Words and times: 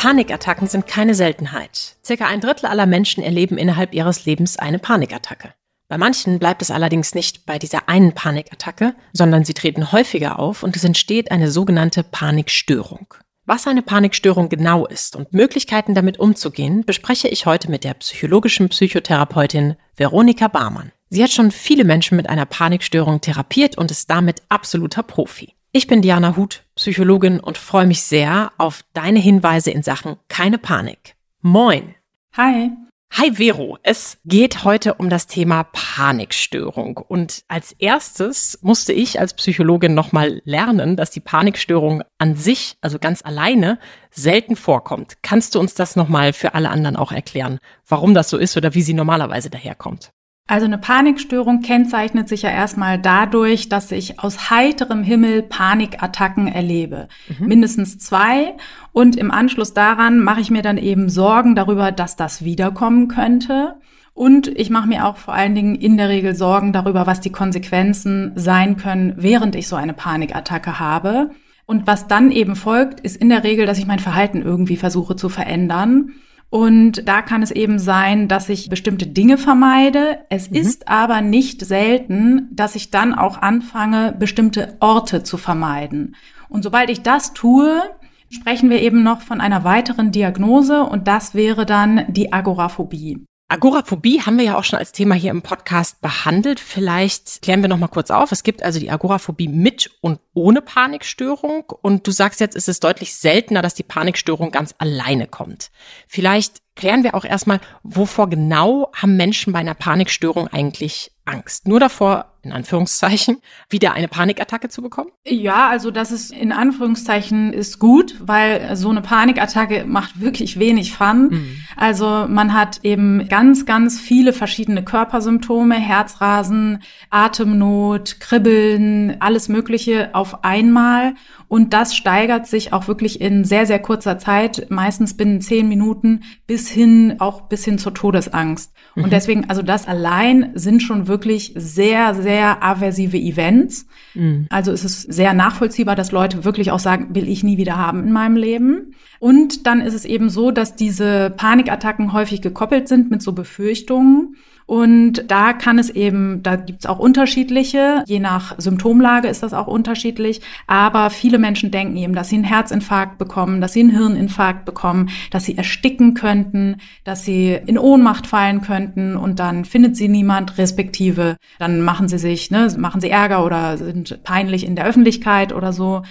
Panikattacken 0.00 0.66
sind 0.66 0.86
keine 0.86 1.14
Seltenheit. 1.14 1.96
Circa 2.02 2.26
ein 2.26 2.40
Drittel 2.40 2.64
aller 2.64 2.86
Menschen 2.86 3.22
erleben 3.22 3.58
innerhalb 3.58 3.92
ihres 3.92 4.24
Lebens 4.24 4.56
eine 4.56 4.78
Panikattacke. 4.78 5.52
Bei 5.88 5.98
manchen 5.98 6.38
bleibt 6.38 6.62
es 6.62 6.70
allerdings 6.70 7.14
nicht 7.14 7.44
bei 7.44 7.58
dieser 7.58 7.86
einen 7.90 8.14
Panikattacke, 8.14 8.94
sondern 9.12 9.44
sie 9.44 9.52
treten 9.52 9.92
häufiger 9.92 10.38
auf 10.38 10.62
und 10.62 10.74
es 10.74 10.84
entsteht 10.84 11.30
eine 11.30 11.50
sogenannte 11.50 12.02
Panikstörung. 12.02 13.12
Was 13.44 13.66
eine 13.66 13.82
Panikstörung 13.82 14.48
genau 14.48 14.86
ist 14.86 15.16
und 15.16 15.34
Möglichkeiten 15.34 15.94
damit 15.94 16.18
umzugehen, 16.18 16.82
bespreche 16.86 17.28
ich 17.28 17.44
heute 17.44 17.70
mit 17.70 17.84
der 17.84 17.92
psychologischen 17.92 18.70
Psychotherapeutin 18.70 19.76
Veronika 19.96 20.48
Barmann. 20.48 20.92
Sie 21.10 21.22
hat 21.22 21.30
schon 21.30 21.50
viele 21.50 21.84
Menschen 21.84 22.16
mit 22.16 22.26
einer 22.26 22.46
Panikstörung 22.46 23.20
therapiert 23.20 23.76
und 23.76 23.90
ist 23.90 24.08
damit 24.08 24.40
absoluter 24.48 25.02
Profi. 25.02 25.56
Ich 25.72 25.86
bin 25.86 26.00
Diana 26.00 26.36
Huth, 26.36 26.64
Psychologin 26.80 27.40
und 27.40 27.58
freue 27.58 27.86
mich 27.86 28.00
sehr 28.00 28.52
auf 28.56 28.84
deine 28.94 29.18
Hinweise 29.18 29.70
in 29.70 29.82
Sachen 29.82 30.16
keine 30.28 30.56
Panik. 30.56 31.14
Moin. 31.42 31.94
Hi. 32.34 32.70
Hi 33.12 33.32
Vero, 33.34 33.76
es 33.82 34.16
geht 34.24 34.64
heute 34.64 34.94
um 34.94 35.10
das 35.10 35.26
Thema 35.26 35.64
Panikstörung 35.64 36.96
und 36.96 37.42
als 37.48 37.72
erstes 37.72 38.58
musste 38.62 38.94
ich 38.94 39.20
als 39.20 39.34
Psychologin 39.34 39.92
nochmal 39.92 40.40
lernen, 40.46 40.96
dass 40.96 41.10
die 41.10 41.20
Panikstörung 41.20 42.02
an 42.16 42.34
sich, 42.34 42.78
also 42.80 42.98
ganz 42.98 43.22
alleine, 43.22 43.78
selten 44.10 44.56
vorkommt. 44.56 45.18
Kannst 45.20 45.54
du 45.54 45.60
uns 45.60 45.74
das 45.74 45.96
nochmal 45.96 46.32
für 46.32 46.54
alle 46.54 46.70
anderen 46.70 46.96
auch 46.96 47.12
erklären, 47.12 47.58
warum 47.86 48.14
das 48.14 48.30
so 48.30 48.38
ist 48.38 48.56
oder 48.56 48.72
wie 48.72 48.82
sie 48.82 48.94
normalerweise 48.94 49.50
daherkommt? 49.50 50.12
Also 50.50 50.66
eine 50.66 50.78
Panikstörung 50.78 51.60
kennzeichnet 51.60 52.28
sich 52.28 52.42
ja 52.42 52.50
erstmal 52.50 52.98
dadurch, 52.98 53.68
dass 53.68 53.92
ich 53.92 54.18
aus 54.18 54.50
heiterem 54.50 55.04
Himmel 55.04 55.42
Panikattacken 55.42 56.48
erlebe. 56.48 57.06
Mhm. 57.38 57.46
Mindestens 57.46 58.00
zwei. 58.00 58.56
Und 58.90 59.14
im 59.14 59.30
Anschluss 59.30 59.74
daran 59.74 60.18
mache 60.18 60.40
ich 60.40 60.50
mir 60.50 60.62
dann 60.62 60.76
eben 60.76 61.08
Sorgen 61.08 61.54
darüber, 61.54 61.92
dass 61.92 62.16
das 62.16 62.44
wiederkommen 62.44 63.06
könnte. 63.06 63.76
Und 64.12 64.48
ich 64.48 64.70
mache 64.70 64.88
mir 64.88 65.06
auch 65.06 65.18
vor 65.18 65.34
allen 65.34 65.54
Dingen 65.54 65.76
in 65.76 65.96
der 65.96 66.08
Regel 66.08 66.34
Sorgen 66.34 66.72
darüber, 66.72 67.06
was 67.06 67.20
die 67.20 67.30
Konsequenzen 67.30 68.32
sein 68.34 68.76
können, 68.76 69.14
während 69.18 69.54
ich 69.54 69.68
so 69.68 69.76
eine 69.76 69.92
Panikattacke 69.92 70.80
habe. 70.80 71.30
Und 71.64 71.86
was 71.86 72.08
dann 72.08 72.32
eben 72.32 72.56
folgt, 72.56 72.98
ist 72.98 73.16
in 73.16 73.28
der 73.28 73.44
Regel, 73.44 73.66
dass 73.66 73.78
ich 73.78 73.86
mein 73.86 74.00
Verhalten 74.00 74.42
irgendwie 74.42 74.76
versuche 74.76 75.14
zu 75.14 75.28
verändern. 75.28 76.14
Und 76.50 77.08
da 77.08 77.22
kann 77.22 77.42
es 77.42 77.52
eben 77.52 77.78
sein, 77.78 78.26
dass 78.26 78.48
ich 78.48 78.68
bestimmte 78.68 79.06
Dinge 79.06 79.38
vermeide. 79.38 80.18
Es 80.28 80.50
mhm. 80.50 80.56
ist 80.56 80.88
aber 80.88 81.20
nicht 81.20 81.64
selten, 81.64 82.48
dass 82.50 82.74
ich 82.74 82.90
dann 82.90 83.14
auch 83.14 83.40
anfange, 83.40 84.14
bestimmte 84.18 84.76
Orte 84.80 85.22
zu 85.22 85.36
vermeiden. 85.36 86.16
Und 86.48 86.64
sobald 86.64 86.90
ich 86.90 87.02
das 87.02 87.32
tue, 87.32 87.80
sprechen 88.28 88.68
wir 88.68 88.82
eben 88.82 89.04
noch 89.04 89.20
von 89.20 89.40
einer 89.40 89.62
weiteren 89.62 90.10
Diagnose 90.10 90.82
und 90.82 91.06
das 91.06 91.34
wäre 91.34 91.66
dann 91.66 92.04
die 92.08 92.32
Agoraphobie. 92.32 93.24
Agoraphobie 93.50 94.22
haben 94.22 94.38
wir 94.38 94.44
ja 94.44 94.56
auch 94.56 94.62
schon 94.62 94.78
als 94.78 94.92
Thema 94.92 95.16
hier 95.16 95.32
im 95.32 95.42
Podcast 95.42 96.00
behandelt. 96.00 96.60
Vielleicht 96.60 97.42
klären 97.42 97.62
wir 97.62 97.68
noch 97.68 97.78
mal 97.78 97.88
kurz 97.88 98.12
auf. 98.12 98.30
Es 98.30 98.44
gibt 98.44 98.62
also 98.62 98.78
die 98.78 98.92
Agoraphobie 98.92 99.48
mit 99.48 99.90
und 100.00 100.20
ohne 100.34 100.62
Panikstörung. 100.62 101.64
Und 101.82 102.06
du 102.06 102.12
sagst 102.12 102.38
jetzt, 102.38 102.54
ist 102.54 102.68
es 102.68 102.78
deutlich 102.78 103.16
seltener, 103.16 103.60
dass 103.60 103.74
die 103.74 103.82
Panikstörung 103.82 104.52
ganz 104.52 104.72
alleine 104.78 105.26
kommt. 105.26 105.72
Vielleicht 106.06 106.62
klären 106.80 107.04
wir 107.04 107.14
auch 107.14 107.24
erstmal, 107.24 107.60
wovor 107.82 108.30
genau 108.30 108.90
haben 108.94 109.16
Menschen 109.16 109.52
bei 109.52 109.58
einer 109.58 109.74
Panikstörung 109.74 110.48
eigentlich 110.48 111.12
Angst? 111.26 111.68
Nur 111.68 111.78
davor, 111.78 112.32
in 112.42 112.52
Anführungszeichen, 112.52 113.36
wieder 113.68 113.92
eine 113.92 114.08
Panikattacke 114.08 114.70
zu 114.70 114.80
bekommen? 114.80 115.10
Ja, 115.26 115.68
also 115.68 115.90
das 115.90 116.10
ist 116.10 116.32
in 116.32 116.52
Anführungszeichen 116.52 117.52
ist 117.52 117.78
gut, 117.78 118.16
weil 118.20 118.74
so 118.76 118.88
eine 118.88 119.02
Panikattacke 119.02 119.84
macht 119.84 120.20
wirklich 120.20 120.58
wenig 120.58 120.94
Fun. 120.94 121.28
Mhm. 121.28 121.56
Also 121.76 122.26
man 122.28 122.54
hat 122.54 122.80
eben 122.82 123.28
ganz, 123.28 123.66
ganz 123.66 124.00
viele 124.00 124.32
verschiedene 124.32 124.82
Körpersymptome, 124.82 125.74
Herzrasen, 125.74 126.82
Atemnot, 127.10 128.20
Kribbeln, 128.20 129.18
alles 129.20 129.50
Mögliche 129.50 130.14
auf 130.14 130.44
einmal. 130.44 131.14
Und 131.50 131.72
das 131.72 131.96
steigert 131.96 132.46
sich 132.46 132.72
auch 132.72 132.86
wirklich 132.86 133.20
in 133.20 133.42
sehr, 133.44 133.66
sehr 133.66 133.80
kurzer 133.80 134.18
Zeit, 134.18 134.68
meistens 134.70 135.16
binnen 135.16 135.40
zehn 135.40 135.68
Minuten, 135.68 136.20
bis 136.46 136.68
hin, 136.68 137.16
auch 137.18 137.48
bis 137.48 137.64
hin 137.64 137.76
zur 137.76 137.92
Todesangst. 137.92 138.72
Mhm. 138.94 139.02
Und 139.02 139.12
deswegen, 139.12 139.50
also 139.50 139.60
das 139.60 139.88
allein 139.88 140.52
sind 140.54 140.80
schon 140.80 141.08
wirklich 141.08 141.52
sehr, 141.56 142.14
sehr 142.14 142.62
aversive 142.62 143.16
Events. 143.16 143.88
Mhm. 144.14 144.46
Also 144.48 144.70
es 144.70 144.84
ist 144.84 145.12
sehr 145.12 145.34
nachvollziehbar, 145.34 145.96
dass 145.96 146.12
Leute 146.12 146.44
wirklich 146.44 146.70
auch 146.70 146.78
sagen, 146.78 147.16
will 147.16 147.28
ich 147.28 147.42
nie 147.42 147.58
wieder 147.58 147.76
haben 147.76 148.04
in 148.04 148.12
meinem 148.12 148.36
Leben. 148.36 148.94
Und 149.18 149.66
dann 149.66 149.80
ist 149.80 149.94
es 149.94 150.04
eben 150.04 150.30
so, 150.30 150.52
dass 150.52 150.76
diese 150.76 151.30
Panikattacken 151.36 152.12
häufig 152.12 152.42
gekoppelt 152.42 152.86
sind 152.86 153.10
mit 153.10 153.22
so 153.22 153.32
Befürchtungen. 153.32 154.36
Und 154.70 155.24
da 155.26 155.52
kann 155.52 155.80
es 155.80 155.90
eben, 155.90 156.44
da 156.44 156.54
gibt's 156.54 156.86
auch 156.86 157.00
unterschiedliche, 157.00 158.04
je 158.06 158.20
nach 158.20 158.54
Symptomlage 158.56 159.26
ist 159.26 159.42
das 159.42 159.52
auch 159.52 159.66
unterschiedlich. 159.66 160.42
Aber 160.68 161.10
viele 161.10 161.40
Menschen 161.40 161.72
denken 161.72 161.96
eben, 161.96 162.14
dass 162.14 162.28
sie 162.28 162.36
einen 162.36 162.44
Herzinfarkt 162.44 163.18
bekommen, 163.18 163.60
dass 163.60 163.72
sie 163.72 163.80
einen 163.80 163.90
Hirninfarkt 163.90 164.64
bekommen, 164.64 165.10
dass 165.32 165.44
sie 165.44 165.58
ersticken 165.58 166.14
könnten, 166.14 166.76
dass 167.02 167.24
sie 167.24 167.58
in 167.66 167.78
Ohnmacht 167.78 168.28
fallen 168.28 168.60
könnten 168.60 169.16
und 169.16 169.40
dann 169.40 169.64
findet 169.64 169.96
sie 169.96 170.06
niemand, 170.06 170.56
respektive 170.56 171.36
dann 171.58 171.80
machen 171.80 172.06
sie 172.06 172.18
sich, 172.18 172.52
ne, 172.52 172.72
machen 172.78 173.00
sie 173.00 173.10
Ärger 173.10 173.44
oder 173.44 173.76
sind 173.76 174.22
peinlich 174.22 174.64
in 174.64 174.76
der 174.76 174.86
Öffentlichkeit 174.86 175.52
oder 175.52 175.72
so. 175.72 176.02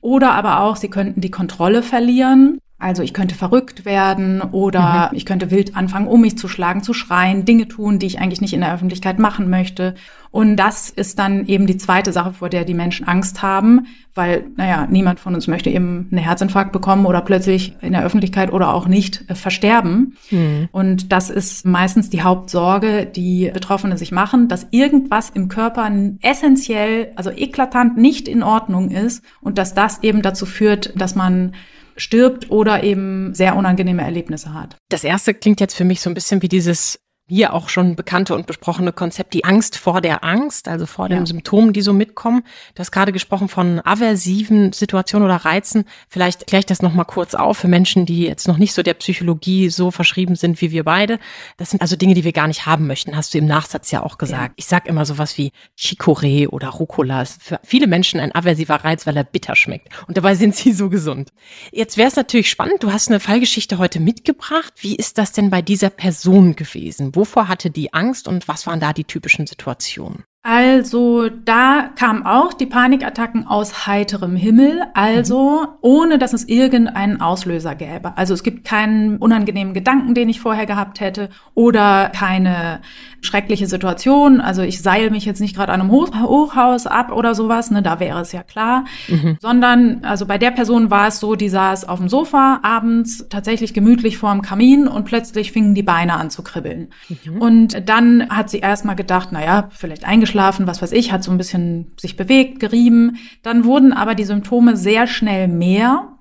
Oder 0.00 0.32
aber 0.32 0.58
auch, 0.62 0.74
sie 0.74 0.90
könnten 0.90 1.20
die 1.20 1.30
Kontrolle 1.30 1.84
verlieren. 1.84 2.58
Also 2.80 3.02
ich 3.02 3.12
könnte 3.12 3.34
verrückt 3.34 3.84
werden 3.84 4.40
oder 4.40 5.08
mhm. 5.10 5.16
ich 5.16 5.26
könnte 5.26 5.50
wild 5.50 5.74
anfangen, 5.74 6.06
um 6.06 6.20
mich 6.20 6.38
zu 6.38 6.46
schlagen, 6.46 6.84
zu 6.84 6.94
schreien, 6.94 7.44
Dinge 7.44 7.66
tun, 7.66 7.98
die 7.98 8.06
ich 8.06 8.20
eigentlich 8.20 8.40
nicht 8.40 8.54
in 8.54 8.60
der 8.60 8.72
Öffentlichkeit 8.72 9.18
machen 9.18 9.50
möchte. 9.50 9.96
Und 10.30 10.56
das 10.56 10.88
ist 10.88 11.18
dann 11.18 11.46
eben 11.46 11.66
die 11.66 11.76
zweite 11.76 12.12
Sache, 12.12 12.34
vor 12.34 12.48
der 12.48 12.64
die 12.64 12.74
Menschen 12.74 13.08
Angst 13.08 13.42
haben, 13.42 13.86
weil, 14.14 14.44
naja, 14.56 14.86
niemand 14.88 15.18
von 15.18 15.34
uns 15.34 15.48
möchte 15.48 15.70
eben 15.70 16.06
einen 16.12 16.22
Herzinfarkt 16.22 16.70
bekommen 16.70 17.04
oder 17.06 17.20
plötzlich 17.20 17.74
in 17.80 17.94
der 17.94 18.04
Öffentlichkeit 18.04 18.52
oder 18.52 18.72
auch 18.72 18.86
nicht 18.86 19.24
äh, 19.28 19.34
versterben. 19.34 20.16
Mhm. 20.30 20.68
Und 20.70 21.10
das 21.12 21.30
ist 21.30 21.66
meistens 21.66 22.10
die 22.10 22.22
Hauptsorge, 22.22 23.06
die 23.06 23.50
Betroffene 23.52 23.98
sich 23.98 24.12
machen, 24.12 24.46
dass 24.46 24.68
irgendwas 24.70 25.30
im 25.30 25.48
Körper 25.48 25.90
essentiell, 26.20 27.10
also 27.16 27.30
eklatant 27.30 27.96
nicht 27.96 28.28
in 28.28 28.44
Ordnung 28.44 28.92
ist 28.92 29.24
und 29.40 29.58
dass 29.58 29.74
das 29.74 30.02
eben 30.04 30.22
dazu 30.22 30.46
führt, 30.46 30.92
dass 30.94 31.16
man 31.16 31.54
stirbt 31.98 32.50
oder 32.50 32.82
eben 32.82 33.34
sehr 33.34 33.56
unangenehme 33.56 34.02
Erlebnisse 34.02 34.54
hat. 34.54 34.76
Das 34.88 35.04
erste 35.04 35.34
klingt 35.34 35.60
jetzt 35.60 35.74
für 35.74 35.84
mich 35.84 36.00
so 36.00 36.10
ein 36.10 36.14
bisschen 36.14 36.42
wie 36.42 36.48
dieses 36.48 37.00
hier 37.28 37.52
auch 37.52 37.68
schon 37.68 37.94
bekannte 37.94 38.34
und 38.34 38.46
besprochene 38.46 38.92
Konzept, 38.92 39.34
die 39.34 39.44
Angst 39.44 39.76
vor 39.76 40.00
der 40.00 40.24
Angst, 40.24 40.66
also 40.66 40.86
vor 40.86 41.08
ja. 41.10 41.16
den 41.16 41.26
Symptomen, 41.26 41.74
die 41.74 41.82
so 41.82 41.92
mitkommen. 41.92 42.42
Du 42.74 42.80
hast 42.80 42.90
gerade 42.90 43.12
gesprochen 43.12 43.48
von 43.48 43.80
aversiven 43.84 44.72
Situationen 44.72 45.26
oder 45.26 45.36
Reizen. 45.36 45.84
Vielleicht 46.08 46.46
kläre 46.46 46.60
ich 46.60 46.66
das 46.66 46.80
nochmal 46.80 47.04
kurz 47.04 47.34
auf 47.34 47.58
für 47.58 47.68
Menschen, 47.68 48.06
die 48.06 48.22
jetzt 48.22 48.48
noch 48.48 48.56
nicht 48.56 48.72
so 48.72 48.82
der 48.82 48.94
Psychologie 48.94 49.68
so 49.68 49.90
verschrieben 49.90 50.36
sind 50.36 50.62
wie 50.62 50.70
wir 50.70 50.84
beide. 50.84 51.18
Das 51.58 51.70
sind 51.70 51.82
also 51.82 51.96
Dinge, 51.96 52.14
die 52.14 52.24
wir 52.24 52.32
gar 52.32 52.48
nicht 52.48 52.64
haben 52.64 52.86
möchten, 52.86 53.14
hast 53.14 53.34
du 53.34 53.38
im 53.38 53.46
Nachsatz 53.46 53.90
ja 53.90 54.02
auch 54.02 54.16
gesagt. 54.16 54.48
Ja. 54.48 54.54
Ich 54.56 54.66
sag 54.66 54.86
immer 54.86 55.04
sowas 55.04 55.36
wie 55.36 55.52
Chicorée 55.78 56.48
oder 56.48 56.68
Rucola. 56.68 57.20
Ist 57.20 57.42
für 57.42 57.60
viele 57.62 57.86
Menschen 57.86 58.20
ein 58.20 58.34
aversiver 58.34 58.76
Reiz, 58.76 59.06
weil 59.06 59.16
er 59.16 59.24
bitter 59.24 59.54
schmeckt. 59.54 59.88
Und 60.06 60.16
dabei 60.16 60.34
sind 60.34 60.56
sie 60.56 60.72
so 60.72 60.88
gesund. 60.88 61.30
Jetzt 61.72 61.98
wäre 61.98 62.08
es 62.08 62.16
natürlich 62.16 62.48
spannend, 62.48 62.82
du 62.82 62.92
hast 62.92 63.08
eine 63.08 63.20
Fallgeschichte 63.20 63.76
heute 63.76 64.00
mitgebracht. 64.00 64.72
Wie 64.80 64.96
ist 64.96 65.18
das 65.18 65.32
denn 65.32 65.50
bei 65.50 65.60
dieser 65.60 65.90
Person 65.90 66.56
gewesen? 66.56 67.12
Wovor 67.18 67.48
hatte 67.48 67.68
die 67.68 67.92
Angst 67.92 68.28
und 68.28 68.46
was 68.46 68.68
waren 68.68 68.78
da 68.78 68.92
die 68.92 69.02
typischen 69.02 69.48
Situationen? 69.48 70.22
Also 70.44 71.28
da 71.28 71.90
kamen 71.96 72.24
auch 72.24 72.54
die 72.54 72.66
Panikattacken 72.66 73.44
aus 73.44 73.88
heiterem 73.88 74.36
Himmel, 74.36 74.84
also 74.94 75.62
mhm. 75.62 75.68
ohne 75.80 76.18
dass 76.18 76.32
es 76.32 76.44
irgendeinen 76.44 77.20
Auslöser 77.20 77.74
gäbe. 77.74 78.16
Also 78.16 78.34
es 78.34 78.44
gibt 78.44 78.64
keinen 78.64 79.16
unangenehmen 79.16 79.74
Gedanken, 79.74 80.14
den 80.14 80.28
ich 80.28 80.40
vorher 80.40 80.66
gehabt 80.66 81.00
hätte 81.00 81.28
oder 81.54 82.12
keine 82.14 82.82
schreckliche 83.20 83.66
Situation. 83.66 84.40
Also 84.40 84.62
ich 84.62 84.80
seil 84.80 85.10
mich 85.10 85.24
jetzt 85.24 85.40
nicht 85.40 85.56
gerade 85.56 85.72
an 85.72 85.80
einem 85.80 85.90
Hoch 85.90 86.08
Hochhaus 86.14 86.86
ab 86.86 87.12
oder 87.12 87.34
sowas, 87.34 87.70
ne, 87.70 87.82
da 87.82 88.00
wäre 88.00 88.20
es 88.20 88.32
ja 88.32 88.42
klar. 88.42 88.84
Mhm. 89.08 89.36
Sondern, 89.40 90.04
also 90.04 90.26
bei 90.26 90.38
der 90.38 90.50
Person 90.50 90.90
war 90.90 91.08
es 91.08 91.20
so, 91.20 91.34
die 91.34 91.48
saß 91.48 91.88
auf 91.88 91.98
dem 91.98 92.08
Sofa 92.08 92.60
abends 92.62 93.26
tatsächlich 93.28 93.74
gemütlich 93.74 94.18
vorm 94.18 94.42
Kamin 94.42 94.86
und 94.86 95.04
plötzlich 95.04 95.52
fingen 95.52 95.74
die 95.74 95.82
Beine 95.82 96.14
an 96.14 96.30
zu 96.30 96.42
kribbeln. 96.42 96.88
Mhm. 97.08 97.42
Und 97.42 97.88
dann 97.88 98.28
hat 98.30 98.50
sie 98.50 98.58
erstmal 98.58 98.96
gedacht, 98.96 99.28
na 99.32 99.44
ja, 99.44 99.68
vielleicht 99.70 100.04
eingeschlafen, 100.04 100.66
was 100.66 100.80
weiß 100.80 100.92
ich, 100.92 101.12
hat 101.12 101.24
so 101.24 101.30
ein 101.30 101.38
bisschen 101.38 101.92
sich 101.98 102.16
bewegt, 102.16 102.60
gerieben. 102.60 103.16
Dann 103.42 103.64
wurden 103.64 103.92
aber 103.92 104.14
die 104.14 104.24
Symptome 104.24 104.76
sehr 104.76 105.06
schnell 105.06 105.48
mehr 105.48 106.17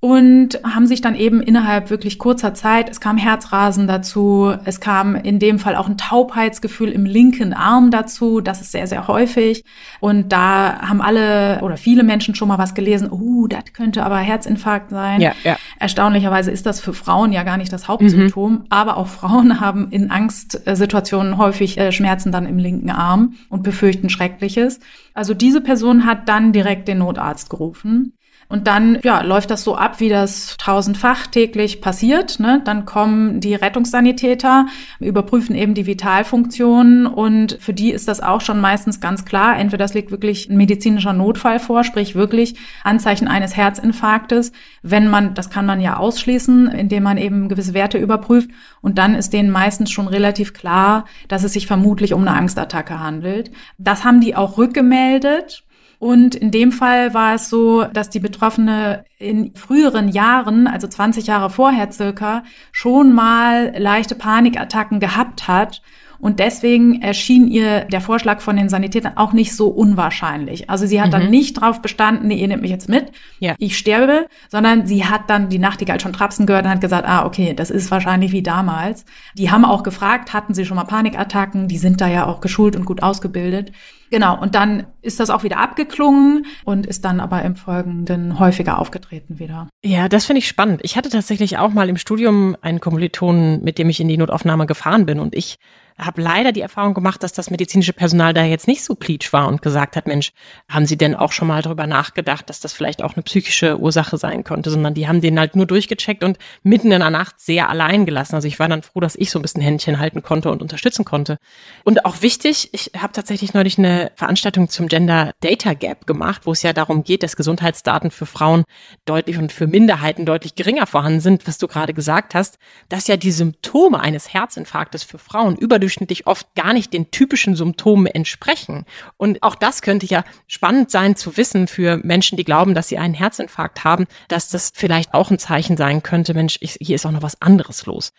und 0.00 0.58
haben 0.64 0.86
sich 0.86 1.02
dann 1.02 1.14
eben 1.14 1.42
innerhalb 1.42 1.90
wirklich 1.90 2.18
kurzer 2.18 2.54
Zeit, 2.54 2.88
es 2.88 3.00
kam 3.00 3.18
Herzrasen 3.18 3.86
dazu, 3.86 4.54
es 4.64 4.80
kam 4.80 5.14
in 5.14 5.38
dem 5.38 5.58
Fall 5.58 5.76
auch 5.76 5.88
ein 5.88 5.98
Taubheitsgefühl 5.98 6.88
im 6.90 7.04
linken 7.04 7.52
Arm 7.52 7.90
dazu, 7.90 8.40
das 8.40 8.62
ist 8.62 8.72
sehr, 8.72 8.86
sehr 8.86 9.08
häufig. 9.08 9.62
Und 10.00 10.32
da 10.32 10.80
haben 10.80 11.02
alle 11.02 11.60
oder 11.60 11.76
viele 11.76 12.02
Menschen 12.02 12.34
schon 12.34 12.48
mal 12.48 12.56
was 12.56 12.74
gelesen, 12.74 13.10
uh, 13.12 13.46
das 13.46 13.64
könnte 13.74 14.02
aber 14.02 14.16
Herzinfarkt 14.16 14.88
sein. 14.88 15.20
Ja, 15.20 15.32
ja. 15.44 15.58
Erstaunlicherweise 15.78 16.50
ist 16.50 16.64
das 16.64 16.80
für 16.80 16.94
Frauen 16.94 17.30
ja 17.32 17.42
gar 17.42 17.58
nicht 17.58 17.72
das 17.72 17.86
Hauptsymptom, 17.86 18.52
mhm. 18.52 18.64
aber 18.70 18.96
auch 18.96 19.08
Frauen 19.08 19.60
haben 19.60 19.90
in 19.90 20.10
Angstsituationen 20.10 21.36
häufig 21.36 21.76
äh, 21.76 21.92
Schmerzen 21.92 22.32
dann 22.32 22.46
im 22.46 22.56
linken 22.56 22.90
Arm 22.90 23.34
und 23.50 23.62
befürchten 23.62 24.08
Schreckliches. 24.08 24.80
Also 25.12 25.34
diese 25.34 25.60
Person 25.60 26.06
hat 26.06 26.26
dann 26.30 26.54
direkt 26.54 26.88
den 26.88 26.98
Notarzt 26.98 27.50
gerufen. 27.50 28.14
Und 28.50 28.66
dann 28.66 28.98
ja, 29.04 29.22
läuft 29.22 29.52
das 29.52 29.62
so 29.62 29.76
ab, 29.76 30.00
wie 30.00 30.08
das 30.08 30.56
tausendfach 30.58 31.28
täglich 31.28 31.80
passiert. 31.80 32.40
Ne? 32.40 32.60
Dann 32.64 32.84
kommen 32.84 33.38
die 33.38 33.54
Rettungssanitäter, 33.54 34.66
überprüfen 34.98 35.54
eben 35.54 35.74
die 35.74 35.86
Vitalfunktionen 35.86 37.06
und 37.06 37.58
für 37.60 37.72
die 37.72 37.92
ist 37.92 38.08
das 38.08 38.20
auch 38.20 38.40
schon 38.40 38.60
meistens 38.60 39.00
ganz 39.00 39.24
klar. 39.24 39.56
Entweder 39.56 39.84
das 39.84 39.94
liegt 39.94 40.10
wirklich 40.10 40.50
ein 40.50 40.56
medizinischer 40.56 41.12
Notfall 41.12 41.60
vor, 41.60 41.84
sprich 41.84 42.16
wirklich 42.16 42.56
Anzeichen 42.82 43.28
eines 43.28 43.56
Herzinfarktes. 43.56 44.50
Wenn 44.82 45.08
man, 45.08 45.34
das 45.34 45.50
kann 45.50 45.64
man 45.64 45.80
ja 45.80 45.98
ausschließen, 45.98 46.72
indem 46.72 47.04
man 47.04 47.18
eben 47.18 47.48
gewisse 47.48 47.72
Werte 47.72 47.98
überprüft. 47.98 48.50
Und 48.80 48.98
dann 48.98 49.14
ist 49.14 49.32
denen 49.32 49.50
meistens 49.50 49.92
schon 49.92 50.08
relativ 50.08 50.54
klar, 50.54 51.04
dass 51.28 51.44
es 51.44 51.52
sich 51.52 51.68
vermutlich 51.68 52.14
um 52.14 52.22
eine 52.22 52.36
Angstattacke 52.36 52.98
handelt. 52.98 53.52
Das 53.78 54.02
haben 54.02 54.20
die 54.20 54.34
auch 54.34 54.58
rückgemeldet. 54.58 55.62
Und 56.00 56.34
in 56.34 56.50
dem 56.50 56.72
Fall 56.72 57.12
war 57.12 57.34
es 57.34 57.50
so, 57.50 57.84
dass 57.84 58.08
die 58.08 58.20
Betroffene 58.20 59.04
in 59.18 59.54
früheren 59.54 60.08
Jahren, 60.08 60.66
also 60.66 60.88
20 60.88 61.26
Jahre 61.26 61.50
vorher 61.50 61.92
circa, 61.92 62.42
schon 62.72 63.12
mal 63.12 63.74
leichte 63.76 64.14
Panikattacken 64.14 64.98
gehabt 64.98 65.46
hat 65.46 65.82
und 66.18 66.38
deswegen 66.38 67.00
erschien 67.02 67.48
ihr 67.48 67.84
der 67.84 68.00
Vorschlag 68.00 68.40
von 68.40 68.56
den 68.56 68.68
Sanitätern 68.68 69.16
auch 69.16 69.34
nicht 69.34 69.54
so 69.54 69.68
unwahrscheinlich. 69.68 70.68
Also 70.70 70.86
sie 70.86 71.00
hat 71.00 71.08
mhm. 71.08 71.12
dann 71.12 71.30
nicht 71.30 71.60
drauf 71.60 71.82
bestanden, 71.82 72.28
nee, 72.28 72.36
ihr 72.36 72.48
nehmt 72.48 72.62
mich 72.62 72.70
jetzt 72.70 72.88
mit, 72.88 73.12
ja. 73.38 73.54
ich 73.58 73.76
sterbe, 73.76 74.26
sondern 74.48 74.86
sie 74.86 75.06
hat 75.06 75.28
dann 75.28 75.48
die 75.50 75.58
Nachtigall 75.58 76.00
schon 76.00 76.14
trapsen 76.14 76.46
gehört 76.46 76.64
und 76.64 76.70
hat 76.70 76.80
gesagt, 76.80 77.06
ah, 77.06 77.26
okay, 77.26 77.54
das 77.54 77.70
ist 77.70 77.90
wahrscheinlich 77.90 78.32
wie 78.32 78.42
damals. 78.42 79.04
Die 79.36 79.50
haben 79.50 79.66
auch 79.66 79.82
gefragt, 79.82 80.32
hatten 80.32 80.52
sie 80.54 80.64
schon 80.64 80.76
mal 80.76 80.84
Panikattacken? 80.84 81.68
Die 81.68 81.78
sind 81.78 82.00
da 82.00 82.08
ja 82.08 82.26
auch 82.26 82.40
geschult 82.40 82.76
und 82.76 82.84
gut 82.84 83.02
ausgebildet. 83.02 83.72
Genau, 84.10 84.40
und 84.40 84.54
dann 84.54 84.86
ist 85.02 85.20
das 85.20 85.30
auch 85.30 85.44
wieder 85.44 85.58
abgeklungen 85.58 86.46
und 86.64 86.86
ist 86.86 87.04
dann 87.04 87.20
aber 87.20 87.42
im 87.42 87.54
Folgenden 87.56 88.38
häufiger 88.38 88.78
aufgetreten 88.78 89.38
wieder. 89.38 89.68
Ja, 89.84 90.08
das 90.08 90.26
finde 90.26 90.38
ich 90.38 90.48
spannend. 90.48 90.80
Ich 90.82 90.96
hatte 90.96 91.10
tatsächlich 91.10 91.58
auch 91.58 91.70
mal 91.70 91.88
im 91.88 91.96
Studium 91.96 92.56
einen 92.60 92.80
Kommilitonen, 92.80 93.62
mit 93.62 93.78
dem 93.78 93.88
ich 93.88 94.00
in 94.00 94.08
die 94.08 94.16
Notaufnahme 94.16 94.66
gefahren 94.66 95.06
bin 95.06 95.20
und 95.20 95.34
ich 95.34 95.58
habe 96.00 96.22
leider 96.22 96.52
die 96.52 96.60
Erfahrung 96.60 96.94
gemacht, 96.94 97.22
dass 97.22 97.32
das 97.32 97.50
medizinische 97.50 97.92
Personal 97.92 98.32
da 98.32 98.44
jetzt 98.44 98.66
nicht 98.66 98.82
so 98.82 98.94
pleatsch 98.94 99.32
war 99.32 99.48
und 99.48 99.62
gesagt 99.62 99.96
hat, 99.96 100.06
Mensch, 100.06 100.32
haben 100.68 100.86
Sie 100.86 100.96
denn 100.96 101.14
auch 101.14 101.32
schon 101.32 101.48
mal 101.48 101.62
darüber 101.62 101.86
nachgedacht, 101.86 102.48
dass 102.48 102.60
das 102.60 102.72
vielleicht 102.72 103.02
auch 103.02 103.14
eine 103.14 103.22
psychische 103.22 103.78
Ursache 103.78 104.16
sein 104.16 104.44
könnte, 104.44 104.70
sondern 104.70 104.94
die 104.94 105.08
haben 105.08 105.20
den 105.20 105.38
halt 105.38 105.56
nur 105.56 105.66
durchgecheckt 105.66 106.24
und 106.24 106.38
mitten 106.62 106.92
in 106.92 107.00
der 107.00 107.10
Nacht 107.10 107.38
sehr 107.38 107.68
allein 107.68 108.06
gelassen. 108.06 108.34
Also 108.34 108.48
ich 108.48 108.58
war 108.58 108.68
dann 108.68 108.82
froh, 108.82 109.00
dass 109.00 109.16
ich 109.16 109.30
so 109.30 109.38
ein 109.38 109.42
bisschen 109.42 109.62
Händchen 109.62 109.98
halten 109.98 110.22
konnte 110.22 110.50
und 110.50 110.62
unterstützen 110.62 111.04
konnte. 111.04 111.38
Und 111.84 112.04
auch 112.04 112.22
wichtig, 112.22 112.70
ich 112.72 112.92
habe 112.96 113.12
tatsächlich 113.12 113.54
neulich 113.54 113.78
eine 113.78 113.99
Veranstaltung 114.14 114.68
zum 114.68 114.88
Gender 114.88 115.32
Data 115.40 115.74
Gap 115.74 116.06
gemacht, 116.06 116.42
wo 116.44 116.52
es 116.52 116.62
ja 116.62 116.72
darum 116.72 117.04
geht, 117.04 117.22
dass 117.22 117.36
Gesundheitsdaten 117.36 118.10
für 118.10 118.26
Frauen 118.26 118.64
deutlich 119.04 119.38
und 119.38 119.52
für 119.52 119.66
Minderheiten 119.66 120.26
deutlich 120.26 120.54
geringer 120.54 120.86
vorhanden 120.86 121.20
sind, 121.20 121.46
was 121.46 121.58
du 121.58 121.68
gerade 121.68 121.94
gesagt 121.94 122.34
hast, 122.34 122.58
dass 122.88 123.06
ja 123.06 123.16
die 123.16 123.32
Symptome 123.32 124.00
eines 124.00 124.32
Herzinfarktes 124.32 125.02
für 125.02 125.18
Frauen 125.18 125.56
überdurchschnittlich 125.56 126.26
oft 126.26 126.54
gar 126.54 126.72
nicht 126.72 126.92
den 126.92 127.10
typischen 127.10 127.56
Symptomen 127.56 128.06
entsprechen. 128.06 128.86
Und 129.16 129.42
auch 129.42 129.54
das 129.54 129.82
könnte 129.82 130.06
ja 130.06 130.24
spannend 130.46 130.90
sein 130.90 131.16
zu 131.16 131.36
wissen 131.36 131.66
für 131.66 131.98
Menschen, 131.98 132.36
die 132.36 132.44
glauben, 132.44 132.74
dass 132.74 132.88
sie 132.88 132.98
einen 132.98 133.14
Herzinfarkt 133.14 133.84
haben, 133.84 134.06
dass 134.28 134.48
das 134.48 134.72
vielleicht 134.74 135.14
auch 135.14 135.30
ein 135.30 135.38
Zeichen 135.38 135.76
sein 135.76 136.02
könnte, 136.02 136.34
Mensch, 136.34 136.58
ich, 136.60 136.78
hier 136.80 136.96
ist 136.96 137.06
auch 137.06 137.10
noch 137.10 137.22
was 137.22 137.40
anderes 137.42 137.86
los. 137.86 138.12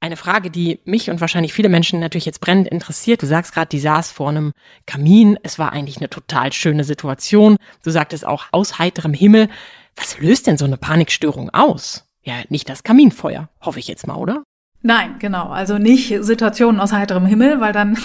Eine 0.00 0.16
Frage, 0.16 0.50
die 0.50 0.78
mich 0.84 1.10
und 1.10 1.20
wahrscheinlich 1.20 1.52
viele 1.52 1.68
Menschen 1.68 1.98
natürlich 1.98 2.24
jetzt 2.24 2.40
brennend 2.40 2.68
interessiert. 2.68 3.20
Du 3.20 3.26
sagst 3.26 3.52
gerade, 3.52 3.68
die 3.68 3.80
saß 3.80 4.12
vor 4.12 4.28
einem 4.28 4.52
Kamin. 4.86 5.38
Es 5.42 5.58
war 5.58 5.72
eigentlich 5.72 5.96
eine 5.96 6.08
total 6.08 6.52
schöne 6.52 6.84
Situation. 6.84 7.56
Du 7.82 7.90
sagtest 7.90 8.24
auch 8.24 8.46
aus 8.52 8.78
heiterem 8.78 9.12
Himmel. 9.12 9.48
Was 9.96 10.20
löst 10.20 10.46
denn 10.46 10.56
so 10.56 10.66
eine 10.66 10.76
Panikstörung 10.76 11.50
aus? 11.50 12.08
Ja, 12.22 12.34
nicht 12.48 12.68
das 12.68 12.84
Kaminfeuer, 12.84 13.48
hoffe 13.60 13.80
ich 13.80 13.88
jetzt 13.88 14.06
mal, 14.06 14.14
oder? 14.14 14.44
Nein, 14.88 15.16
genau. 15.18 15.48
Also 15.48 15.76
nicht 15.76 16.14
Situationen 16.22 16.80
aus 16.80 16.94
heiterem 16.94 17.26
Himmel, 17.26 17.60
weil 17.60 17.74
dann 17.74 17.98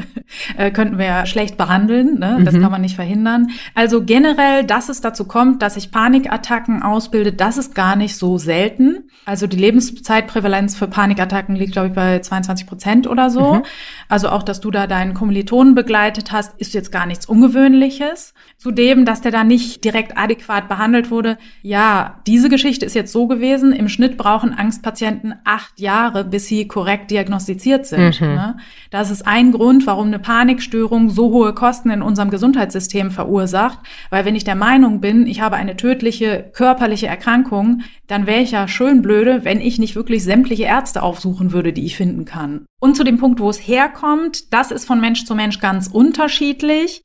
äh, 0.56 0.70
könnten 0.70 0.96
wir 0.96 1.04
ja 1.04 1.26
schlecht 1.26 1.58
behandeln. 1.58 2.18
Ne? 2.18 2.40
Das 2.46 2.54
mhm. 2.54 2.62
kann 2.62 2.72
man 2.72 2.80
nicht 2.80 2.96
verhindern. 2.96 3.48
Also 3.74 4.02
generell, 4.02 4.64
dass 4.64 4.88
es 4.88 5.02
dazu 5.02 5.26
kommt, 5.26 5.60
dass 5.60 5.74
sich 5.74 5.90
Panikattacken 5.90 6.82
ausbildet, 6.82 7.42
das 7.42 7.58
ist 7.58 7.74
gar 7.74 7.94
nicht 7.94 8.16
so 8.16 8.38
selten. 8.38 9.10
Also 9.26 9.46
die 9.46 9.58
Lebenszeitprävalenz 9.58 10.76
für 10.76 10.88
Panikattacken 10.88 11.56
liegt, 11.56 11.72
glaube 11.72 11.88
ich, 11.88 11.94
bei 11.94 12.20
22 12.20 12.66
Prozent 12.66 13.06
oder 13.06 13.28
so. 13.28 13.56
Mhm. 13.56 13.62
Also 14.08 14.30
auch, 14.30 14.42
dass 14.42 14.60
du 14.60 14.70
da 14.70 14.86
deinen 14.86 15.12
Kommilitonen 15.12 15.74
begleitet 15.74 16.32
hast, 16.32 16.58
ist 16.58 16.72
jetzt 16.72 16.90
gar 16.90 17.04
nichts 17.04 17.26
Ungewöhnliches. 17.26 18.32
Zudem, 18.56 19.04
dass 19.04 19.20
der 19.20 19.30
da 19.30 19.44
nicht 19.44 19.84
direkt 19.84 20.16
adäquat 20.16 20.68
behandelt 20.68 21.10
wurde. 21.10 21.36
Ja, 21.60 22.20
diese 22.26 22.48
Geschichte 22.48 22.86
ist 22.86 22.94
jetzt 22.94 23.12
so 23.12 23.26
gewesen. 23.26 23.72
Im 23.72 23.90
Schnitt 23.90 24.16
brauchen 24.16 24.54
Angstpatienten 24.54 25.34
acht 25.44 25.78
Jahre, 25.78 26.29
bis 26.30 26.46
sie 26.46 26.66
korrekt 26.66 27.10
diagnostiziert 27.10 27.86
sind. 27.86 28.20
Mhm. 28.20 28.28
Ne? 28.28 28.56
Das 28.90 29.10
ist 29.10 29.26
ein 29.26 29.52
Grund, 29.52 29.86
warum 29.86 30.06
eine 30.06 30.18
Panikstörung 30.18 31.10
so 31.10 31.30
hohe 31.30 31.52
Kosten 31.52 31.90
in 31.90 32.02
unserem 32.02 32.30
Gesundheitssystem 32.30 33.10
verursacht. 33.10 33.78
Weil 34.08 34.24
wenn 34.24 34.36
ich 34.36 34.44
der 34.44 34.54
Meinung 34.54 35.00
bin, 35.00 35.26
ich 35.26 35.40
habe 35.40 35.56
eine 35.56 35.76
tödliche 35.76 36.50
körperliche 36.52 37.06
Erkrankung, 37.06 37.82
dann 38.06 38.26
wäre 38.26 38.40
ich 38.40 38.52
ja 38.52 38.66
schön 38.68 39.02
blöde, 39.02 39.44
wenn 39.44 39.60
ich 39.60 39.78
nicht 39.78 39.96
wirklich 39.96 40.24
sämtliche 40.24 40.64
Ärzte 40.64 41.02
aufsuchen 41.02 41.52
würde, 41.52 41.72
die 41.72 41.84
ich 41.84 41.96
finden 41.96 42.24
kann. 42.24 42.64
Und 42.80 42.96
zu 42.96 43.04
dem 43.04 43.18
Punkt, 43.18 43.40
wo 43.40 43.50
es 43.50 43.58
herkommt, 43.58 44.52
das 44.52 44.70
ist 44.70 44.86
von 44.86 45.00
Mensch 45.00 45.24
zu 45.24 45.34
Mensch 45.34 45.60
ganz 45.60 45.86
unterschiedlich. 45.86 47.02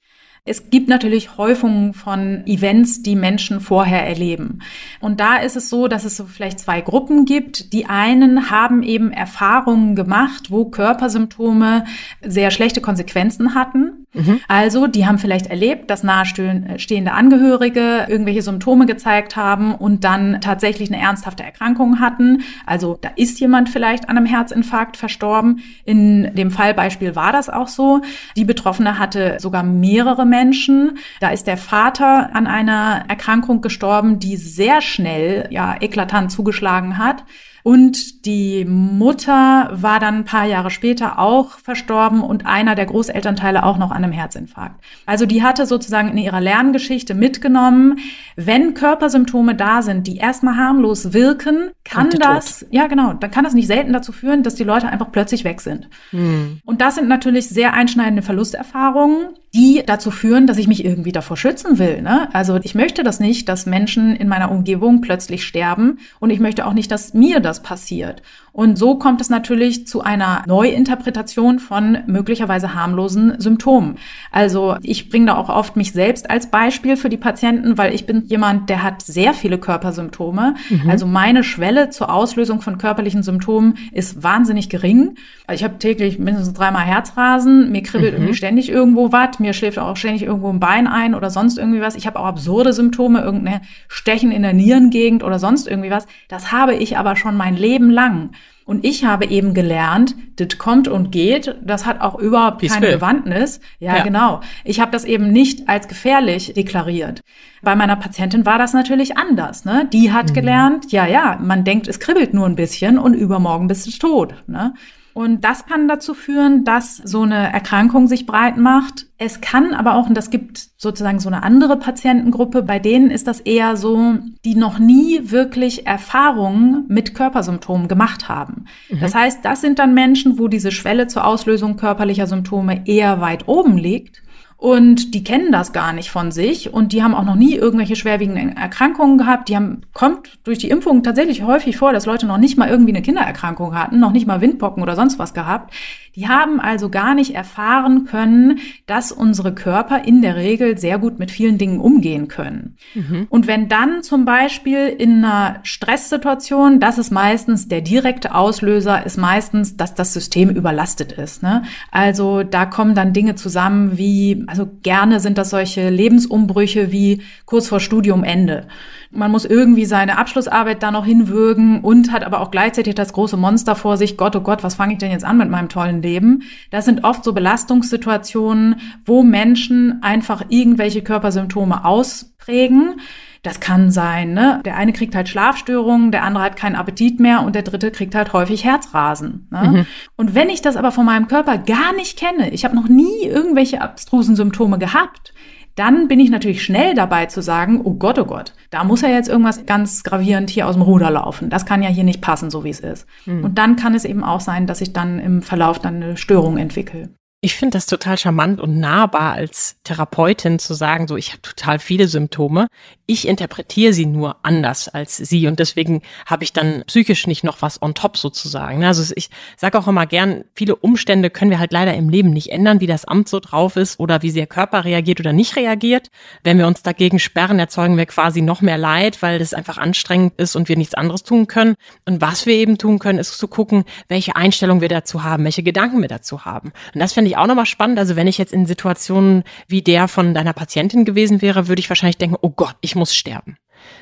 Es 0.48 0.70
gibt 0.70 0.90
natürlich 0.90 1.38
Häufungen 1.38 1.96
von 1.96 2.46
Events, 2.46 3.02
die 3.02 3.16
Menschen 3.16 3.60
vorher 3.62 4.06
erleben. 4.06 4.60
Und 5.00 5.20
da 5.20 5.38
ist 5.38 5.56
es 5.56 5.72
so, 5.72 5.88
dass 5.88 6.06
es 6.06 6.18
so 6.18 6.26
vielleicht 6.26 6.60
zwei 6.60 6.82
Gruppen 6.82 7.26
gibt. 7.26 7.74
Die 7.74 7.88
einen 7.88 8.52
haben 8.52 8.84
eben 8.84 9.12
Erfahrungen 9.12 9.96
gemacht, 9.96 10.52
wo 10.52 10.66
Körpersymptome 10.66 11.86
sehr 12.22 12.52
schlechte 12.52 12.80
Konsequenzen 12.80 13.56
hatten. 13.56 14.05
Mhm. 14.16 14.40
Also, 14.48 14.88
die 14.88 15.06
haben 15.06 15.20
vielleicht 15.20 15.48
erlebt, 15.48 15.90
dass 15.90 16.04
nahestehende 16.04 17.12
Angehörige 17.12 18.06
irgendwelche 18.08 18.42
Symptome 18.42 18.86
gezeigt 18.86 19.36
haben 19.36 19.76
und 19.76 20.04
dann 20.04 20.42
tatsächlich 20.42 20.92
eine 20.92 21.02
ernsthafte 21.02 21.44
Erkrankung 21.44 22.00
hatten. 22.00 22.44
Also, 22.66 22.98
da 23.00 23.10
ist 23.16 23.40
jemand 23.40 23.70
vielleicht 23.70 24.10
an 24.10 24.18
einem 24.18 24.26
Herzinfarkt 24.26 24.98
verstorben. 24.98 25.62
In 25.84 26.34
dem 26.36 26.52
Fallbeispiel 26.52 27.16
war 27.16 27.32
das 27.32 27.50
auch 27.50 27.68
so. 27.68 28.02
Die 28.36 28.46
Betroffene 28.46 28.98
hatte 28.98 29.38
sogar 29.40 29.64
mehrere 29.64 30.26
Menschen. 30.26 30.98
Da 31.20 31.30
ist 31.30 31.48
der 31.48 31.58
Vater 31.58 32.36
an 32.36 32.48
einer 32.48 33.06
Erkrankung 33.08 33.62
gestorben, 33.62 34.20
die 34.20 34.38
sehr 34.38 34.82
schnell, 34.82 35.48
ja, 35.52 35.76
eklatant 35.80 36.32
zugeschlagen 36.32 36.98
hat. 36.98 37.24
Und 37.68 38.28
die 38.28 38.64
Mutter 38.64 39.72
war 39.74 40.00
dann 40.00 40.18
ein 40.18 40.24
paar 40.24 40.46
Jahre 40.46 40.70
später 40.70 41.18
auch 41.18 41.58
verstorben 41.58 42.22
und 42.22 42.46
einer 42.46 42.76
der 42.76 42.86
Großelternteile 42.86 43.64
auch 43.64 43.80
noch 43.80 43.90
an 43.90 44.04
einem 44.04 44.12
Herzinfarkt. 44.12 44.80
Also 45.08 45.26
die 45.26 45.42
hatte 45.42 45.66
sozusagen 45.66 46.10
in 46.10 46.20
ihrer 46.20 46.42
Lerngeschichte 46.42 47.16
mitgenommen, 47.16 47.98
wenn 48.36 48.76
Körpersymptome 48.76 49.56
da 49.56 49.82
sind, 49.82 50.06
die 50.06 50.18
erstmal 50.18 50.58
harmlos 50.58 51.12
wirken, 51.12 51.72
kann 51.84 52.12
das, 52.12 52.68
ja 52.70 52.86
genau, 52.86 53.14
dann 53.14 53.32
kann 53.32 53.46
das 53.46 53.56
nicht 53.56 53.66
selten 53.66 53.94
dazu 53.94 54.12
führen, 54.12 54.44
dass 54.44 54.54
die 54.54 54.64
Leute 54.64 54.88
einfach 54.88 55.12
plötzlich 55.12 55.44
weg 55.44 55.60
sind. 55.60 55.90
Hm. 56.12 56.60
Und 56.66 56.82
das 56.82 56.94
sind 56.94 57.08
natürlich 57.08 57.50
sehr 57.50 57.74
einschneidende 57.74 58.22
Verlusterfahrungen 58.22 59.30
die 59.56 59.84
dazu 59.86 60.12
führen, 60.12 60.48
dass 60.48 60.58
ich 60.58 60.68
mich 60.68 60.84
irgendwie 60.84 61.14
davor 61.14 61.38
schützen 61.38 61.80
will. 61.80 62.02
Ne? 62.02 62.28
Also 62.34 62.60
ich 62.62 62.76
möchte 62.76 63.04
das 63.04 63.22
nicht, 63.22 63.48
dass 63.48 63.66
Menschen 63.66 64.14
in 64.14 64.28
meiner 64.28 64.52
Umgebung 64.52 65.00
plötzlich 65.00 65.46
sterben 65.46 66.00
und 66.20 66.30
ich 66.30 66.42
möchte 66.42 66.66
auch 66.66 66.74
nicht, 66.74 66.92
dass 66.92 67.14
mir 67.14 67.40
das 67.40 67.55
passiert. 67.60 68.22
Und 68.56 68.78
so 68.78 68.96
kommt 68.96 69.20
es 69.20 69.30
natürlich 69.30 69.86
zu 69.86 70.02
einer 70.02 70.44
Neuinterpretation 70.48 71.60
von 71.60 71.98
möglicherweise 72.08 72.74
harmlosen 72.74 73.38
Symptomen. 73.38 73.98
Also 74.32 74.78
ich 74.82 75.10
bringe 75.10 75.26
da 75.26 75.36
auch 75.36 75.50
oft 75.50 75.76
mich 75.76 75.92
selbst 75.92 76.30
als 76.30 76.50
Beispiel 76.50 76.96
für 76.96 77.10
die 77.10 77.18
Patienten, 77.18 77.78
weil 77.78 77.94
ich 77.94 78.06
bin 78.06 78.24
jemand, 78.28 78.70
der 78.70 78.82
hat 78.82 79.02
sehr 79.02 79.34
viele 79.34 79.58
Körpersymptome. 79.58 80.56
Mhm. 80.70 80.90
Also 80.90 81.06
meine 81.06 81.44
Schwelle 81.44 81.90
zur 81.90 82.10
Auslösung 82.10 82.62
von 82.62 82.78
körperlichen 82.78 83.24
Symptomen 83.24 83.74
ist 83.92 84.24
wahnsinnig 84.24 84.70
gering. 84.70 85.16
Ich 85.52 85.66
habe 85.66 85.78
täglich 85.78 86.18
mindestens 86.18 86.54
dreimal 86.54 86.86
Herzrasen, 86.86 87.74
mir 87.74 87.84
kribbelt 87.84 88.14
mhm. 88.14 88.20
irgendwie 88.20 88.36
ständig 88.36 88.70
irgendwo 88.70 89.12
was, 89.12 89.38
mir 89.40 89.52
schläft 89.52 89.80
auch 89.80 89.98
ständig 89.98 90.24
irgendwo 90.24 90.48
ein 90.48 90.62
Bein 90.62 90.88
ein 90.88 91.14
oder 91.14 91.30
sonst 91.30 91.58
irgendwie 91.58 91.82
was. 91.82 91.96
Ich 91.96 92.08
habe 92.08 92.22
auch 92.22 92.26
absurde 92.26 92.72
Symptome, 92.72 93.20
irgendeine 93.20 93.60
Stechen 93.90 94.32
in 94.32 94.44
der 94.44 94.54
Nierengegend 94.54 95.26
oder 95.26 95.40
sonst 95.40 95.68
irgendwie 95.68 95.92
was. 95.92 96.08
Das 96.30 96.54
habe 96.54 96.74
ich 96.74 96.98
aber 96.98 97.18
schon 97.18 97.36
mein 97.36 97.58
Leben 97.58 97.90
lang. 97.90 98.30
Und 98.66 98.84
ich 98.84 99.06
habe 99.06 99.28
eben 99.28 99.54
gelernt, 99.54 100.16
das 100.38 100.58
kommt 100.58 100.88
und 100.88 101.12
geht, 101.12 101.56
das 101.64 101.86
hat 101.86 102.02
auch 102.02 102.16
überhaupt 102.16 102.58
Peace 102.58 102.74
keine 102.74 102.88
will. 102.88 102.96
Bewandtnis. 102.96 103.60
Ja, 103.80 103.98
ja, 103.98 104.04
genau. 104.04 104.42
Ich 104.64 104.80
habe 104.80 104.92
das 104.92 105.06
eben 105.06 105.32
nicht 105.32 105.70
als 105.70 105.88
gefährlich 105.88 106.52
deklariert. 106.54 107.22
Bei 107.62 107.76
meiner 107.76 107.96
Patientin 107.96 108.46
war 108.46 108.58
das 108.58 108.74
natürlich 108.74 109.18
anders. 109.18 109.66
Ne? 109.66 109.88
Die 109.94 110.12
hat 110.12 110.30
mhm. 110.30 110.34
gelernt, 110.34 110.92
ja, 110.92 111.06
ja, 111.06 111.38
man 111.40 111.64
denkt, 111.64 111.88
es 111.88 112.00
kribbelt 112.00 112.34
nur 112.34 112.48
ein 112.48 112.56
bisschen 112.56 112.98
und 112.98 113.14
übermorgen 113.14 113.68
bist 113.68 113.86
du 113.86 113.92
tot. 113.92 114.34
Ne? 114.48 114.74
Und 115.16 115.46
das 115.46 115.66
kann 115.66 115.88
dazu 115.88 116.14
führen, 116.14 116.66
dass 116.66 116.98
so 116.98 117.22
eine 117.22 117.54
Erkrankung 117.54 118.10
sich 118.10 118.26
breit 118.26 118.58
macht. 118.58 119.08
Es 119.18 119.40
kann 119.40 119.74
aber 119.74 119.96
auch, 119.96 120.10
und 120.10 120.14
das 120.18 120.30
gibt 120.30 120.58
sozusagen 120.76 121.22
so 121.22 121.30
eine 121.30 121.42
andere 121.42 121.78
Patientengruppe, 121.78 122.64
bei 122.64 122.80
denen 122.80 123.12
ist 123.12 123.26
das 123.26 123.40
eher 123.40 123.78
so, 123.78 124.18
die 124.44 124.56
noch 124.56 124.78
nie 124.78 125.32
wirklich 125.32 125.88
Erfahrungen 125.88 126.84
mit 126.90 127.16
Körpersymptomen 127.16 127.88
gemacht 127.88 128.28
haben. 128.28 128.66
Mhm. 128.90 129.00
Das 129.00 129.16
heißt, 129.16 129.40
das 129.46 129.62
sind 129.62 129.80
dann 129.80 129.94
Menschen, 129.94 130.38
wo 130.38 130.50
diese 130.50 130.74
Schwelle 130.74 131.08
zur 131.08 131.26
Auslösung 131.26 131.78
körperlicher 131.78 132.28
Symptome 132.28 132.82
eher 132.86 133.22
weit 133.22 133.48
oben 133.48 133.78
liegt. 133.78 134.22
Und 134.58 135.14
die 135.14 135.24
kennen 135.24 135.52
das 135.52 135.74
gar 135.74 135.92
nicht 135.92 136.10
von 136.10 136.32
sich 136.32 136.74
und 136.74 136.94
die 136.94 137.04
haben 137.04 137.14
auch 137.14 137.26
noch 137.26 137.36
nie 137.36 137.56
irgendwelche 137.56 137.98
schwerwiegenden 137.98 138.56
Erkrankungen 138.56 139.18
gehabt. 139.18 139.50
Die 139.50 139.56
haben, 139.56 139.82
kommt 139.94 140.40
durch 140.46 140.60
die 140.60 140.70
Impfung 140.70 141.04
tatsächlich 141.04 141.44
häufig 141.44 141.76
vor, 141.76 141.92
dass 141.92 142.06
Leute 142.06 142.26
noch 142.26 142.38
nicht 142.38 142.58
mal 142.58 142.70
irgendwie 142.70 142.94
eine 142.94 143.02
Kindererkrankung 143.02 143.76
hatten, 143.78 144.00
noch 144.00 144.14
nicht 144.14 144.28
mal 144.28 144.40
Windpocken 144.40 144.82
oder 144.82 144.96
sonst 144.96 145.20
was 145.20 145.34
gehabt. 145.34 145.74
Die 146.16 146.30
haben 146.30 146.62
also 146.62 146.90
gar 146.90 147.14
nicht 147.14 147.36
erfahren 147.36 148.06
können, 148.06 148.60
dass 148.86 149.12
unsere 149.12 149.54
Körper 149.54 150.06
in 150.06 150.22
der 150.22 150.38
Regel 150.38 150.78
sehr 150.78 150.98
gut 150.98 151.20
mit 151.20 151.30
vielen 151.30 151.58
Dingen 151.58 151.82
umgehen 151.82 152.30
können. 152.30 152.78
Mhm. 152.94 153.28
Und 153.30 153.48
wenn 153.48 153.68
dann 153.68 154.02
zum 154.02 154.24
Beispiel 154.24 154.88
in 154.88 155.26
einer 155.26 155.60
Stresssituation, 155.64 156.80
das 156.80 156.98
ist 156.98 157.12
meistens 157.12 157.68
der 157.68 157.82
direkte 157.82 158.34
Auslöser, 158.34 159.06
ist 159.06 159.18
meistens, 159.18 159.76
dass 159.76 159.94
das 159.94 160.14
System 160.14 160.50
überlastet 160.50 161.12
ist. 161.12 161.44
Ne? 161.44 161.64
Also 161.92 162.44
da 162.44 162.66
kommen 162.66 162.96
dann 162.96 163.12
Dinge 163.12 163.36
zusammen 163.36 163.98
wie, 163.98 164.45
also 164.48 164.68
gerne 164.84 165.20
sind 165.20 165.38
das 165.38 165.50
solche 165.50 165.90
Lebensumbrüche 165.90 166.92
wie 166.92 167.22
kurz 167.46 167.68
vor 167.68 167.80
Studiumende 167.80 168.68
man 169.16 169.32
muss 169.32 169.46
irgendwie 169.46 169.86
seine 169.86 170.18
Abschlussarbeit 170.18 170.84
da 170.84 170.92
noch 170.92 171.06
hinwürgen 171.06 171.82
und 171.82 172.12
hat 172.12 172.24
aber 172.24 172.42
auch 172.42 172.52
gleichzeitig 172.52 172.96
das 172.96 173.14
große 173.14 173.38
Monster 173.38 173.76
vor 173.76 173.98
sich. 173.98 174.18
Gott, 174.18 174.36
oh 174.36 174.42
Gott, 174.42 174.64
was 174.64 174.76
fange 174.76 174.94
ich 174.94 175.00
denn 175.00 175.12
jetzt 175.12 175.26
an 175.26 175.38
mit 175.38 175.50
meinem 175.50 175.70
tollen 175.70 176.02
Leben? 176.02 176.44
Das 176.70 176.86
sind 176.86 177.04
oft 177.04 177.24
so 177.24 177.34
Belastungssituationen, 177.34 178.76
wo 179.06 179.24
Menschen 179.24 180.04
einfach 180.04 180.44
irgendwelche 180.50 181.02
Körpersymptome 181.02 181.86
ausprägen. 181.86 183.00
Das 183.46 183.60
kann 183.60 183.92
sein, 183.92 184.34
ne? 184.34 184.60
Der 184.66 184.76
eine 184.76 184.92
kriegt 184.92 185.14
halt 185.14 185.30
Schlafstörungen, 185.30 186.12
der 186.12 186.24
andere 186.24 186.44
hat 186.44 186.56
keinen 186.56 186.76
Appetit 186.76 187.20
mehr 187.20 187.44
und 187.44 187.54
der 187.54 187.62
dritte 187.62 187.92
kriegt 187.92 188.16
halt 188.16 188.34
häufig 188.34 188.64
Herzrasen. 188.64 189.48
Ne? 189.52 189.68
Mhm. 189.68 189.86
Und 190.18 190.34
wenn 190.34 190.50
ich 190.50 190.64
das 190.64 190.76
aber 190.76 190.92
von 190.92 191.06
meinem 191.06 191.28
Körper 191.28 191.60
gar 191.60 191.94
nicht 191.96 192.18
kenne, 192.18 192.50
ich 192.50 192.66
habe 192.66 192.76
noch 192.76 192.88
nie 192.88 193.24
irgendwelche 193.24 193.82
abstrusen 193.82 194.36
Symptome 194.36 194.80
gehabt, 194.80 195.34
dann 195.76 196.08
bin 196.08 196.20
ich 196.20 196.32
natürlich 196.32 196.64
schnell 196.64 196.96
dabei 196.96 197.28
zu 197.28 197.42
sagen, 197.42 197.82
oh 197.84 197.94
Gott, 197.94 198.18
oh 198.18 198.26
Gott, 198.26 198.54
da 198.72 198.84
muss 198.84 199.02
ja 199.02 199.10
jetzt 199.10 199.30
irgendwas 199.30 199.66
ganz 199.68 200.04
gravierend 200.04 200.50
hier 200.50 200.68
aus 200.68 200.74
dem 200.74 200.82
Ruder 200.82 201.12
laufen. 201.12 201.50
Das 201.52 201.68
kann 201.68 201.84
ja 201.84 201.90
hier 201.90 202.06
nicht 202.06 202.22
passen, 202.22 202.50
so 202.50 202.64
wie 202.64 202.70
es 202.70 202.80
ist. 202.80 203.06
Mhm. 203.26 203.44
Und 203.44 203.58
dann 203.60 203.76
kann 203.76 203.94
es 203.94 204.06
eben 204.06 204.24
auch 204.24 204.40
sein, 204.40 204.66
dass 204.66 204.82
ich 204.82 204.92
dann 204.92 205.20
im 205.20 205.44
Verlauf 205.44 205.78
dann 205.78 206.02
eine 206.02 206.18
Störung 206.18 206.58
entwickle. 206.58 207.10
Ich 207.46 207.54
finde 207.54 207.78
das 207.78 207.86
total 207.86 208.18
charmant 208.18 208.60
und 208.60 208.80
nahbar 208.80 209.34
als 209.34 209.76
Therapeutin 209.84 210.58
zu 210.58 210.74
sagen, 210.74 211.08
so 211.08 211.16
ich 211.16 211.30
habe 211.30 211.44
total 211.44 211.78
viele 211.78 212.08
Symptome. 212.08 212.66
Ich 213.06 213.28
interpretiere 213.28 213.94
sie 213.94 214.08
nur 214.08 214.38
anders 214.42 214.90
als 214.90 215.18
sie 215.18 215.46
und 215.46 215.60
deswegen 215.60 216.02
habe 216.26 216.44
ich 216.44 216.54
dann 216.54 216.84
psychisch 216.88 217.28
nicht 217.28 217.44
noch 217.44 217.62
was 217.62 217.84
on 217.84 217.94
top 217.94 218.18
sozusagen. 218.18 218.84
Also 218.84 219.14
ich 219.16 219.30
sage 219.58 219.78
auch 219.78 219.88
immer 219.88 220.08
gern, 220.08 220.46
viele 220.56 220.76
Umstände 220.76 221.30
können 221.30 221.52
wir 221.52 221.60
halt 221.60 221.72
leider 221.72 221.94
im 221.94 222.10
Leben 222.10 222.32
nicht 222.32 222.52
ändern, 222.52 222.80
wie 222.80 222.88
das 222.88 223.06
Amt 223.06 223.30
so 223.30 223.40
drauf 223.40 223.76
ist 223.76 224.00
oder 224.00 224.24
wie 224.24 224.32
der 224.32 224.48
Körper 224.48 224.84
reagiert 224.84 225.20
oder 225.20 225.32
nicht 225.32 225.56
reagiert. 225.56 226.10
Wenn 226.44 226.58
wir 226.58 226.66
uns 226.66 226.82
dagegen 226.82 227.20
sperren, 227.20 227.60
erzeugen 227.60 227.96
wir 227.96 228.08
quasi 228.08 228.42
noch 228.42 228.62
mehr 228.62 228.80
Leid, 228.80 229.22
weil 229.22 229.38
das 229.38 229.54
einfach 229.54 229.78
anstrengend 229.78 230.34
ist 230.38 230.56
und 230.56 230.68
wir 230.68 230.78
nichts 230.78 230.96
anderes 230.96 231.22
tun 231.22 231.46
können. 231.46 231.76
Und 232.06 232.22
was 232.22 232.48
wir 232.48 232.56
eben 232.56 232.80
tun 232.80 232.98
können, 232.98 233.20
ist 233.20 233.38
zu 233.38 233.48
gucken, 233.48 233.84
welche 234.08 234.36
Einstellung 234.36 234.82
wir 234.82 234.90
dazu 234.90 235.24
haben, 235.24 235.44
welche 235.44 235.62
Gedanken 235.62 236.02
wir 236.02 236.10
dazu 236.10 236.44
haben. 236.44 236.72
Und 236.96 237.00
das 237.00 237.14
finde 237.14 237.30
ich 237.30 237.35
auch 237.38 237.48
nochmal 237.48 237.66
spannend. 237.66 238.00
Also 238.00 238.16
wenn 238.16 238.28
ich 238.28 238.38
jetzt 238.38 238.54
in 238.54 238.66
Situationen 238.66 239.44
wie 239.68 239.82
der 239.82 240.08
von 240.08 240.34
deiner 240.34 240.54
Patientin 240.54 241.06
gewesen 241.06 241.42
wäre, 241.42 241.68
würde 241.68 241.80
ich 241.80 241.90
wahrscheinlich 241.90 242.18
denken, 242.18 242.38
oh 242.42 242.50
Gott, 242.50 242.76
ich 242.82 242.96
muss 242.96 243.16
sterben. 243.16 243.58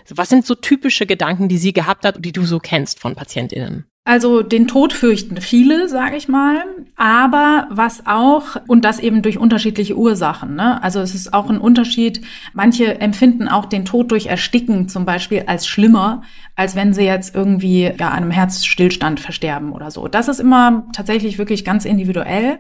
Was 0.10 0.30
sind 0.30 0.46
so 0.46 0.56
typische 0.56 1.06
Gedanken, 1.06 1.50
die 1.50 1.58
sie 1.58 1.74
gehabt 1.74 2.06
hat, 2.06 2.24
die 2.24 2.32
du 2.32 2.46
so 2.46 2.60
kennst 2.60 3.00
von 3.00 3.16
PatientInnen? 3.16 3.86
Also 4.06 4.42
den 4.42 4.68
Tod 4.68 4.92
fürchten 4.92 5.40
viele, 5.40 5.88
sage 5.88 6.18
ich 6.18 6.28
mal, 6.28 6.66
aber 6.98 7.68
was 7.70 8.06
auch 8.06 8.58
und 8.68 8.84
das 8.84 9.00
eben 9.00 9.22
durch 9.22 9.38
unterschiedliche 9.38 9.96
Ursachen. 9.96 10.56
Ne? 10.56 10.84
Also 10.84 11.00
es 11.00 11.16
ist 11.16 11.34
auch 11.34 11.50
ein 11.50 11.58
Unterschied. 11.58 12.20
Manche 12.54 13.00
empfinden 13.00 13.48
auch 13.48 13.66
den 13.66 13.86
Tod 13.86 14.12
durch 14.12 14.26
Ersticken 14.26 14.90
zum 14.90 15.06
Beispiel 15.06 15.44
als 15.48 15.68
schlimmer, 15.68 16.24
als 16.58 16.76
wenn 16.76 16.94
sie 16.94 17.04
jetzt 17.04 17.34
irgendwie 17.34 17.94
ja 17.98 18.12
einem 18.12 18.30
Herzstillstand 18.30 19.22
versterben 19.22 19.72
oder 19.72 19.90
so. 19.90 20.10
Das 20.10 20.28
ist 20.28 20.42
immer 20.42 20.86
tatsächlich 20.92 21.38
wirklich 21.38 21.64
ganz 21.64 21.86
individuell. 21.86 22.60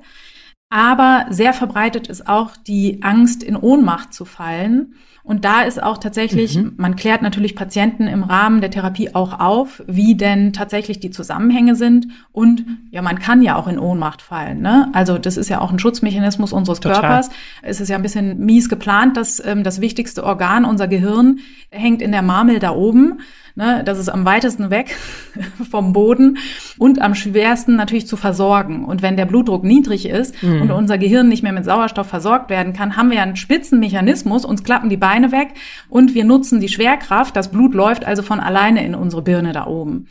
Aber 0.73 1.27
sehr 1.29 1.53
verbreitet 1.53 2.07
ist 2.07 2.27
auch 2.27 2.57
die 2.57 3.03
Angst, 3.03 3.43
in 3.43 3.55
Ohnmacht 3.55 4.11
zu 4.11 4.25
fallen. 4.25 4.95
Und 5.23 5.45
da 5.45 5.61
ist 5.61 5.81
auch 5.81 5.97
tatsächlich, 5.99 6.57
mhm. 6.57 6.73
man 6.75 6.97
klärt 6.97 7.21
natürlich 7.21 7.55
Patienten 7.55 8.07
im 8.07 8.23
Rahmen 8.23 8.59
der 8.59 8.71
Therapie 8.71 9.15
auch 9.15 9.39
auf, 9.39 9.81
wie 9.87 10.15
denn 10.15 10.51
tatsächlich 10.51 10.99
die 10.99 11.11
Zusammenhänge 11.11 11.75
sind. 11.75 12.07
Und 12.33 12.65
ja, 12.91 13.01
man 13.01 13.19
kann 13.19 13.41
ja 13.41 13.55
auch 13.55 13.67
in 13.67 13.79
Ohnmacht 13.79 14.21
fallen. 14.21 14.59
Ne? 14.61 14.89
Also 14.91 15.17
das 15.17 15.37
ist 15.37 15.47
ja 15.47 15.61
auch 15.61 15.71
ein 15.71 15.79
Schutzmechanismus 15.79 16.51
unseres 16.51 16.81
Total. 16.81 16.99
Körpers. 16.99 17.29
Es 17.61 17.79
ist 17.79 17.87
ja 17.87 17.95
ein 17.95 18.01
bisschen 18.01 18.39
mies 18.39 18.67
geplant, 18.67 19.15
dass 19.15 19.43
ähm, 19.45 19.63
das 19.63 19.79
wichtigste 19.79 20.25
Organ, 20.25 20.65
unser 20.65 20.89
Gehirn, 20.89 21.39
hängt 21.69 22.01
in 22.01 22.11
der 22.11 22.21
Marmel 22.21 22.59
da 22.59 22.71
oben. 22.71 23.19
Ne, 23.55 23.83
das 23.85 23.99
ist 23.99 24.09
am 24.09 24.25
weitesten 24.25 24.71
weg 24.71 24.97
vom 25.69 25.93
Boden 25.93 26.39
und 26.79 26.99
am 27.03 27.13
schwersten 27.13 27.75
natürlich 27.75 28.07
zu 28.07 28.17
versorgen. 28.17 28.83
Und 28.83 29.03
wenn 29.03 29.15
der 29.15 29.27
Blutdruck 29.27 29.63
niedrig 29.63 30.09
ist 30.09 30.41
mhm. 30.41 30.63
und 30.63 30.71
unser 30.71 30.97
Gehirn 30.97 31.29
nicht 31.29 31.43
mehr 31.43 31.51
mit 31.51 31.63
Sauerstoff 31.63 32.07
versorgt 32.07 32.49
werden 32.49 32.73
kann, 32.73 32.97
haben 32.97 33.11
wir 33.11 33.21
einen 33.21 33.35
Spitzenmechanismus, 33.35 34.43
uns 34.43 34.63
klappen 34.63 34.89
die 34.89 34.97
Beine 34.97 35.12
weg 35.31 35.49
und 35.89 36.15
wir 36.15 36.25
nutzen 36.25 36.59
die 36.59 36.69
Schwerkraft. 36.69 37.35
Das 37.35 37.51
Blut 37.51 37.73
läuft 37.73 38.05
also 38.05 38.23
von 38.23 38.39
alleine 38.39 38.83
in 38.85 38.95
unsere 38.95 39.21
Birne 39.21 39.53
da 39.53 39.67
oben. 39.67 40.07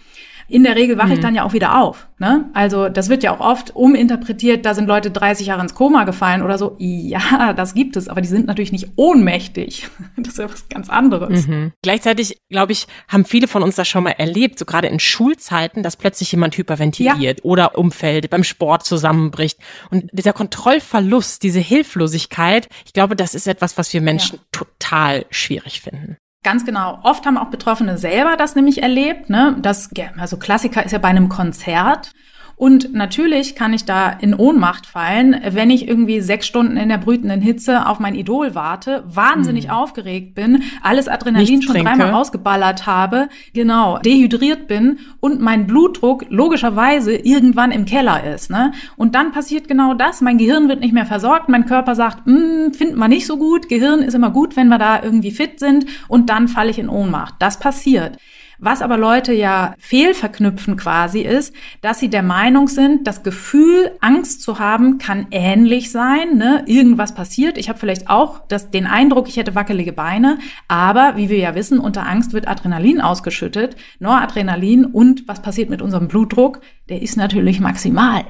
In 0.52 0.64
der 0.64 0.76
Regel 0.76 0.98
wache 0.98 1.08
mhm. 1.08 1.12
ich 1.14 1.20
dann 1.20 1.34
ja 1.34 1.44
auch 1.44 1.54
wieder 1.54 1.80
auf. 1.80 2.08
Ne? 2.18 2.44
Also 2.52 2.90
das 2.90 3.08
wird 3.08 3.22
ja 3.22 3.34
auch 3.34 3.40
oft 3.40 3.74
uminterpretiert, 3.74 4.66
da 4.66 4.74
sind 4.74 4.86
Leute 4.86 5.10
30 5.10 5.46
Jahre 5.46 5.62
ins 5.62 5.72
Koma 5.72 6.04
gefallen 6.04 6.42
oder 6.42 6.58
so. 6.58 6.76
Ja, 6.78 7.54
das 7.54 7.72
gibt 7.72 7.96
es, 7.96 8.06
aber 8.06 8.20
die 8.20 8.28
sind 8.28 8.46
natürlich 8.46 8.70
nicht 8.70 8.90
ohnmächtig. 8.96 9.88
Das 10.16 10.34
ist 10.34 10.38
ja 10.38 10.50
was 10.50 10.68
ganz 10.68 10.88
anderes. 10.88 11.46
Mhm. 11.48 11.72
Gleichzeitig, 11.82 12.38
glaube 12.48 12.72
ich, 12.72 12.86
haben 13.08 13.24
viele 13.24 13.48
von 13.48 13.62
uns 13.62 13.76
das 13.76 13.88
schon 13.88 14.04
mal 14.04 14.10
erlebt, 14.10 14.58
so 14.58 14.64
gerade 14.64 14.88
in 14.88 15.00
Schulzeiten, 15.00 15.82
dass 15.82 15.96
plötzlich 15.96 16.30
jemand 16.30 16.56
hyperventiliert 16.56 17.38
ja. 17.38 17.44
oder 17.44 17.78
umfällt, 17.78 18.28
beim 18.30 18.44
Sport 18.44 18.84
zusammenbricht. 18.84 19.58
Und 19.90 20.10
dieser 20.12 20.32
Kontrollverlust, 20.32 21.42
diese 21.42 21.60
Hilflosigkeit, 21.60 22.68
ich 22.84 22.92
glaube, 22.92 23.16
das 23.16 23.34
ist 23.34 23.48
etwas, 23.48 23.78
was 23.78 23.92
wir 23.92 24.00
Menschen 24.00 24.36
ja. 24.36 24.42
total 24.52 25.24
schwierig 25.30 25.80
finden. 25.80 26.18
Ganz 26.42 26.64
genau. 26.64 26.98
Oft 27.02 27.24
haben 27.24 27.38
auch 27.38 27.50
Betroffene 27.50 27.98
selber 27.98 28.36
das 28.36 28.56
nämlich 28.56 28.82
erlebt. 28.82 29.30
Ne? 29.30 29.56
Das, 29.62 29.90
also 30.18 30.36
Klassiker 30.36 30.84
ist 30.84 30.92
ja 30.92 30.98
bei 30.98 31.08
einem 31.08 31.28
Konzert. 31.28 32.12
Und 32.62 32.94
natürlich 32.94 33.56
kann 33.56 33.72
ich 33.72 33.86
da 33.86 34.08
in 34.08 34.36
Ohnmacht 34.36 34.86
fallen, 34.86 35.34
wenn 35.50 35.68
ich 35.68 35.88
irgendwie 35.88 36.20
sechs 36.20 36.46
Stunden 36.46 36.76
in 36.76 36.90
der 36.90 36.98
brütenden 36.98 37.40
Hitze 37.40 37.88
auf 37.88 37.98
mein 37.98 38.14
Idol 38.14 38.54
warte, 38.54 39.02
wahnsinnig 39.04 39.66
mhm. 39.66 39.72
aufgeregt 39.72 40.36
bin, 40.36 40.62
alles 40.80 41.08
Adrenalin 41.08 41.60
schon 41.60 41.74
trinke. 41.74 41.90
dreimal 41.90 42.14
ausgeballert 42.14 42.86
habe, 42.86 43.28
genau, 43.52 43.98
dehydriert 43.98 44.68
bin 44.68 45.00
und 45.18 45.40
mein 45.40 45.66
Blutdruck 45.66 46.26
logischerweise 46.28 47.16
irgendwann 47.16 47.72
im 47.72 47.84
Keller 47.84 48.32
ist. 48.32 48.48
Ne? 48.48 48.70
Und 48.96 49.16
dann 49.16 49.32
passiert 49.32 49.66
genau 49.66 49.94
das. 49.94 50.20
Mein 50.20 50.38
Gehirn 50.38 50.68
wird 50.68 50.78
nicht 50.78 50.94
mehr 50.94 51.04
versorgt, 51.06 51.48
mein 51.48 51.66
Körper 51.66 51.96
sagt, 51.96 52.26
hm, 52.26 52.74
finden 52.74 52.96
wir 52.96 53.08
nicht 53.08 53.26
so 53.26 53.38
gut. 53.38 53.68
Gehirn 53.68 54.02
ist 54.02 54.14
immer 54.14 54.30
gut, 54.30 54.54
wenn 54.54 54.68
wir 54.68 54.78
da 54.78 55.02
irgendwie 55.02 55.32
fit 55.32 55.58
sind 55.58 55.86
und 56.06 56.30
dann 56.30 56.46
falle 56.46 56.70
ich 56.70 56.78
in 56.78 56.88
Ohnmacht. 56.88 57.34
Das 57.40 57.58
passiert. 57.58 58.18
Was 58.64 58.80
aber 58.80 58.96
Leute 58.96 59.32
ja 59.32 59.74
fehlverknüpfen 59.80 60.76
quasi 60.76 61.22
ist, 61.22 61.52
dass 61.80 61.98
sie 61.98 62.08
der 62.08 62.22
Meinung 62.22 62.68
sind, 62.68 63.08
das 63.08 63.24
Gefühl, 63.24 63.90
Angst 64.00 64.40
zu 64.40 64.60
haben, 64.60 64.98
kann 64.98 65.26
ähnlich 65.32 65.90
sein. 65.90 66.36
Ne? 66.36 66.62
Irgendwas 66.66 67.12
passiert. 67.12 67.58
Ich 67.58 67.68
habe 67.68 67.80
vielleicht 67.80 68.08
auch 68.08 68.46
das, 68.46 68.70
den 68.70 68.86
Eindruck, 68.86 69.26
ich 69.26 69.36
hätte 69.36 69.56
wackelige 69.56 69.92
Beine. 69.92 70.38
Aber 70.68 71.16
wie 71.16 71.28
wir 71.28 71.38
ja 71.38 71.56
wissen, 71.56 71.80
unter 71.80 72.06
Angst 72.06 72.34
wird 72.34 72.46
Adrenalin 72.46 73.00
ausgeschüttet, 73.00 73.74
Noradrenalin. 73.98 74.84
Und 74.84 75.26
was 75.26 75.42
passiert 75.42 75.68
mit 75.68 75.82
unserem 75.82 76.06
Blutdruck? 76.06 76.60
Der 76.88 77.02
ist 77.02 77.16
natürlich 77.16 77.58
maximal. 77.58 78.24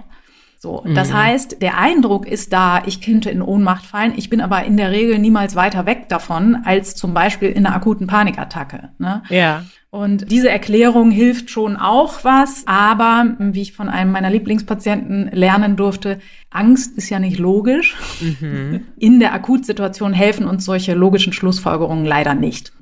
So, 0.63 0.85
das 0.95 1.09
mhm. 1.09 1.15
heißt, 1.15 1.61
der 1.61 1.77
Eindruck 1.77 2.25
ist 2.25 2.53
da, 2.53 2.85
ich 2.87 3.01
könnte 3.01 3.31
in 3.31 3.43
Ohnmacht 3.43 3.85
fallen. 3.85 4.13
Ich 4.15 4.31
bin 4.31 4.41
aber 4.41 4.63
in 4.63 4.77
der 4.77 4.93
Regel 4.93 5.19
niemals 5.19 5.57
weiter 5.57 5.87
weg 5.87 6.09
davon 6.09 6.59
als 6.65 6.95
zum 6.95 7.15
Beispiel 7.15 7.49
in 7.49 7.67
einer 7.67 7.75
akuten 7.75 8.07
Panikattacke. 8.07 8.91
Ne? 8.99 9.25
Ja. 9.29 9.65
Und 9.91 10.31
diese 10.31 10.49
Erklärung 10.51 11.11
hilft 11.11 11.51
schon 11.51 11.77
auch 11.77 12.23
was, 12.23 12.63
aber 12.67 13.35
wie 13.41 13.61
ich 13.61 13.73
von 13.73 13.89
einem 13.89 14.13
meiner 14.13 14.31
Lieblingspatienten 14.31 15.33
lernen 15.33 15.75
durfte, 15.75 16.21
Angst 16.51 16.97
ist 16.97 17.11
ja 17.11 17.19
nicht 17.19 17.41
logisch. 17.41 17.97
Mhm. 18.21 18.83
In 18.97 19.19
der 19.19 19.35
Akutsituation 19.35 20.13
helfen 20.13 20.47
uns 20.47 20.65
solche 20.65 20.95
logischen 20.95 21.33
Schlussfolgerungen 21.33 22.05
leider 22.05 22.35
nicht. 22.35 22.73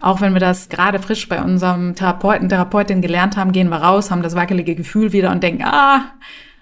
Auch 0.00 0.22
wenn 0.22 0.32
wir 0.32 0.40
das 0.40 0.70
gerade 0.70 1.00
frisch 1.00 1.28
bei 1.28 1.42
unserem 1.42 1.94
Therapeuten, 1.96 2.48
Therapeutin 2.48 3.02
gelernt 3.02 3.36
haben, 3.36 3.52
gehen 3.52 3.68
wir 3.68 3.82
raus, 3.82 4.10
haben 4.10 4.22
das 4.22 4.36
wackelige 4.36 4.74
Gefühl 4.74 5.12
wieder 5.12 5.32
und 5.32 5.42
denken, 5.42 5.64
ah, 5.64 6.12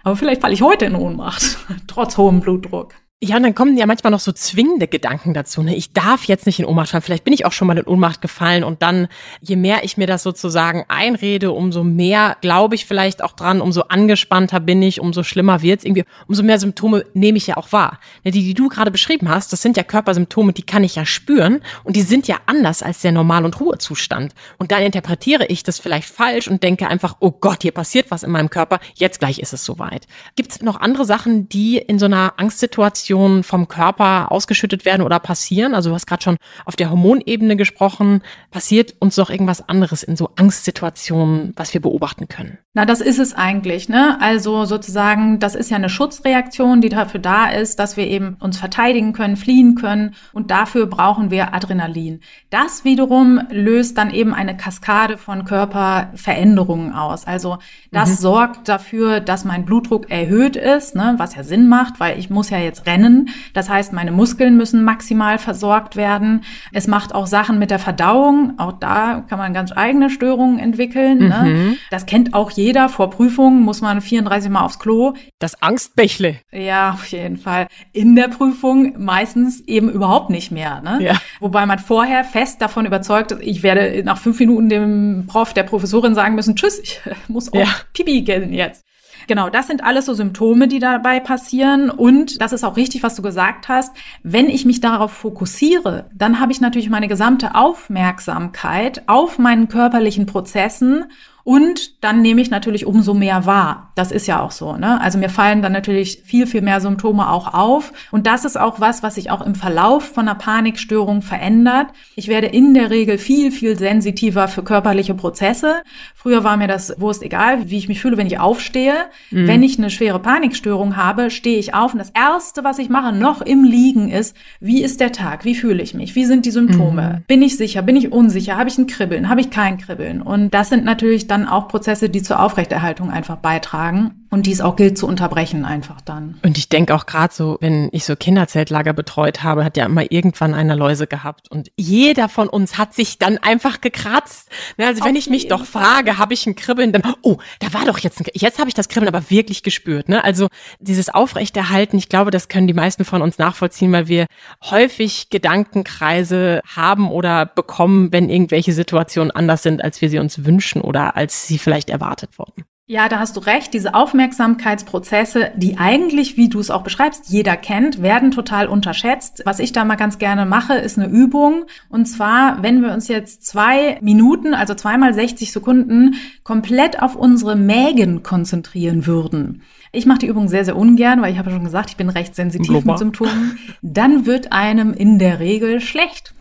aber 0.04 0.16
vielleicht 0.16 0.42
falle 0.42 0.54
ich 0.54 0.62
heute 0.62 0.84
in 0.84 0.94
Ohnmacht, 0.94 1.58
trotz 1.86 2.16
hohem 2.16 2.40
Blutdruck. 2.40 2.94
Ja, 3.22 3.36
und 3.38 3.42
dann 3.44 3.54
kommen 3.54 3.78
ja 3.78 3.86
manchmal 3.86 4.10
noch 4.10 4.20
so 4.20 4.32
zwingende 4.32 4.86
Gedanken 4.86 5.32
dazu. 5.32 5.62
Ne? 5.62 5.74
Ich 5.74 5.94
darf 5.94 6.24
jetzt 6.24 6.44
nicht 6.44 6.58
in 6.58 6.66
Ohnmacht 6.66 6.90
fallen. 6.90 7.02
Vielleicht 7.02 7.24
bin 7.24 7.32
ich 7.32 7.46
auch 7.46 7.52
schon 7.52 7.66
mal 7.66 7.78
in 7.78 7.86
Ohnmacht 7.86 8.20
gefallen. 8.20 8.64
Und 8.64 8.82
dann, 8.82 9.08
je 9.40 9.56
mehr 9.56 9.82
ich 9.82 9.96
mir 9.96 10.06
das 10.06 10.22
sozusagen 10.22 10.84
einrede, 10.88 11.52
umso 11.52 11.84
mehr 11.84 12.36
glaube 12.42 12.74
ich 12.74 12.84
vielleicht 12.84 13.24
auch 13.24 13.32
dran, 13.32 13.62
umso 13.62 13.82
angespannter 13.82 14.60
bin 14.60 14.82
ich, 14.82 15.00
umso 15.00 15.22
schlimmer 15.22 15.62
wird's 15.62 15.84
irgendwie, 15.84 16.04
umso 16.26 16.42
mehr 16.42 16.58
Symptome 16.58 17.06
nehme 17.14 17.38
ich 17.38 17.46
ja 17.46 17.56
auch 17.56 17.72
wahr. 17.72 17.98
Ne, 18.24 18.30
die, 18.30 18.42
die 18.42 18.52
du 18.52 18.68
gerade 18.68 18.90
beschrieben 18.90 19.30
hast, 19.30 19.54
das 19.54 19.62
sind 19.62 19.78
ja 19.78 19.84
Körpersymptome, 19.84 20.52
die 20.52 20.64
kann 20.64 20.84
ich 20.84 20.96
ja 20.96 21.06
spüren. 21.06 21.62
Und 21.82 21.96
die 21.96 22.02
sind 22.02 22.28
ja 22.28 22.40
anders 22.44 22.82
als 22.82 23.00
der 23.00 23.12
Normal- 23.12 23.46
und 23.46 23.58
Ruhezustand. 23.58 24.34
Und 24.58 24.70
dann 24.70 24.82
interpretiere 24.82 25.46
ich 25.46 25.62
das 25.62 25.78
vielleicht 25.78 26.10
falsch 26.10 26.46
und 26.46 26.62
denke 26.62 26.88
einfach, 26.88 27.16
oh 27.20 27.30
Gott, 27.30 27.62
hier 27.62 27.72
passiert 27.72 28.10
was 28.10 28.22
in 28.22 28.32
meinem 28.32 28.50
Körper. 28.50 28.80
Jetzt 28.96 29.20
gleich 29.20 29.38
ist 29.38 29.54
es 29.54 29.64
soweit. 29.64 30.06
Gibt's 30.36 30.60
noch 30.60 30.78
andere 30.78 31.06
Sachen, 31.06 31.48
die 31.48 31.78
in 31.78 31.98
so 31.98 32.04
einer 32.04 32.34
Angstsituation 32.36 33.13
Emotionen 33.14 33.44
vom 33.44 33.68
Körper 33.68 34.32
ausgeschüttet 34.32 34.84
werden 34.84 35.02
oder 35.02 35.20
passieren? 35.20 35.74
Also 35.74 35.90
du 35.90 35.94
hast 35.94 36.06
gerade 36.06 36.22
schon 36.22 36.36
auf 36.64 36.74
der 36.74 36.90
Hormonebene 36.90 37.56
gesprochen. 37.56 38.22
Passiert 38.50 38.94
uns 38.98 39.14
doch 39.14 39.30
irgendwas 39.30 39.68
anderes 39.68 40.02
in 40.02 40.16
so 40.16 40.30
Angstsituationen, 40.36 41.52
was 41.54 41.72
wir 41.74 41.80
beobachten 41.80 42.26
können? 42.26 42.58
Na, 42.76 42.84
das 42.84 43.00
ist 43.00 43.20
es 43.20 43.34
eigentlich, 43.34 43.88
ne? 43.88 44.20
Also 44.20 44.64
sozusagen, 44.64 45.38
das 45.38 45.54
ist 45.54 45.70
ja 45.70 45.76
eine 45.76 45.88
Schutzreaktion, 45.88 46.80
die 46.80 46.88
dafür 46.88 47.20
da 47.20 47.46
ist, 47.46 47.78
dass 47.78 47.96
wir 47.96 48.08
eben 48.08 48.36
uns 48.40 48.58
verteidigen 48.58 49.12
können, 49.12 49.36
fliehen 49.36 49.76
können 49.76 50.16
und 50.32 50.50
dafür 50.50 50.86
brauchen 50.86 51.30
wir 51.30 51.54
Adrenalin. 51.54 52.18
Das 52.50 52.84
wiederum 52.84 53.40
löst 53.48 53.96
dann 53.96 54.10
eben 54.10 54.34
eine 54.34 54.56
Kaskade 54.56 55.18
von 55.18 55.44
Körperveränderungen 55.44 56.92
aus. 56.92 57.28
Also 57.28 57.58
das 57.92 58.08
mhm. 58.10 58.14
sorgt 58.16 58.68
dafür, 58.68 59.20
dass 59.20 59.44
mein 59.44 59.64
Blutdruck 59.64 60.10
erhöht 60.10 60.56
ist, 60.56 60.96
ne? 60.96 61.14
was 61.16 61.36
ja 61.36 61.44
Sinn 61.44 61.68
macht, 61.68 62.00
weil 62.00 62.18
ich 62.18 62.28
muss 62.28 62.50
ja 62.50 62.58
jetzt 62.58 62.86
rennen. 62.86 63.28
Das 63.52 63.68
heißt, 63.68 63.92
meine 63.92 64.10
Muskeln 64.10 64.56
müssen 64.56 64.82
maximal 64.82 65.38
versorgt 65.38 65.94
werden. 65.94 66.40
Es 66.72 66.88
macht 66.88 67.14
auch 67.14 67.28
Sachen 67.28 67.60
mit 67.60 67.70
der 67.70 67.78
Verdauung. 67.78 68.54
Auch 68.58 68.72
da 68.72 69.24
kann 69.28 69.38
man 69.38 69.54
ganz 69.54 69.70
eigene 69.70 70.10
Störungen 70.10 70.58
entwickeln. 70.58 71.18
Ne? 71.18 71.40
Mhm. 71.44 71.52
Ne? 71.52 71.76
Das 71.92 72.06
kennt 72.06 72.34
auch 72.34 72.50
jeder 72.50 72.63
jeder. 72.64 72.88
Vor 72.88 73.10
Prüfungen 73.10 73.62
muss 73.62 73.80
man 73.80 74.00
34 74.00 74.50
Mal 74.50 74.64
aufs 74.64 74.78
Klo. 74.78 75.12
Das 75.38 75.62
Angstbächle. 75.62 76.36
Ja, 76.50 76.92
auf 76.92 77.06
jeden 77.08 77.36
Fall. 77.36 77.68
In 77.92 78.16
der 78.16 78.28
Prüfung 78.28 78.94
meistens 79.02 79.60
eben 79.60 79.90
überhaupt 79.90 80.30
nicht 80.30 80.50
mehr. 80.50 80.80
Ne? 80.80 80.98
Ja. 81.02 81.14
Wobei 81.40 81.66
man 81.66 81.78
vorher 81.78 82.24
fest 82.24 82.62
davon 82.62 82.86
überzeugt 82.86 83.32
ist, 83.32 83.42
ich 83.42 83.62
werde 83.62 84.02
nach 84.04 84.18
fünf 84.18 84.40
Minuten 84.40 84.68
dem 84.68 85.26
Prof, 85.28 85.52
der 85.52 85.64
Professorin 85.64 86.14
sagen 86.14 86.34
müssen, 86.34 86.56
tschüss, 86.56 86.78
ich 86.78 87.00
muss 87.28 87.52
auch 87.52 87.58
ja. 87.58 87.66
Pipi 87.92 88.22
gehen 88.22 88.52
jetzt. 88.52 88.84
Genau, 89.26 89.48
das 89.48 89.66
sind 89.66 89.82
alles 89.82 90.06
so 90.06 90.14
Symptome, 90.14 90.68
die 90.68 90.78
dabei 90.78 91.20
passieren. 91.20 91.90
Und 91.90 92.40
das 92.40 92.52
ist 92.52 92.64
auch 92.64 92.76
richtig, 92.76 93.02
was 93.02 93.14
du 93.14 93.22
gesagt 93.22 93.68
hast. 93.68 93.96
Wenn 94.22 94.48
ich 94.48 94.64
mich 94.64 94.80
darauf 94.80 95.12
fokussiere, 95.12 96.10
dann 96.14 96.40
habe 96.40 96.52
ich 96.52 96.60
natürlich 96.60 96.90
meine 96.90 97.08
gesamte 97.08 97.54
Aufmerksamkeit 97.54 99.02
auf 99.06 99.38
meinen 99.38 99.68
körperlichen 99.68 100.26
Prozessen 100.26 101.06
und 101.44 102.02
dann 102.02 102.22
nehme 102.22 102.40
ich 102.40 102.50
natürlich 102.50 102.86
umso 102.86 103.12
mehr 103.12 103.44
wahr. 103.44 103.92
Das 103.96 104.10
ist 104.10 104.26
ja 104.26 104.40
auch 104.40 104.50
so. 104.50 104.76
Ne? 104.76 104.98
Also 105.02 105.18
mir 105.18 105.28
fallen 105.28 105.60
dann 105.60 105.72
natürlich 105.72 106.22
viel, 106.24 106.46
viel 106.46 106.62
mehr 106.62 106.80
Symptome 106.80 107.28
auch 107.30 107.52
auf. 107.52 107.92
Und 108.10 108.26
das 108.26 108.46
ist 108.46 108.58
auch 108.58 108.80
was, 108.80 109.02
was 109.02 109.16
sich 109.16 109.30
auch 109.30 109.44
im 109.44 109.54
Verlauf 109.54 110.04
von 110.04 110.26
einer 110.26 110.38
Panikstörung 110.38 111.20
verändert. 111.20 111.88
Ich 112.16 112.28
werde 112.28 112.46
in 112.46 112.72
der 112.72 112.88
Regel 112.88 113.18
viel, 113.18 113.52
viel 113.52 113.76
sensitiver 113.76 114.48
für 114.48 114.62
körperliche 114.62 115.12
Prozesse. 115.12 115.82
Früher 116.14 116.44
war 116.44 116.56
mir 116.56 116.66
das 116.66 116.98
Wurst 116.98 117.22
egal, 117.22 117.68
wie 117.68 117.76
ich 117.76 117.88
mich 117.88 118.00
fühle, 118.00 118.16
wenn 118.16 118.26
ich 118.26 118.38
aufstehe. 118.38 118.94
Mhm. 119.30 119.46
Wenn 119.46 119.62
ich 119.62 119.76
eine 119.76 119.90
schwere 119.90 120.20
Panikstörung 120.20 120.96
habe, 120.96 121.30
stehe 121.30 121.58
ich 121.58 121.74
auf. 121.74 121.92
Und 121.92 121.98
das 121.98 122.12
Erste, 122.14 122.64
was 122.64 122.78
ich 122.78 122.88
mache, 122.88 123.14
noch 123.14 123.42
im 123.42 123.64
Liegen, 123.64 124.08
ist, 124.08 124.34
wie 124.60 124.82
ist 124.82 124.98
der 124.98 125.12
Tag? 125.12 125.44
Wie 125.44 125.54
fühle 125.54 125.82
ich 125.82 125.92
mich? 125.92 126.14
Wie 126.14 126.24
sind 126.24 126.46
die 126.46 126.50
Symptome? 126.50 127.18
Mhm. 127.18 127.24
Bin 127.26 127.42
ich 127.42 127.58
sicher? 127.58 127.82
Bin 127.82 127.96
ich 127.96 128.12
unsicher? 128.12 128.56
Habe 128.56 128.70
ich 128.70 128.78
ein 128.78 128.86
Kribbeln? 128.86 129.28
Habe 129.28 129.42
ich 129.42 129.50
kein 129.50 129.76
Kribbeln? 129.76 130.22
Und 130.22 130.54
das 130.54 130.70
sind 130.70 130.86
natürlich 130.86 131.26
dann 131.26 131.33
auch 131.48 131.68
Prozesse, 131.68 132.08
die 132.08 132.22
zur 132.22 132.40
Aufrechterhaltung 132.40 133.10
einfach 133.10 133.36
beitragen 133.36 134.23
und 134.34 134.46
die 134.46 134.52
es 134.52 134.60
auch 134.60 134.74
gilt 134.74 134.98
zu 134.98 135.06
unterbrechen 135.06 135.64
einfach 135.64 136.00
dann. 136.00 136.40
Und 136.42 136.58
ich 136.58 136.68
denke 136.68 136.92
auch 136.96 137.06
gerade 137.06 137.32
so, 137.32 137.56
wenn 137.60 137.88
ich 137.92 138.04
so 138.04 138.16
Kinderzeltlager 138.16 138.92
betreut 138.92 139.44
habe, 139.44 139.64
hat 139.64 139.76
ja 139.76 139.86
immer 139.86 140.10
irgendwann 140.10 140.54
einer 140.54 140.74
Läuse 140.74 141.06
gehabt 141.06 141.48
und 141.52 141.70
jeder 141.76 142.28
von 142.28 142.48
uns 142.48 142.76
hat 142.76 142.94
sich 142.94 143.20
dann 143.20 143.38
einfach 143.38 143.80
gekratzt. 143.80 144.48
Ne, 144.76 144.88
also 144.88 145.02
Auf 145.02 145.06
wenn 145.06 145.14
ich 145.14 145.30
mich 145.30 145.46
doch 145.46 145.64
frage, 145.64 146.18
habe 146.18 146.34
ich 146.34 146.48
ein 146.48 146.56
Kribbeln, 146.56 146.90
dann 146.90 147.14
oh, 147.22 147.36
da 147.60 147.72
war 147.74 147.84
doch 147.84 148.00
jetzt 148.00 148.18
ein 148.20 148.26
jetzt 148.34 148.58
habe 148.58 148.66
ich 148.66 148.74
das 148.74 148.88
Kribbeln 148.88 149.14
aber 149.14 149.30
wirklich 149.30 149.62
gespürt, 149.62 150.08
ne? 150.08 150.24
Also 150.24 150.48
dieses 150.80 151.10
Aufrechterhalten, 151.10 151.96
ich 151.96 152.08
glaube, 152.08 152.32
das 152.32 152.48
können 152.48 152.66
die 152.66 152.74
meisten 152.74 153.04
von 153.04 153.22
uns 153.22 153.38
nachvollziehen, 153.38 153.92
weil 153.92 154.08
wir 154.08 154.26
häufig 154.64 155.30
Gedankenkreise 155.30 156.60
haben 156.74 157.08
oder 157.08 157.46
bekommen, 157.46 158.10
wenn 158.10 158.28
irgendwelche 158.28 158.72
Situationen 158.72 159.30
anders 159.30 159.62
sind, 159.62 159.84
als 159.84 160.00
wir 160.00 160.10
sie 160.10 160.18
uns 160.18 160.44
wünschen 160.44 160.80
oder 160.80 161.14
als 161.14 161.46
sie 161.46 161.58
vielleicht 161.58 161.88
erwartet 161.88 162.36
wurden. 162.36 162.64
Ja, 162.86 163.08
da 163.08 163.18
hast 163.18 163.34
du 163.36 163.40
recht. 163.40 163.72
Diese 163.72 163.94
Aufmerksamkeitsprozesse, 163.94 165.52
die 165.56 165.78
eigentlich, 165.78 166.36
wie 166.36 166.50
du 166.50 166.60
es 166.60 166.70
auch 166.70 166.82
beschreibst, 166.82 167.30
jeder 167.30 167.56
kennt, 167.56 168.02
werden 168.02 168.30
total 168.30 168.66
unterschätzt. 168.66 169.40
Was 169.46 169.58
ich 169.58 169.72
da 169.72 169.86
mal 169.86 169.94
ganz 169.94 170.18
gerne 170.18 170.44
mache, 170.44 170.74
ist 170.74 170.98
eine 170.98 171.08
Übung. 171.08 171.64
Und 171.88 172.04
zwar, 172.04 172.62
wenn 172.62 172.82
wir 172.82 172.92
uns 172.92 173.08
jetzt 173.08 173.46
zwei 173.46 173.96
Minuten, 174.02 174.52
also 174.52 174.74
zweimal 174.74 175.14
60 175.14 175.50
Sekunden, 175.50 176.16
komplett 176.42 177.00
auf 177.00 177.16
unsere 177.16 177.56
Mägen 177.56 178.22
konzentrieren 178.22 179.06
würden. 179.06 179.62
Ich 179.90 180.04
mache 180.04 180.18
die 180.18 180.26
Übung 180.26 180.48
sehr, 180.48 180.66
sehr 180.66 180.76
ungern, 180.76 181.22
weil 181.22 181.32
ich 181.32 181.38
habe 181.38 181.50
schon 181.52 181.64
gesagt, 181.64 181.88
ich 181.88 181.96
bin 181.96 182.10
recht 182.10 182.34
sensitiv 182.34 182.68
Global. 182.68 182.92
mit 182.92 182.98
Symptomen. 182.98 183.58
Dann 183.80 184.26
wird 184.26 184.52
einem 184.52 184.92
in 184.92 185.18
der 185.18 185.40
Regel 185.40 185.80
schlecht. 185.80 186.33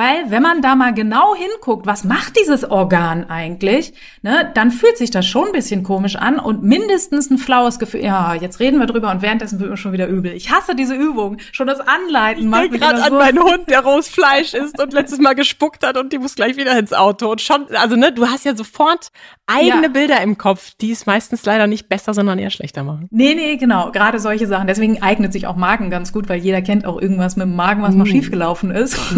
Weil 0.00 0.30
wenn 0.30 0.42
man 0.42 0.62
da 0.62 0.76
mal 0.76 0.94
genau 0.94 1.34
hinguckt, 1.34 1.86
was 1.86 2.04
macht 2.04 2.34
dieses 2.40 2.64
Organ 2.64 3.28
eigentlich, 3.28 3.92
ne, 4.22 4.50
dann 4.54 4.70
fühlt 4.70 4.96
sich 4.96 5.10
das 5.10 5.26
schon 5.26 5.48
ein 5.48 5.52
bisschen 5.52 5.82
komisch 5.82 6.16
an 6.16 6.38
und 6.38 6.62
mindestens 6.62 7.28
ein 7.28 7.36
flaues 7.36 7.78
Gefühl. 7.78 8.02
Ja, 8.02 8.32
jetzt 8.32 8.60
reden 8.60 8.78
wir 8.78 8.86
drüber 8.86 9.10
und 9.10 9.20
währenddessen 9.20 9.60
wird 9.60 9.68
mir 9.68 9.76
schon 9.76 9.92
wieder 9.92 10.06
übel. 10.06 10.32
Ich 10.32 10.50
hasse 10.50 10.74
diese 10.74 10.94
Übung. 10.94 11.36
Schon 11.52 11.66
das 11.66 11.80
Anleiten 11.80 12.48
macht 12.48 12.64
ich 12.64 12.70
mich 12.70 12.80
gerade 12.80 13.02
an 13.02 13.12
meinen 13.12 13.40
Hund, 13.40 13.68
der 13.68 13.80
rohes 13.80 14.08
Fleisch 14.08 14.54
isst 14.54 14.80
und 14.80 14.94
letztes 14.94 15.18
Mal 15.18 15.34
gespuckt 15.34 15.86
hat 15.86 15.98
und 15.98 16.14
die 16.14 16.18
muss 16.18 16.34
gleich 16.34 16.56
wieder 16.56 16.78
ins 16.78 16.94
Auto. 16.94 17.30
Und 17.30 17.42
schon, 17.42 17.66
also 17.74 17.94
ne, 17.94 18.10
du 18.10 18.26
hast 18.26 18.46
ja 18.46 18.56
sofort 18.56 19.12
eigene 19.46 19.82
ja. 19.82 19.88
Bilder 19.88 20.22
im 20.22 20.38
Kopf, 20.38 20.70
die 20.80 20.92
es 20.92 21.04
meistens 21.04 21.44
leider 21.44 21.66
nicht 21.66 21.90
besser, 21.90 22.14
sondern 22.14 22.38
eher 22.38 22.48
schlechter 22.48 22.84
machen. 22.84 23.06
Nee, 23.10 23.34
nee, 23.34 23.56
genau. 23.56 23.90
Gerade 23.90 24.18
solche 24.18 24.46
Sachen. 24.46 24.66
Deswegen 24.66 25.02
eignet 25.02 25.34
sich 25.34 25.46
auch 25.46 25.56
Magen 25.56 25.90
ganz 25.90 26.10
gut, 26.10 26.30
weil 26.30 26.40
jeder 26.40 26.62
kennt 26.62 26.86
auch 26.86 26.98
irgendwas 26.98 27.36
mit 27.36 27.46
dem 27.46 27.54
Magen, 27.54 27.82
was 27.82 27.94
mm. 27.94 27.98
mal 27.98 28.06
schiefgelaufen 28.06 28.70
ist. 28.70 28.98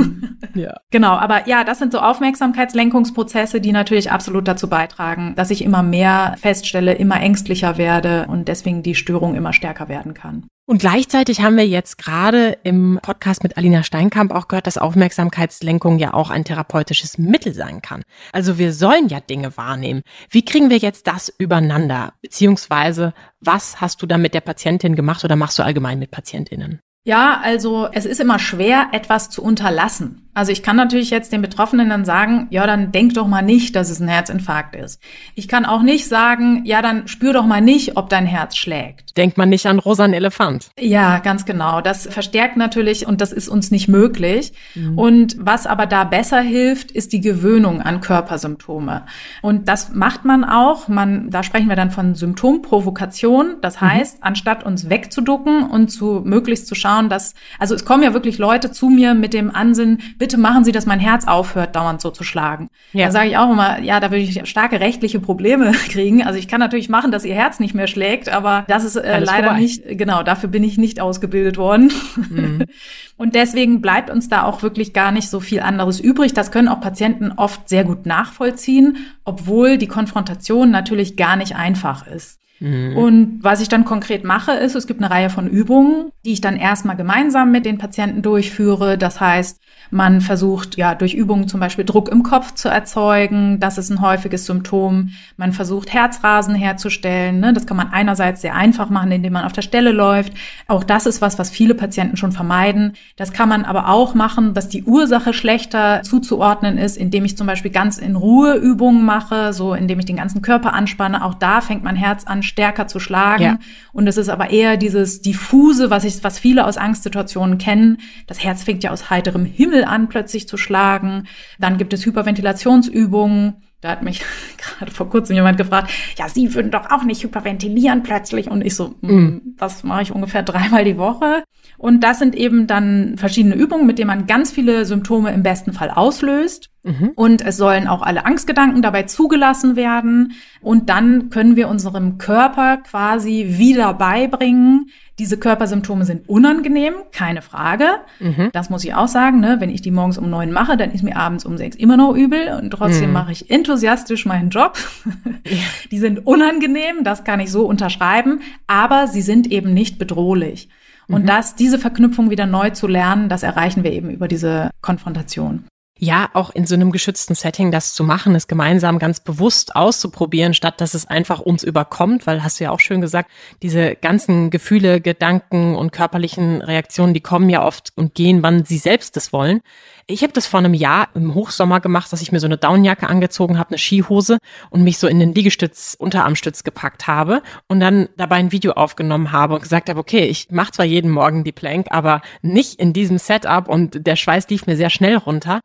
Ja. 0.54 0.71
Ja. 0.72 0.80
Genau, 0.90 1.12
aber 1.12 1.48
ja, 1.48 1.64
das 1.64 1.78
sind 1.78 1.92
so 1.92 1.98
Aufmerksamkeitslenkungsprozesse, 1.98 3.60
die 3.60 3.72
natürlich 3.72 4.10
absolut 4.10 4.48
dazu 4.48 4.68
beitragen, 4.68 5.34
dass 5.36 5.50
ich 5.50 5.64
immer 5.64 5.82
mehr 5.82 6.34
feststelle, 6.40 6.94
immer 6.94 7.20
ängstlicher 7.20 7.78
werde 7.78 8.26
und 8.28 8.48
deswegen 8.48 8.82
die 8.82 8.94
Störung 8.94 9.34
immer 9.34 9.52
stärker 9.52 9.88
werden 9.88 10.14
kann. 10.14 10.46
Und 10.64 10.78
gleichzeitig 10.78 11.42
haben 11.42 11.56
wir 11.56 11.66
jetzt 11.66 11.98
gerade 11.98 12.56
im 12.62 12.98
Podcast 13.02 13.42
mit 13.42 13.56
Alina 13.56 13.82
Steinkamp 13.82 14.32
auch 14.32 14.46
gehört, 14.46 14.66
dass 14.66 14.78
Aufmerksamkeitslenkung 14.78 15.98
ja 15.98 16.14
auch 16.14 16.30
ein 16.30 16.44
therapeutisches 16.44 17.18
Mittel 17.18 17.52
sein 17.52 17.82
kann. 17.82 18.02
Also 18.32 18.58
wir 18.58 18.72
sollen 18.72 19.08
ja 19.08 19.18
Dinge 19.20 19.56
wahrnehmen. 19.56 20.02
Wie 20.30 20.44
kriegen 20.44 20.70
wir 20.70 20.78
jetzt 20.78 21.08
das 21.08 21.28
übereinander? 21.36 22.12
Beziehungsweise, 22.22 23.12
was 23.40 23.80
hast 23.80 24.00
du 24.02 24.06
da 24.06 24.18
mit 24.18 24.34
der 24.34 24.40
Patientin 24.40 24.94
gemacht 24.94 25.24
oder 25.24 25.36
machst 25.36 25.58
du 25.58 25.64
allgemein 25.64 25.98
mit 25.98 26.12
Patientinnen? 26.12 26.78
Ja, 27.04 27.40
also 27.42 27.88
es 27.92 28.06
ist 28.06 28.20
immer 28.20 28.38
schwer, 28.38 28.90
etwas 28.92 29.28
zu 29.28 29.42
unterlassen. 29.42 30.30
Also 30.34 30.50
ich 30.50 30.62
kann 30.62 30.76
natürlich 30.76 31.10
jetzt 31.10 31.32
den 31.32 31.42
Betroffenen 31.42 31.90
dann 31.90 32.06
sagen, 32.06 32.46
ja, 32.50 32.66
dann 32.66 32.90
denk 32.90 33.12
doch 33.14 33.26
mal 33.26 33.42
nicht, 33.42 33.76
dass 33.76 33.90
es 33.90 34.00
ein 34.00 34.08
Herzinfarkt 34.08 34.74
ist. 34.74 35.00
Ich 35.34 35.46
kann 35.46 35.66
auch 35.66 35.82
nicht 35.82 36.08
sagen, 36.08 36.62
ja, 36.64 36.80
dann 36.80 37.06
spür 37.06 37.34
doch 37.34 37.44
mal 37.44 37.60
nicht, 37.60 37.98
ob 37.98 38.08
dein 38.08 38.24
Herz 38.24 38.56
schlägt. 38.56 39.16
Denkt 39.18 39.36
man 39.36 39.50
nicht 39.50 39.66
an 39.66 39.78
rosan 39.78 40.14
Elefant. 40.14 40.70
Ja, 40.78 41.18
ganz 41.18 41.44
genau. 41.44 41.82
Das 41.82 42.06
verstärkt 42.06 42.56
natürlich 42.56 43.06
und 43.06 43.20
das 43.20 43.32
ist 43.32 43.48
uns 43.48 43.70
nicht 43.70 43.88
möglich. 43.88 44.54
Mhm. 44.74 44.98
Und 44.98 45.36
was 45.38 45.66
aber 45.66 45.84
da 45.84 46.04
besser 46.04 46.40
hilft, 46.40 46.90
ist 46.92 47.12
die 47.12 47.20
Gewöhnung 47.20 47.82
an 47.82 48.00
Körpersymptome. 48.00 49.04
Und 49.42 49.68
das 49.68 49.92
macht 49.92 50.24
man 50.24 50.44
auch. 50.44 50.88
Man, 50.88 51.28
da 51.28 51.42
sprechen 51.42 51.68
wir 51.68 51.76
dann 51.76 51.90
von 51.90 52.14
Symptomprovokation. 52.14 53.56
Das 53.60 53.82
mhm. 53.82 53.86
heißt, 53.86 54.16
mhm. 54.20 54.26
anstatt 54.26 54.64
uns 54.64 54.88
wegzuducken 54.88 55.68
und 55.68 55.88
zu 55.88 56.22
möglichst 56.24 56.68
zu 56.68 56.74
schauen, 56.74 57.10
dass, 57.10 57.34
also 57.58 57.74
es 57.74 57.84
kommen 57.84 58.02
ja 58.02 58.14
wirklich 58.14 58.38
Leute 58.38 58.72
zu 58.72 58.88
mir 58.88 59.12
mit 59.12 59.34
dem 59.34 59.54
Ansinn, 59.54 59.98
bitte 60.22 60.38
machen 60.38 60.62
Sie, 60.62 60.70
dass 60.70 60.86
mein 60.86 61.00
Herz 61.00 61.26
aufhört, 61.26 61.74
dauernd 61.74 62.00
so 62.00 62.12
zu 62.12 62.22
schlagen. 62.22 62.68
Ja. 62.92 63.06
Da 63.06 63.10
sage 63.10 63.30
ich 63.30 63.36
auch 63.36 63.50
immer, 63.50 63.80
ja, 63.80 63.98
da 63.98 64.12
würde 64.12 64.22
ich 64.22 64.48
starke 64.48 64.78
rechtliche 64.78 65.18
Probleme 65.18 65.72
kriegen. 65.88 66.22
Also 66.22 66.38
ich 66.38 66.46
kann 66.46 66.60
natürlich 66.60 66.88
machen, 66.88 67.10
dass 67.10 67.24
Ihr 67.24 67.34
Herz 67.34 67.58
nicht 67.58 67.74
mehr 67.74 67.88
schlägt, 67.88 68.28
aber 68.28 68.64
das 68.68 68.84
ist 68.84 68.94
äh, 68.94 69.18
leider 69.18 69.48
vorbei. 69.48 69.58
nicht, 69.58 69.82
genau, 69.98 70.22
dafür 70.22 70.48
bin 70.48 70.62
ich 70.62 70.78
nicht 70.78 71.00
ausgebildet 71.00 71.58
worden. 71.58 71.90
Mhm. 72.14 72.66
Und 73.16 73.34
deswegen 73.34 73.80
bleibt 73.80 74.10
uns 74.10 74.28
da 74.28 74.44
auch 74.44 74.62
wirklich 74.62 74.92
gar 74.92 75.10
nicht 75.10 75.28
so 75.28 75.40
viel 75.40 75.58
anderes 75.58 75.98
übrig. 75.98 76.34
Das 76.34 76.52
können 76.52 76.68
auch 76.68 76.80
Patienten 76.80 77.32
oft 77.32 77.68
sehr 77.68 77.82
gut 77.82 78.06
nachvollziehen, 78.06 78.98
obwohl 79.24 79.76
die 79.76 79.88
Konfrontation 79.88 80.70
natürlich 80.70 81.16
gar 81.16 81.34
nicht 81.34 81.56
einfach 81.56 82.06
ist. 82.06 82.38
Mhm. 82.62 82.96
Und 82.96 83.38
was 83.42 83.60
ich 83.60 83.68
dann 83.68 83.84
konkret 83.84 84.22
mache, 84.22 84.52
ist, 84.52 84.76
es 84.76 84.86
gibt 84.86 85.02
eine 85.02 85.10
Reihe 85.10 85.30
von 85.30 85.48
Übungen, 85.48 86.12
die 86.24 86.32
ich 86.32 86.40
dann 86.40 86.56
erstmal 86.56 86.96
gemeinsam 86.96 87.50
mit 87.50 87.66
den 87.66 87.76
Patienten 87.76 88.22
durchführe. 88.22 88.96
Das 88.96 89.20
heißt, 89.20 89.60
man 89.90 90.20
versucht 90.20 90.76
ja 90.76 90.94
durch 90.94 91.12
Übungen 91.12 91.48
zum 91.48 91.58
Beispiel 91.58 91.84
Druck 91.84 92.08
im 92.08 92.22
Kopf 92.22 92.54
zu 92.54 92.68
erzeugen. 92.68 93.58
Das 93.58 93.78
ist 93.78 93.90
ein 93.90 94.00
häufiges 94.00 94.46
Symptom. 94.46 95.10
Man 95.36 95.52
versucht 95.52 95.92
Herzrasen 95.92 96.54
herzustellen. 96.54 97.40
Ne? 97.40 97.52
Das 97.52 97.66
kann 97.66 97.76
man 97.76 97.92
einerseits 97.92 98.42
sehr 98.42 98.54
einfach 98.54 98.90
machen, 98.90 99.10
indem 99.10 99.32
man 99.32 99.44
auf 99.44 99.52
der 99.52 99.62
Stelle 99.62 99.90
läuft. 99.90 100.32
Auch 100.68 100.84
das 100.84 101.04
ist 101.04 101.20
was, 101.20 101.38
was 101.38 101.50
viele 101.50 101.74
Patienten 101.74 102.16
schon 102.16 102.32
vermeiden. 102.32 102.94
Das 103.16 103.32
kann 103.32 103.48
man 103.48 103.64
aber 103.64 103.88
auch 103.88 104.14
machen, 104.14 104.54
dass 104.54 104.68
die 104.68 104.84
Ursache 104.84 105.34
schlechter 105.34 106.02
zuzuordnen 106.04 106.78
ist, 106.78 106.96
indem 106.96 107.24
ich 107.24 107.36
zum 107.36 107.48
Beispiel 107.48 107.72
ganz 107.72 107.98
in 107.98 108.14
Ruhe 108.14 108.54
Übungen 108.54 109.04
mache, 109.04 109.52
so 109.52 109.74
indem 109.74 109.98
ich 109.98 110.06
den 110.06 110.16
ganzen 110.16 110.42
Körper 110.42 110.74
anspanne. 110.74 111.24
Auch 111.24 111.34
da 111.34 111.60
fängt 111.60 111.82
mein 111.82 111.96
Herz 111.96 112.24
an 112.24 112.44
stärker 112.52 112.86
zu 112.86 113.00
schlagen. 113.00 113.42
Ja. 113.42 113.58
Und 113.92 114.06
es 114.06 114.16
ist 114.16 114.28
aber 114.28 114.50
eher 114.50 114.76
dieses 114.76 115.22
diffuse, 115.22 115.90
was 115.90 116.04
ich, 116.04 116.22
was 116.22 116.38
viele 116.38 116.66
aus 116.66 116.76
Angstsituationen 116.76 117.58
kennen. 117.58 117.98
Das 118.26 118.44
Herz 118.44 118.62
fängt 118.62 118.84
ja 118.84 118.90
aus 118.90 119.10
heiterem 119.10 119.44
Himmel 119.44 119.84
an, 119.84 120.08
plötzlich 120.08 120.46
zu 120.46 120.56
schlagen. 120.56 121.24
Dann 121.58 121.78
gibt 121.78 121.92
es 121.92 122.04
Hyperventilationsübungen. 122.04 123.54
Da 123.80 123.90
hat 123.90 124.02
mich 124.02 124.22
gerade 124.58 124.90
vor 124.90 125.08
kurzem 125.08 125.34
jemand 125.34 125.56
gefragt, 125.56 125.90
ja, 126.18 126.28
Sie 126.28 126.54
würden 126.54 126.70
doch 126.70 126.90
auch 126.90 127.04
nicht 127.04 127.22
hyperventilieren 127.24 128.02
plötzlich. 128.02 128.50
Und 128.50 128.64
ich 128.64 128.76
so, 128.76 128.94
mm. 129.00 129.56
das 129.56 129.82
mache 129.82 130.02
ich 130.02 130.12
ungefähr 130.12 130.42
dreimal 130.44 130.84
die 130.84 130.98
Woche. 130.98 131.42
Und 131.78 132.04
das 132.04 132.18
sind 132.18 132.34
eben 132.34 132.66
dann 132.66 133.16
verschiedene 133.16 133.54
Übungen, 133.54 133.86
mit 133.86 133.98
denen 133.98 134.08
man 134.08 134.26
ganz 134.26 134.52
viele 134.52 134.84
Symptome 134.84 135.32
im 135.32 135.42
besten 135.42 135.72
Fall 135.72 135.90
auslöst. 135.90 136.68
Mhm. 136.82 137.12
Und 137.14 137.42
es 137.42 137.56
sollen 137.56 137.86
auch 137.86 138.02
alle 138.02 138.26
Angstgedanken 138.26 138.82
dabei 138.82 139.04
zugelassen 139.04 139.76
werden. 139.76 140.32
Und 140.60 140.88
dann 140.88 141.30
können 141.30 141.56
wir 141.56 141.68
unserem 141.68 142.18
Körper 142.18 142.78
quasi 142.78 143.54
wieder 143.56 143.94
beibringen, 143.94 144.90
diese 145.18 145.36
Körpersymptome 145.36 146.04
sind 146.04 146.28
unangenehm, 146.28 146.94
keine 147.12 147.42
Frage. 147.42 147.86
Mhm. 148.18 148.48
Das 148.52 148.70
muss 148.70 148.82
ich 148.82 148.94
auch 148.94 149.08
sagen. 149.08 149.40
Ne? 149.40 149.58
Wenn 149.60 149.70
ich 149.70 149.82
die 149.82 149.90
morgens 149.90 150.16
um 150.16 150.30
neun 150.30 150.50
mache, 150.50 150.76
dann 150.76 150.90
ist 150.90 151.04
mir 151.04 151.16
abends 151.16 151.44
um 151.44 151.56
sechs 151.58 151.76
immer 151.76 151.96
noch 151.96 152.14
übel 152.14 152.58
und 152.60 152.70
trotzdem 152.70 153.08
mhm. 153.08 153.12
mache 153.12 153.32
ich 153.32 153.50
enthusiastisch 153.50 154.26
meinen 154.26 154.50
Job. 154.50 154.76
Ja. 155.44 155.58
Die 155.90 155.98
sind 155.98 156.24
unangenehm, 156.24 157.02
das 157.02 157.24
kann 157.24 157.40
ich 157.40 157.50
so 157.50 157.66
unterschreiben, 157.66 158.40
aber 158.68 159.08
sie 159.08 159.22
sind 159.22 159.50
eben 159.50 159.74
nicht 159.74 159.98
bedrohlich. 159.98 160.68
Und 161.08 161.22
mhm. 161.22 161.26
das, 161.26 161.56
diese 161.56 161.80
Verknüpfung 161.80 162.30
wieder 162.30 162.46
neu 162.46 162.70
zu 162.70 162.86
lernen, 162.86 163.28
das 163.28 163.42
erreichen 163.42 163.82
wir 163.82 163.92
eben 163.92 164.10
über 164.10 164.28
diese 164.28 164.70
Konfrontation 164.80 165.64
ja, 166.02 166.30
auch 166.32 166.50
in 166.50 166.66
so 166.66 166.74
einem 166.74 166.90
geschützten 166.90 167.36
Setting 167.36 167.70
das 167.70 167.94
zu 167.94 168.02
machen, 168.02 168.34
es 168.34 168.48
gemeinsam 168.48 168.98
ganz 168.98 169.20
bewusst 169.20 169.76
auszuprobieren, 169.76 170.52
statt 170.52 170.80
dass 170.80 170.94
es 170.94 171.06
einfach 171.06 171.46
ums 171.46 171.62
überkommt, 171.62 172.26
weil 172.26 172.42
hast 172.42 172.58
du 172.58 172.64
ja 172.64 172.72
auch 172.72 172.80
schön 172.80 173.00
gesagt, 173.00 173.30
diese 173.62 173.94
ganzen 173.94 174.50
Gefühle, 174.50 175.00
Gedanken 175.00 175.76
und 175.76 175.92
körperlichen 175.92 176.60
Reaktionen, 176.60 177.14
die 177.14 177.20
kommen 177.20 177.48
ja 177.48 177.64
oft 177.64 177.92
und 177.94 178.16
gehen, 178.16 178.42
wann 178.42 178.64
sie 178.64 178.78
selbst 178.78 179.16
es 179.16 179.32
wollen. 179.32 179.60
Ich 180.06 180.22
habe 180.22 180.32
das 180.32 180.46
vor 180.46 180.58
einem 180.58 180.74
Jahr 180.74 181.08
im 181.14 181.34
Hochsommer 181.34 181.80
gemacht, 181.80 182.12
dass 182.12 182.22
ich 182.22 182.32
mir 182.32 182.40
so 182.40 182.46
eine 182.46 182.58
Downjacke 182.58 183.08
angezogen 183.08 183.58
habe, 183.58 183.70
eine 183.70 183.78
Skihose 183.78 184.38
und 184.70 184.82
mich 184.82 184.98
so 184.98 185.06
in 185.06 185.20
den 185.20 185.34
Liegestütz, 185.34 185.96
Unterarmstütz 185.98 186.64
gepackt 186.64 187.06
habe 187.06 187.42
und 187.68 187.80
dann 187.80 188.08
dabei 188.16 188.36
ein 188.36 188.52
Video 188.52 188.72
aufgenommen 188.72 189.32
habe 189.32 189.54
und 189.54 189.62
gesagt 189.62 189.88
habe, 189.88 190.00
okay, 190.00 190.24
ich 190.24 190.50
mache 190.50 190.72
zwar 190.72 190.86
jeden 190.86 191.10
Morgen 191.10 191.44
die 191.44 191.52
Plank, 191.52 191.86
aber 191.90 192.20
nicht 192.42 192.80
in 192.80 192.92
diesem 192.92 193.18
Setup 193.18 193.68
und 193.68 194.06
der 194.06 194.16
Schweiß 194.16 194.48
lief 194.48 194.66
mir 194.66 194.76
sehr 194.76 194.90
schnell 194.90 195.16
runter. 195.16 195.60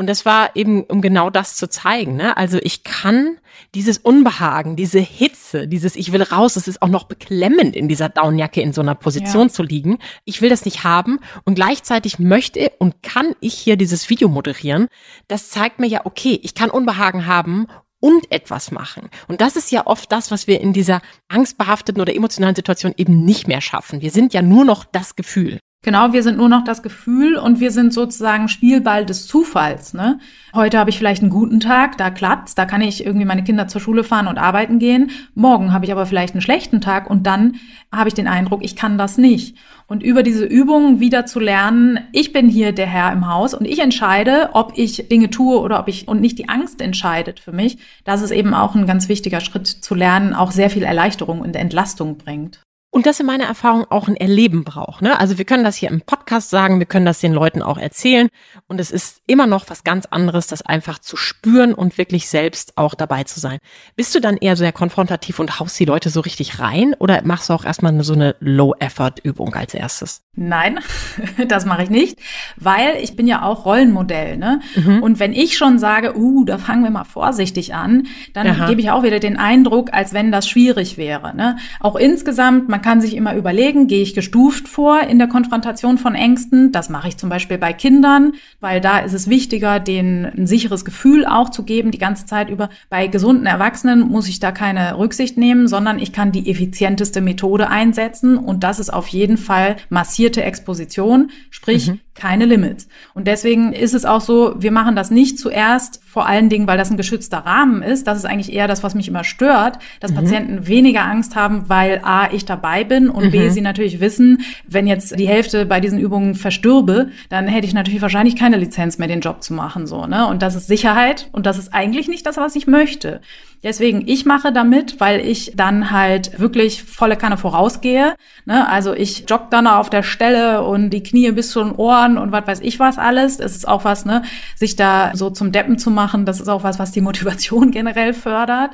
Und 0.00 0.06
das 0.06 0.24
war 0.24 0.56
eben, 0.56 0.84
um 0.84 1.02
genau 1.02 1.28
das 1.28 1.56
zu 1.56 1.68
zeigen. 1.68 2.16
Ne? 2.16 2.34
Also 2.34 2.56
ich 2.62 2.84
kann 2.84 3.36
dieses 3.74 3.98
Unbehagen, 3.98 4.74
diese 4.74 4.98
Hitze, 4.98 5.68
dieses 5.68 5.94
Ich 5.94 6.10
will 6.10 6.22
raus, 6.22 6.56
es 6.56 6.68
ist 6.68 6.80
auch 6.80 6.88
noch 6.88 7.04
beklemmend, 7.04 7.76
in 7.76 7.86
dieser 7.86 8.08
Downjacke 8.08 8.62
in 8.62 8.72
so 8.72 8.80
einer 8.80 8.94
Position 8.94 9.48
ja. 9.48 9.52
zu 9.52 9.62
liegen. 9.62 9.98
Ich 10.24 10.40
will 10.40 10.48
das 10.48 10.64
nicht 10.64 10.84
haben. 10.84 11.20
Und 11.44 11.56
gleichzeitig 11.56 12.18
möchte 12.18 12.72
und 12.78 13.02
kann 13.02 13.34
ich 13.40 13.52
hier 13.52 13.76
dieses 13.76 14.08
Video 14.08 14.30
moderieren. 14.30 14.88
Das 15.28 15.50
zeigt 15.50 15.80
mir 15.80 15.86
ja, 15.86 16.06
okay, 16.06 16.40
ich 16.42 16.54
kann 16.54 16.70
Unbehagen 16.70 17.26
haben 17.26 17.66
und 18.00 18.32
etwas 18.32 18.70
machen. 18.70 19.10
Und 19.28 19.42
das 19.42 19.54
ist 19.54 19.70
ja 19.70 19.86
oft 19.86 20.10
das, 20.10 20.30
was 20.30 20.46
wir 20.46 20.62
in 20.62 20.72
dieser 20.72 21.02
angstbehafteten 21.28 22.00
oder 22.00 22.16
emotionalen 22.16 22.56
Situation 22.56 22.94
eben 22.96 23.26
nicht 23.26 23.48
mehr 23.48 23.60
schaffen. 23.60 24.00
Wir 24.00 24.12
sind 24.12 24.32
ja 24.32 24.40
nur 24.40 24.64
noch 24.64 24.86
das 24.86 25.14
Gefühl. 25.14 25.58
Genau, 25.82 26.12
wir 26.12 26.22
sind 26.22 26.36
nur 26.36 26.50
noch 26.50 26.62
das 26.62 26.82
Gefühl 26.82 27.36
und 27.36 27.58
wir 27.58 27.70
sind 27.70 27.94
sozusagen 27.94 28.48
Spielball 28.48 29.06
des 29.06 29.26
Zufalls. 29.26 29.94
Ne? 29.94 30.18
Heute 30.54 30.78
habe 30.78 30.90
ich 30.90 30.98
vielleicht 30.98 31.22
einen 31.22 31.30
guten 31.30 31.58
Tag, 31.58 31.96
da 31.96 32.10
klappt's, 32.10 32.54
da 32.54 32.66
kann 32.66 32.82
ich 32.82 33.06
irgendwie 33.06 33.24
meine 33.24 33.44
Kinder 33.44 33.66
zur 33.66 33.80
Schule 33.80 34.04
fahren 34.04 34.26
und 34.26 34.36
arbeiten 34.36 34.78
gehen. 34.78 35.10
Morgen 35.34 35.72
habe 35.72 35.86
ich 35.86 35.92
aber 35.92 36.04
vielleicht 36.04 36.34
einen 36.34 36.42
schlechten 36.42 36.82
Tag 36.82 37.08
und 37.08 37.26
dann 37.26 37.54
habe 37.90 38.08
ich 38.08 38.14
den 38.14 38.28
Eindruck, 38.28 38.62
ich 38.62 38.76
kann 38.76 38.98
das 38.98 39.16
nicht. 39.16 39.56
Und 39.86 40.02
über 40.02 40.22
diese 40.22 40.44
Übungen 40.44 41.00
wieder 41.00 41.24
zu 41.24 41.40
lernen, 41.40 41.98
ich 42.12 42.34
bin 42.34 42.50
hier 42.50 42.72
der 42.72 42.86
Herr 42.86 43.10
im 43.10 43.26
Haus 43.26 43.54
und 43.54 43.64
ich 43.64 43.78
entscheide, 43.78 44.50
ob 44.52 44.74
ich 44.76 45.08
Dinge 45.08 45.30
tue 45.30 45.58
oder 45.58 45.80
ob 45.80 45.88
ich 45.88 46.06
und 46.08 46.20
nicht 46.20 46.38
die 46.38 46.50
Angst 46.50 46.82
entscheidet 46.82 47.40
für 47.40 47.52
mich. 47.52 47.78
Das 48.04 48.20
ist 48.20 48.32
eben 48.32 48.52
auch 48.52 48.74
ein 48.74 48.86
ganz 48.86 49.08
wichtiger 49.08 49.40
Schritt 49.40 49.66
zu 49.66 49.94
lernen, 49.94 50.34
auch 50.34 50.50
sehr 50.50 50.68
viel 50.68 50.82
Erleichterung 50.82 51.40
und 51.40 51.56
Entlastung 51.56 52.18
bringt. 52.18 52.60
Und 52.92 53.06
das 53.06 53.20
in 53.20 53.26
meiner 53.26 53.44
Erfahrung 53.44 53.86
auch 53.88 54.08
ein 54.08 54.16
Erleben 54.16 54.64
braucht. 54.64 55.00
Ne? 55.00 55.18
Also 55.18 55.38
wir 55.38 55.44
können 55.44 55.62
das 55.62 55.76
hier 55.76 55.90
im 55.90 56.00
Podcast 56.00 56.50
sagen, 56.50 56.80
wir 56.80 56.86
können 56.86 57.06
das 57.06 57.20
den 57.20 57.32
Leuten 57.32 57.62
auch 57.62 57.78
erzählen. 57.78 58.28
Und 58.66 58.80
es 58.80 58.90
ist 58.90 59.22
immer 59.26 59.46
noch 59.46 59.70
was 59.70 59.84
ganz 59.84 60.06
anderes, 60.06 60.48
das 60.48 60.62
einfach 60.62 60.98
zu 60.98 61.16
spüren 61.16 61.72
und 61.72 61.98
wirklich 61.98 62.28
selbst 62.28 62.76
auch 62.76 62.94
dabei 62.94 63.22
zu 63.22 63.38
sein. 63.38 63.58
Bist 63.94 64.14
du 64.14 64.20
dann 64.20 64.36
eher 64.36 64.56
sehr 64.56 64.72
konfrontativ 64.72 65.38
und 65.38 65.60
haust 65.60 65.78
die 65.78 65.84
Leute 65.84 66.10
so 66.10 66.20
richtig 66.20 66.58
rein 66.58 66.94
oder 66.98 67.22
machst 67.22 67.48
du 67.48 67.52
auch 67.52 67.64
erstmal 67.64 68.02
so 68.02 68.14
eine 68.14 68.34
Low-Effort-Übung 68.40 69.54
als 69.54 69.74
erstes? 69.74 70.22
Nein, 70.36 70.78
das 71.48 71.66
mache 71.66 71.82
ich 71.82 71.90
nicht, 71.90 72.18
weil 72.56 72.96
ich 73.02 73.16
bin 73.16 73.26
ja 73.26 73.42
auch 73.42 73.66
Rollenmodell. 73.66 74.36
Ne? 74.36 74.60
Mhm. 74.76 75.02
Und 75.02 75.18
wenn 75.18 75.32
ich 75.32 75.58
schon 75.58 75.80
sage, 75.80 76.16
uh, 76.16 76.44
da 76.44 76.56
fangen 76.56 76.84
wir 76.84 76.90
mal 76.90 77.02
vorsichtig 77.02 77.74
an, 77.74 78.06
dann 78.32 78.46
Aha. 78.46 78.68
gebe 78.68 78.80
ich 78.80 78.92
auch 78.92 79.02
wieder 79.02 79.18
den 79.18 79.36
Eindruck, 79.36 79.92
als 79.92 80.14
wenn 80.14 80.30
das 80.30 80.48
schwierig 80.48 80.96
wäre. 80.96 81.36
Ne? 81.36 81.56
Auch 81.80 81.96
insgesamt, 81.96 82.68
man 82.68 82.80
kann 82.80 83.00
sich 83.00 83.16
immer 83.16 83.34
überlegen, 83.34 83.88
gehe 83.88 84.02
ich 84.02 84.14
gestuft 84.14 84.68
vor 84.68 85.00
in 85.00 85.18
der 85.18 85.26
Konfrontation 85.26 85.98
von 85.98 86.14
Ängsten? 86.14 86.70
Das 86.70 86.90
mache 86.90 87.08
ich 87.08 87.16
zum 87.16 87.28
Beispiel 87.28 87.58
bei 87.58 87.72
Kindern, 87.72 88.34
weil 88.60 88.80
da 88.80 89.00
ist 89.00 89.14
es 89.14 89.28
wichtiger, 89.28 89.80
denen 89.80 90.24
ein 90.24 90.46
sicheres 90.46 90.84
Gefühl 90.84 91.26
auch 91.26 91.50
zu 91.50 91.64
geben, 91.64 91.90
die 91.90 91.98
ganze 91.98 92.24
Zeit 92.24 92.50
über. 92.50 92.70
Bei 92.88 93.08
gesunden 93.08 93.46
Erwachsenen 93.46 94.08
muss 94.08 94.28
ich 94.28 94.38
da 94.38 94.52
keine 94.52 94.96
Rücksicht 94.96 95.36
nehmen, 95.36 95.66
sondern 95.66 95.98
ich 95.98 96.12
kann 96.12 96.30
die 96.30 96.48
effizienteste 96.48 97.20
Methode 97.20 97.68
einsetzen 97.68 98.38
und 98.38 98.62
das 98.62 98.78
ist 98.78 98.90
auf 98.90 99.08
jeden 99.08 99.36
Fall 99.36 99.76
massierte 100.20 100.42
Exposition, 100.42 101.30
sprich 101.50 101.88
mhm 101.88 102.00
keine 102.20 102.44
Limits. 102.44 102.86
Und 103.14 103.26
deswegen 103.26 103.72
ist 103.72 103.94
es 103.94 104.04
auch 104.04 104.20
so, 104.20 104.54
wir 104.58 104.72
machen 104.72 104.94
das 104.94 105.10
nicht 105.10 105.38
zuerst, 105.38 106.02
vor 106.04 106.26
allen 106.26 106.48
Dingen, 106.50 106.66
weil 106.66 106.76
das 106.76 106.90
ein 106.90 106.98
geschützter 106.98 107.38
Rahmen 107.38 107.82
ist. 107.82 108.06
Das 108.06 108.18
ist 108.18 108.26
eigentlich 108.26 108.52
eher 108.52 108.68
das, 108.68 108.82
was 108.82 108.94
mich 108.94 109.08
immer 109.08 109.24
stört, 109.24 109.78
dass 110.00 110.10
mhm. 110.10 110.16
Patienten 110.16 110.66
weniger 110.66 111.02
Angst 111.02 111.34
haben, 111.34 111.68
weil 111.68 112.00
A, 112.04 112.30
ich 112.30 112.44
dabei 112.44 112.84
bin 112.84 113.08
und 113.08 113.26
mhm. 113.26 113.30
B, 113.30 113.48
sie 113.48 113.62
natürlich 113.62 114.00
wissen, 114.00 114.42
wenn 114.68 114.86
jetzt 114.86 115.18
die 115.18 115.28
Hälfte 115.28 115.64
bei 115.64 115.80
diesen 115.80 115.98
Übungen 115.98 116.34
verstürbe, 116.34 117.08
dann 117.30 117.48
hätte 117.48 117.66
ich 117.66 117.74
natürlich 117.74 118.02
wahrscheinlich 118.02 118.36
keine 118.36 118.58
Lizenz 118.58 118.98
mehr, 118.98 119.08
den 119.08 119.20
Job 119.20 119.42
zu 119.42 119.54
machen, 119.54 119.86
so, 119.86 120.06
ne? 120.06 120.26
Und 120.26 120.42
das 120.42 120.54
ist 120.54 120.66
Sicherheit 120.66 121.28
und 121.32 121.46
das 121.46 121.58
ist 121.58 121.72
eigentlich 121.72 122.08
nicht 122.08 122.26
das, 122.26 122.36
was 122.36 122.54
ich 122.54 122.66
möchte. 122.66 123.20
Deswegen, 123.62 124.08
ich 124.08 124.24
mache 124.24 124.52
damit, 124.52 125.00
weil 125.00 125.20
ich 125.20 125.52
dann 125.54 125.90
halt 125.90 126.40
wirklich 126.40 126.82
volle 126.82 127.16
Kanne 127.16 127.36
vorausgehe. 127.36 128.14
Ne? 128.46 128.66
Also 128.66 128.94
ich 128.94 129.26
jogge 129.28 129.48
dann 129.50 129.66
auf 129.66 129.90
der 129.90 130.02
Stelle 130.02 130.62
und 130.62 130.88
die 130.88 131.02
Knie 131.02 131.30
bis 131.32 131.50
zu 131.50 131.62
den 131.62 131.72
Ohren 131.72 132.09
und 132.18 132.32
was 132.32 132.46
weiß 132.46 132.60
ich 132.60 132.78
was 132.78 132.98
alles. 132.98 133.38
Es 133.40 133.56
ist 133.56 133.68
auch 133.68 133.84
was, 133.84 134.04
ne, 134.04 134.22
sich 134.56 134.76
da 134.76 135.12
so 135.14 135.30
zum 135.30 135.52
Deppen 135.52 135.78
zu 135.78 135.90
machen. 135.90 136.26
Das 136.26 136.40
ist 136.40 136.48
auch 136.48 136.62
was, 136.62 136.78
was 136.78 136.92
die 136.92 137.00
Motivation 137.00 137.70
generell 137.72 138.14
fördert. 138.14 138.72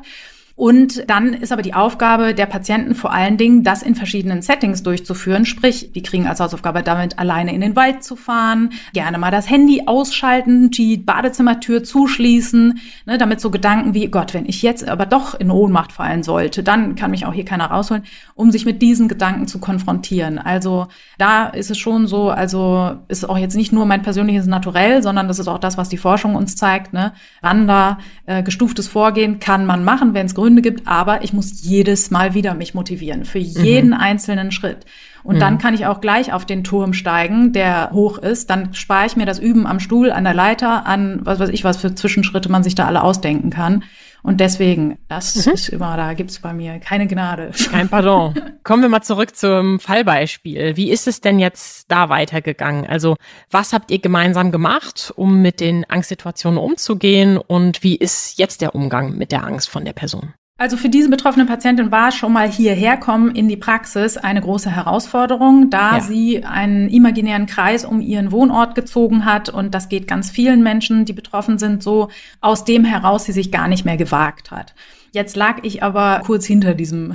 Und 0.56 1.08
dann 1.10 1.34
ist 1.34 1.52
aber 1.52 1.60
die 1.60 1.74
Aufgabe 1.74 2.32
der 2.32 2.46
Patienten 2.46 2.94
vor 2.94 3.12
allen 3.12 3.36
Dingen, 3.36 3.62
das 3.62 3.82
in 3.82 3.94
verschiedenen 3.94 4.40
Settings 4.40 4.82
durchzuführen. 4.82 5.44
Sprich, 5.44 5.92
die 5.92 6.02
kriegen 6.02 6.26
als 6.26 6.40
Hausaufgabe 6.40 6.82
damit, 6.82 7.18
alleine 7.18 7.54
in 7.54 7.60
den 7.60 7.76
Wald 7.76 8.02
zu 8.02 8.16
fahren, 8.16 8.70
gerne 8.94 9.18
mal 9.18 9.30
das 9.30 9.50
Handy 9.50 9.82
ausschalten, 9.84 10.70
die 10.70 10.96
Badezimmertür 10.96 11.84
zuschließen, 11.84 12.80
ne, 13.04 13.18
damit 13.18 13.42
so 13.42 13.50
Gedanken 13.50 13.92
wie, 13.92 14.08
Gott, 14.08 14.32
wenn 14.32 14.46
ich 14.46 14.62
jetzt 14.62 14.88
aber 14.88 15.04
doch 15.04 15.38
in 15.38 15.50
Ohnmacht 15.50 15.92
fallen 15.92 16.22
sollte, 16.22 16.62
dann 16.62 16.94
kann 16.94 17.10
mich 17.10 17.26
auch 17.26 17.34
hier 17.34 17.44
keiner 17.44 17.66
rausholen, 17.66 18.04
um 18.34 18.50
sich 18.50 18.64
mit 18.64 18.80
diesen 18.80 19.08
Gedanken 19.08 19.46
zu 19.48 19.58
konfrontieren. 19.58 20.38
Also 20.38 20.86
da 21.18 21.48
ist 21.48 21.70
es 21.70 21.76
schon 21.76 22.06
so, 22.06 22.30
also 22.30 22.96
ist 23.08 23.28
auch 23.28 23.36
jetzt 23.36 23.56
nicht 23.56 23.74
nur 23.74 23.84
mein 23.84 24.00
persönliches 24.00 24.46
Naturell, 24.46 25.02
sondern 25.02 25.28
das 25.28 25.38
ist 25.38 25.48
auch 25.48 25.58
das, 25.58 25.76
was 25.76 25.90
die 25.90 25.98
Forschung 25.98 26.34
uns 26.34 26.56
zeigt. 26.56 26.94
Ne? 26.94 27.12
Randa, 27.42 27.98
äh, 28.24 28.42
gestuftes 28.42 28.88
Vorgehen 28.88 29.38
kann 29.38 29.66
man 29.66 29.84
machen, 29.84 30.14
wenn 30.14 30.24
es 30.24 30.34
Gründe 30.46 30.62
gibt, 30.62 30.86
aber 30.86 31.24
ich 31.24 31.32
muss 31.32 31.64
jedes 31.64 32.12
Mal 32.12 32.34
wieder 32.34 32.54
mich 32.54 32.72
motivieren 32.72 33.24
für 33.24 33.40
jeden 33.40 33.88
mhm. 33.88 33.94
einzelnen 33.94 34.52
Schritt. 34.52 34.86
Und 35.24 35.36
mhm. 35.36 35.40
dann 35.40 35.58
kann 35.58 35.74
ich 35.74 35.86
auch 35.86 36.00
gleich 36.00 36.32
auf 36.32 36.46
den 36.46 36.62
Turm 36.62 36.92
steigen, 36.92 37.52
der 37.52 37.90
hoch 37.92 38.18
ist. 38.18 38.48
Dann 38.48 38.72
spare 38.74 39.06
ich 39.06 39.16
mir 39.16 39.26
das 39.26 39.40
Üben 39.40 39.66
am 39.66 39.80
Stuhl, 39.80 40.12
an 40.12 40.22
der 40.22 40.34
Leiter, 40.34 40.86
an 40.86 41.18
was 41.24 41.40
weiß 41.40 41.48
ich, 41.48 41.64
was 41.64 41.78
für 41.78 41.96
Zwischenschritte 41.96 42.48
man 42.48 42.62
sich 42.62 42.76
da 42.76 42.86
alle 42.86 43.02
ausdenken 43.02 43.50
kann. 43.50 43.82
Und 44.26 44.40
deswegen, 44.40 44.98
das 45.06 45.46
mhm. 45.46 45.52
ist 45.52 45.68
immer, 45.68 45.96
da 45.96 46.12
gibt's 46.14 46.40
bei 46.40 46.52
mir 46.52 46.80
keine 46.80 47.06
Gnade. 47.06 47.52
Kein 47.70 47.88
Pardon. 47.88 48.34
Kommen 48.64 48.82
wir 48.82 48.88
mal 48.88 49.02
zurück 49.02 49.36
zum 49.36 49.78
Fallbeispiel. 49.78 50.76
Wie 50.76 50.90
ist 50.90 51.06
es 51.06 51.20
denn 51.20 51.38
jetzt 51.38 51.92
da 51.92 52.08
weitergegangen? 52.08 52.88
Also, 52.88 53.14
was 53.52 53.72
habt 53.72 53.92
ihr 53.92 54.00
gemeinsam 54.00 54.50
gemacht, 54.50 55.12
um 55.14 55.42
mit 55.42 55.60
den 55.60 55.88
Angstsituationen 55.88 56.58
umzugehen? 56.58 57.38
Und 57.38 57.84
wie 57.84 57.94
ist 57.94 58.36
jetzt 58.36 58.62
der 58.62 58.74
Umgang 58.74 59.16
mit 59.16 59.30
der 59.30 59.44
Angst 59.44 59.68
von 59.68 59.84
der 59.84 59.92
Person? 59.92 60.34
Also 60.58 60.78
für 60.78 60.88
diese 60.88 61.10
betroffene 61.10 61.44
Patientin 61.44 61.92
war 61.92 62.12
schon 62.12 62.32
mal 62.32 62.50
hierher 62.50 62.96
kommen 62.96 63.34
in 63.34 63.46
die 63.46 63.58
Praxis 63.58 64.16
eine 64.16 64.40
große 64.40 64.70
Herausforderung, 64.74 65.68
da 65.68 65.96
ja. 65.96 66.00
sie 66.00 66.44
einen 66.44 66.88
imaginären 66.88 67.44
Kreis 67.44 67.84
um 67.84 68.00
ihren 68.00 68.32
Wohnort 68.32 68.74
gezogen 68.74 69.26
hat. 69.26 69.50
Und 69.50 69.74
das 69.74 69.90
geht 69.90 70.08
ganz 70.08 70.30
vielen 70.30 70.62
Menschen, 70.62 71.04
die 71.04 71.12
betroffen 71.12 71.58
sind, 71.58 71.82
so 71.82 72.08
aus 72.40 72.64
dem 72.64 72.86
heraus 72.86 73.26
sie 73.26 73.32
sich 73.32 73.52
gar 73.52 73.68
nicht 73.68 73.84
mehr 73.84 73.98
gewagt 73.98 74.50
hat. 74.50 74.74
Jetzt 75.16 75.34
lag 75.34 75.60
ich 75.62 75.82
aber 75.82 76.20
kurz 76.26 76.44
hinter 76.44 76.74
diesem, 76.74 77.14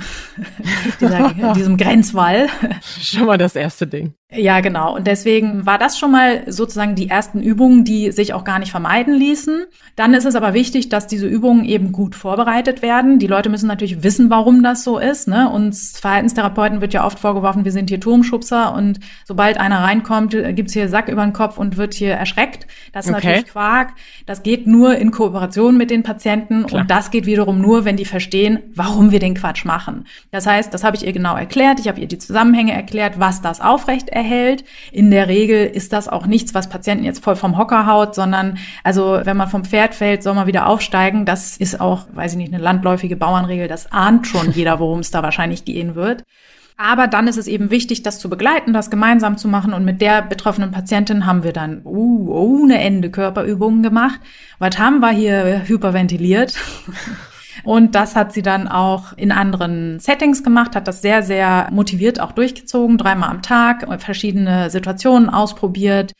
dieser, 1.00 1.32
diesem 1.54 1.76
Grenzwall. 1.76 2.48
Schon 3.00 3.26
mal 3.26 3.38
das 3.38 3.54
erste 3.54 3.86
Ding. 3.86 4.14
Ja, 4.34 4.60
genau. 4.60 4.96
Und 4.96 5.06
deswegen 5.06 5.66
war 5.66 5.76
das 5.76 5.98
schon 5.98 6.10
mal 6.10 6.50
sozusagen 6.50 6.94
die 6.94 7.10
ersten 7.10 7.42
Übungen, 7.42 7.84
die 7.84 8.12
sich 8.12 8.32
auch 8.32 8.44
gar 8.44 8.58
nicht 8.58 8.70
vermeiden 8.70 9.14
ließen. 9.14 9.64
Dann 9.94 10.14
ist 10.14 10.24
es 10.24 10.34
aber 10.34 10.54
wichtig, 10.54 10.88
dass 10.88 11.06
diese 11.06 11.26
Übungen 11.26 11.64
eben 11.66 11.92
gut 11.92 12.14
vorbereitet 12.14 12.80
werden. 12.80 13.18
Die 13.18 13.26
Leute 13.26 13.50
müssen 13.50 13.66
natürlich 13.66 14.02
wissen, 14.02 14.30
warum 14.30 14.62
das 14.62 14.84
so 14.84 14.98
ist. 14.98 15.28
Ne? 15.28 15.50
Uns 15.50 15.98
Verhaltenstherapeuten 16.00 16.80
wird 16.80 16.94
ja 16.94 17.04
oft 17.04 17.18
vorgeworfen, 17.18 17.64
wir 17.64 17.72
sind 17.72 17.90
hier 17.90 18.00
Turmschubser 18.00 18.74
und 18.74 19.00
sobald 19.26 19.58
einer 19.58 19.80
reinkommt, 19.80 20.30
gibt's 20.30 20.72
hier 20.72 20.88
Sack 20.88 21.08
über 21.08 21.22
den 21.22 21.34
Kopf 21.34 21.58
und 21.58 21.76
wird 21.76 21.92
hier 21.92 22.14
erschreckt. 22.14 22.66
Das 22.92 23.06
ist 23.06 23.14
okay. 23.14 23.26
natürlich 23.26 23.46
Quark. 23.48 23.90
Das 24.24 24.42
geht 24.42 24.66
nur 24.66 24.96
in 24.96 25.10
Kooperation 25.10 25.76
mit 25.76 25.90
den 25.90 26.02
Patienten 26.02 26.64
Klar. 26.64 26.82
und 26.82 26.90
das 26.90 27.10
geht 27.10 27.26
wiederum 27.26 27.60
nur, 27.60 27.84
wenn 27.84 27.91
die 27.96 28.04
verstehen, 28.04 28.60
warum 28.74 29.10
wir 29.10 29.18
den 29.18 29.34
Quatsch 29.34 29.64
machen. 29.64 30.06
Das 30.30 30.46
heißt, 30.46 30.72
das 30.72 30.84
habe 30.84 30.96
ich 30.96 31.06
ihr 31.06 31.12
genau 31.12 31.36
erklärt. 31.36 31.80
Ich 31.80 31.88
habe 31.88 32.00
ihr 32.00 32.08
die 32.08 32.18
Zusammenhänge 32.18 32.72
erklärt, 32.72 33.18
was 33.18 33.42
das 33.42 33.60
aufrecht 33.60 34.08
erhält. 34.08 34.64
In 34.90 35.10
der 35.10 35.28
Regel 35.28 35.66
ist 35.66 35.92
das 35.92 36.08
auch 36.08 36.26
nichts, 36.26 36.54
was 36.54 36.68
Patienten 36.68 37.04
jetzt 37.04 37.22
voll 37.22 37.36
vom 37.36 37.58
Hocker 37.58 37.86
haut, 37.86 38.14
sondern 38.14 38.58
also 38.84 39.20
wenn 39.24 39.36
man 39.36 39.48
vom 39.48 39.64
Pferd 39.64 39.94
fällt, 39.94 40.22
soll 40.22 40.34
man 40.34 40.46
wieder 40.46 40.66
aufsteigen. 40.66 41.24
Das 41.24 41.56
ist 41.56 41.80
auch, 41.80 42.06
weiß 42.12 42.32
ich 42.32 42.38
nicht, 42.38 42.52
eine 42.52 42.62
landläufige 42.62 43.16
Bauernregel. 43.16 43.68
Das 43.68 43.90
ahnt 43.92 44.26
schon 44.26 44.52
jeder, 44.54 44.78
worum 44.78 45.00
es 45.00 45.10
da 45.10 45.22
wahrscheinlich 45.22 45.64
gehen 45.64 45.94
wird. 45.94 46.24
Aber 46.76 47.06
dann 47.06 47.28
ist 47.28 47.36
es 47.36 47.46
eben 47.46 47.70
wichtig, 47.70 48.02
das 48.02 48.18
zu 48.18 48.28
begleiten, 48.28 48.72
das 48.72 48.90
gemeinsam 48.90 49.36
zu 49.36 49.46
machen. 49.48 49.72
Und 49.72 49.84
mit 49.84 50.00
der 50.00 50.22
betroffenen 50.22 50.72
Patientin 50.72 51.26
haben 51.26 51.44
wir 51.44 51.52
dann 51.52 51.82
uh, 51.84 52.32
ohne 52.32 52.80
Ende 52.80 53.10
Körperübungen 53.10 53.82
gemacht. 53.82 54.20
Was 54.58 54.78
haben 54.78 55.00
wir 55.00 55.10
hier 55.10 55.62
hyperventiliert? 55.66 56.54
Und 57.64 57.94
das 57.94 58.16
hat 58.16 58.32
sie 58.32 58.42
dann 58.42 58.68
auch 58.68 59.12
in 59.16 59.32
anderen 59.32 60.00
Settings 60.00 60.42
gemacht, 60.42 60.74
hat 60.74 60.88
das 60.88 61.02
sehr, 61.02 61.22
sehr 61.22 61.68
motiviert 61.70 62.20
auch 62.20 62.32
durchgezogen, 62.32 62.98
dreimal 62.98 63.30
am 63.30 63.42
Tag, 63.42 63.86
verschiedene 64.00 64.70
Situationen 64.70 65.30
ausprobiert 65.30 66.12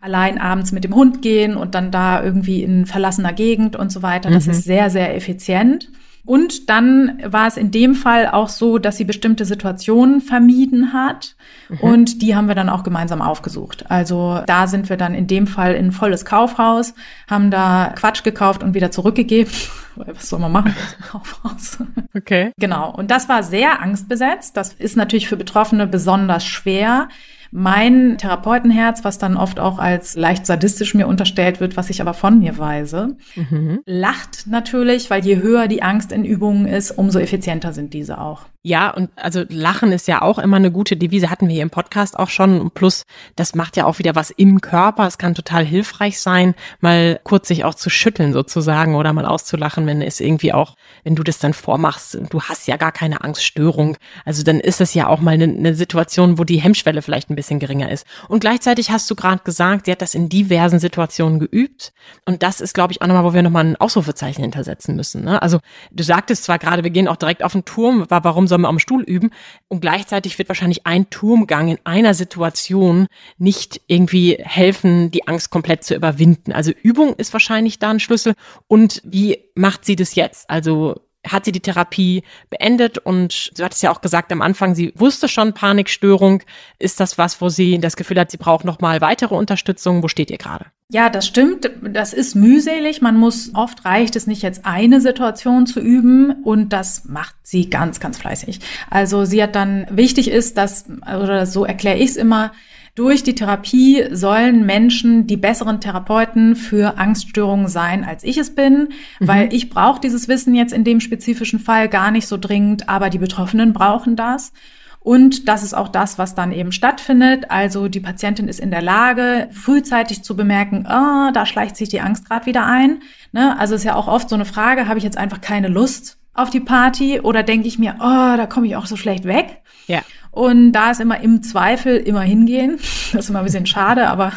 allein 0.00 0.38
abends 0.38 0.72
mit 0.72 0.84
dem 0.84 0.94
Hund 0.94 1.20
gehen 1.22 1.56
und 1.56 1.74
dann 1.74 1.90
da 1.90 2.22
irgendwie 2.22 2.62
in 2.62 2.86
verlassener 2.86 3.32
Gegend 3.32 3.76
und 3.76 3.92
so 3.92 4.02
weiter. 4.02 4.30
Das 4.30 4.46
mhm. 4.46 4.52
ist 4.52 4.64
sehr, 4.64 4.90
sehr 4.90 5.14
effizient. 5.14 5.90
Und 6.24 6.68
dann 6.68 7.20
war 7.24 7.46
es 7.46 7.56
in 7.56 7.70
dem 7.70 7.94
Fall 7.94 8.28
auch 8.28 8.48
so, 8.48 8.78
dass 8.78 8.96
sie 8.96 9.04
bestimmte 9.04 9.44
Situationen 9.44 10.20
vermieden 10.20 10.92
hat. 10.92 11.34
Mhm. 11.68 11.78
Und 11.80 12.22
die 12.22 12.36
haben 12.36 12.48
wir 12.48 12.54
dann 12.54 12.68
auch 12.68 12.82
gemeinsam 12.82 13.22
aufgesucht. 13.22 13.90
Also 13.90 14.40
da 14.46 14.66
sind 14.66 14.88
wir 14.88 14.96
dann 14.96 15.14
in 15.14 15.26
dem 15.26 15.46
Fall 15.46 15.74
in 15.74 15.86
ein 15.86 15.92
volles 15.92 16.24
Kaufhaus, 16.24 16.94
haben 17.28 17.50
da 17.50 17.92
Quatsch 17.96 18.22
gekauft 18.22 18.62
und 18.62 18.74
wieder 18.74 18.90
zurückgegeben. 18.90 19.52
Was 19.96 20.28
soll 20.28 20.40
man 20.40 20.52
machen 20.52 20.74
Kaufhaus? 21.10 21.78
Okay. 22.16 22.52
Genau. 22.58 22.94
Und 22.94 23.10
das 23.10 23.28
war 23.28 23.42
sehr 23.42 23.82
angstbesetzt. 23.82 24.56
Das 24.56 24.72
ist 24.74 24.96
natürlich 24.96 25.28
für 25.28 25.36
Betroffene 25.36 25.86
besonders 25.86 26.44
schwer. 26.44 27.08
Mein 27.52 28.16
Therapeutenherz, 28.18 29.04
was 29.04 29.18
dann 29.18 29.36
oft 29.36 29.58
auch 29.58 29.78
als 29.78 30.14
leicht 30.14 30.46
sadistisch 30.46 30.94
mir 30.94 31.08
unterstellt 31.08 31.60
wird, 31.60 31.76
was 31.76 31.90
ich 31.90 32.00
aber 32.00 32.14
von 32.14 32.38
mir 32.38 32.58
weise, 32.58 33.16
mhm. 33.34 33.80
lacht 33.86 34.46
natürlich, 34.46 35.10
weil 35.10 35.24
je 35.24 35.36
höher 35.42 35.66
die 35.66 35.82
Angst 35.82 36.12
in 36.12 36.24
Übungen 36.24 36.66
ist, 36.66 36.92
umso 36.92 37.18
effizienter 37.18 37.72
sind 37.72 37.92
diese 37.92 38.20
auch. 38.20 38.46
Ja, 38.62 38.90
und 38.90 39.08
also 39.16 39.42
Lachen 39.48 39.90
ist 39.90 40.06
ja 40.06 40.20
auch 40.20 40.38
immer 40.38 40.58
eine 40.58 40.70
gute 40.70 40.94
Devise, 40.94 41.30
hatten 41.30 41.48
wir 41.48 41.54
hier 41.54 41.62
im 41.62 41.70
Podcast 41.70 42.18
auch 42.18 42.28
schon. 42.28 42.70
Plus, 42.72 43.04
das 43.34 43.54
macht 43.54 43.78
ja 43.78 43.86
auch 43.86 43.98
wieder 43.98 44.14
was 44.14 44.28
im 44.28 44.60
Körper. 44.60 45.06
Es 45.06 45.16
kann 45.16 45.34
total 45.34 45.64
hilfreich 45.64 46.20
sein, 46.20 46.54
mal 46.80 47.18
kurz 47.24 47.48
sich 47.48 47.64
auch 47.64 47.74
zu 47.74 47.88
schütteln 47.88 48.34
sozusagen 48.34 48.96
oder 48.96 49.14
mal 49.14 49.24
auszulachen, 49.24 49.86
wenn 49.86 50.02
es 50.02 50.20
irgendwie 50.20 50.52
auch, 50.52 50.76
wenn 51.04 51.14
du 51.14 51.22
das 51.22 51.38
dann 51.38 51.54
vormachst, 51.54 52.18
du 52.28 52.42
hast 52.42 52.68
ja 52.68 52.76
gar 52.76 52.92
keine 52.92 53.24
Angststörung. 53.24 53.96
Also 54.26 54.42
dann 54.42 54.60
ist 54.60 54.82
es 54.82 54.92
ja 54.92 55.06
auch 55.06 55.20
mal 55.20 55.30
eine, 55.30 55.44
eine 55.44 55.74
Situation, 55.74 56.38
wo 56.38 56.44
die 56.44 56.60
Hemmschwelle 56.60 57.00
vielleicht 57.00 57.30
ein 57.30 57.36
bisschen 57.36 57.60
geringer 57.60 57.90
ist. 57.90 58.06
Und 58.28 58.40
gleichzeitig 58.40 58.90
hast 58.90 59.10
du 59.10 59.14
gerade 59.14 59.42
gesagt, 59.42 59.86
sie 59.86 59.92
hat 59.92 60.02
das 60.02 60.14
in 60.14 60.28
diversen 60.28 60.80
Situationen 60.80 61.38
geübt. 61.40 61.94
Und 62.26 62.42
das 62.42 62.60
ist, 62.60 62.74
glaube 62.74 62.92
ich, 62.92 63.00
auch 63.00 63.06
nochmal, 63.06 63.24
wo 63.24 63.32
wir 63.32 63.42
nochmal 63.42 63.64
ein 63.64 63.76
Ausrufezeichen 63.76 64.42
hintersetzen 64.42 64.96
müssen. 64.96 65.24
Ne? 65.24 65.40
Also 65.40 65.60
du 65.92 66.02
sagtest 66.02 66.44
zwar 66.44 66.58
gerade, 66.58 66.84
wir 66.84 66.90
gehen 66.90 67.08
auch 67.08 67.16
direkt 67.16 67.42
auf 67.42 67.52
den 67.52 67.64
Turm, 67.64 68.04
war 68.10 68.22
warum 68.22 68.49
man 68.58 68.68
am 68.68 68.78
Stuhl 68.78 69.02
üben? 69.02 69.30
Und 69.68 69.80
gleichzeitig 69.80 70.38
wird 70.38 70.48
wahrscheinlich 70.48 70.86
ein 70.86 71.10
Turmgang 71.10 71.68
in 71.68 71.78
einer 71.84 72.14
Situation 72.14 73.06
nicht 73.38 73.80
irgendwie 73.86 74.38
helfen, 74.40 75.10
die 75.10 75.28
Angst 75.28 75.50
komplett 75.50 75.84
zu 75.84 75.94
überwinden. 75.94 76.52
Also 76.52 76.72
Übung 76.82 77.14
ist 77.14 77.32
wahrscheinlich 77.32 77.78
da 77.78 77.90
ein 77.90 78.00
Schlüssel. 78.00 78.34
Und 78.68 79.02
wie 79.04 79.38
macht 79.54 79.84
sie 79.84 79.96
das 79.96 80.14
jetzt? 80.14 80.48
Also 80.48 80.96
hat 81.26 81.44
sie 81.44 81.52
die 81.52 81.60
Therapie 81.60 82.22
beendet 82.48 82.98
und 82.98 83.58
du 83.58 83.64
hattest 83.64 83.82
ja 83.82 83.90
auch 83.90 84.00
gesagt 84.00 84.32
am 84.32 84.42
Anfang, 84.42 84.74
sie 84.74 84.92
wusste 84.96 85.28
schon 85.28 85.52
Panikstörung. 85.52 86.42
Ist 86.78 87.00
das 87.00 87.18
was, 87.18 87.40
wo 87.40 87.48
sie 87.48 87.78
das 87.78 87.96
Gefühl 87.96 88.18
hat, 88.18 88.30
sie 88.30 88.38
braucht 88.38 88.64
noch 88.64 88.80
mal 88.80 89.00
weitere 89.00 89.34
Unterstützung? 89.34 90.02
Wo 90.02 90.08
steht 90.08 90.30
ihr 90.30 90.38
gerade? 90.38 90.66
Ja, 90.92 91.08
das 91.08 91.26
stimmt. 91.26 91.70
Das 91.92 92.12
ist 92.12 92.34
mühselig. 92.34 93.00
Man 93.00 93.16
muss, 93.16 93.52
oft 93.54 93.84
reicht 93.84 94.16
es 94.16 94.26
nicht 94.26 94.42
jetzt 94.42 94.66
eine 94.66 95.00
Situation 95.00 95.66
zu 95.66 95.80
üben 95.80 96.42
und 96.42 96.72
das 96.72 97.04
macht 97.04 97.36
sie 97.44 97.70
ganz, 97.70 98.00
ganz 98.00 98.18
fleißig. 98.18 98.58
Also 98.90 99.24
sie 99.24 99.40
hat 99.42 99.54
dann, 99.54 99.86
wichtig 99.90 100.30
ist, 100.30 100.58
dass, 100.58 100.86
oder 101.02 101.46
so 101.46 101.64
erkläre 101.64 101.98
ich 101.98 102.10
es 102.10 102.16
immer, 102.16 102.52
durch 102.96 103.22
die 103.22 103.36
Therapie 103.36 104.04
sollen 104.10 104.66
Menschen 104.66 105.28
die 105.28 105.36
besseren 105.36 105.80
Therapeuten 105.80 106.56
für 106.56 106.98
Angststörungen 106.98 107.68
sein, 107.68 108.04
als 108.04 108.24
ich 108.24 108.36
es 108.36 108.56
bin, 108.56 108.88
mhm. 109.20 109.28
weil 109.28 109.54
ich 109.54 109.70
brauche 109.70 110.00
dieses 110.00 110.26
Wissen 110.26 110.56
jetzt 110.56 110.72
in 110.72 110.82
dem 110.82 110.98
spezifischen 110.98 111.60
Fall 111.60 111.88
gar 111.88 112.10
nicht 112.10 112.26
so 112.26 112.36
dringend, 112.36 112.88
aber 112.88 113.08
die 113.08 113.18
Betroffenen 113.18 113.72
brauchen 113.72 114.16
das. 114.16 114.52
Und 115.02 115.48
das 115.48 115.62
ist 115.62 115.72
auch 115.72 115.88
das, 115.88 116.18
was 116.18 116.34
dann 116.34 116.52
eben 116.52 116.72
stattfindet. 116.72 117.50
Also 117.50 117.88
die 117.88 118.00
Patientin 118.00 118.48
ist 118.48 118.60
in 118.60 118.70
der 118.70 118.82
Lage, 118.82 119.48
frühzeitig 119.50 120.22
zu 120.22 120.36
bemerken, 120.36 120.86
oh, 120.86 121.30
da 121.32 121.46
schleicht 121.46 121.76
sich 121.76 121.88
die 121.88 122.02
Angst 122.02 122.28
gerade 122.28 122.44
wieder 122.44 122.66
ein. 122.66 123.02
Ne? 123.32 123.58
Also 123.58 123.74
ist 123.74 123.84
ja 123.84 123.96
auch 123.96 124.08
oft 124.08 124.28
so 124.28 124.34
eine 124.34 124.44
Frage, 124.44 124.88
habe 124.88 124.98
ich 124.98 125.04
jetzt 125.04 125.16
einfach 125.16 125.40
keine 125.40 125.68
Lust 125.68 126.18
auf 126.34 126.50
die 126.50 126.60
Party 126.60 127.20
oder 127.20 127.42
denke 127.42 127.66
ich 127.66 127.78
mir, 127.78 127.96
oh, 127.98 128.36
da 128.36 128.46
komme 128.46 128.66
ich 128.66 128.76
auch 128.76 128.86
so 128.86 128.96
schlecht 128.96 129.24
weg. 129.24 129.62
Ja. 129.86 130.02
Und 130.30 130.72
da 130.72 130.90
ist 130.90 131.00
immer 131.00 131.20
im 131.20 131.42
Zweifel 131.42 131.96
immer 131.96 132.22
hingehen. 132.22 132.78
Das 133.12 133.24
ist 133.24 133.30
immer 133.30 133.40
ein 133.40 133.44
bisschen 133.44 133.66
schade, 133.66 134.08
aber 134.08 134.32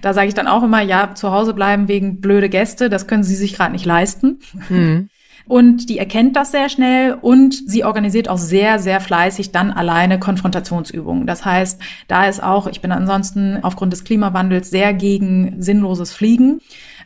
da 0.00 0.14
sage 0.14 0.28
ich 0.28 0.34
dann 0.34 0.46
auch 0.46 0.62
immer, 0.62 0.80
ja, 0.80 1.14
zu 1.14 1.30
Hause 1.30 1.52
bleiben 1.52 1.88
wegen 1.88 2.22
blöde 2.22 2.48
Gäste, 2.48 2.88
das 2.88 3.06
können 3.06 3.22
sie 3.22 3.36
sich 3.36 3.52
gerade 3.52 3.72
nicht 3.72 3.84
leisten. 3.84 4.38
Mhm. 4.70 5.10
Und 5.48 5.88
die 5.88 5.98
erkennt 5.98 6.36
das 6.36 6.50
sehr 6.50 6.68
schnell 6.68 7.16
und 7.20 7.54
sie 7.66 7.82
organisiert 7.82 8.28
auch 8.28 8.38
sehr, 8.38 8.78
sehr 8.78 9.00
fleißig 9.00 9.50
dann 9.50 9.70
alleine 9.70 10.18
Konfrontationsübungen. 10.18 11.26
Das 11.26 11.44
heißt, 11.44 11.80
da 12.06 12.26
ist 12.26 12.42
auch, 12.42 12.66
ich 12.66 12.80
bin 12.80 12.92
ansonsten 12.92 13.58
aufgrund 13.62 13.92
des 13.92 14.04
Klimawandels 14.04 14.70
sehr 14.70 14.92
gegen 14.92 15.60
sinnloses 15.60 16.12
Fliegen. 16.12 16.60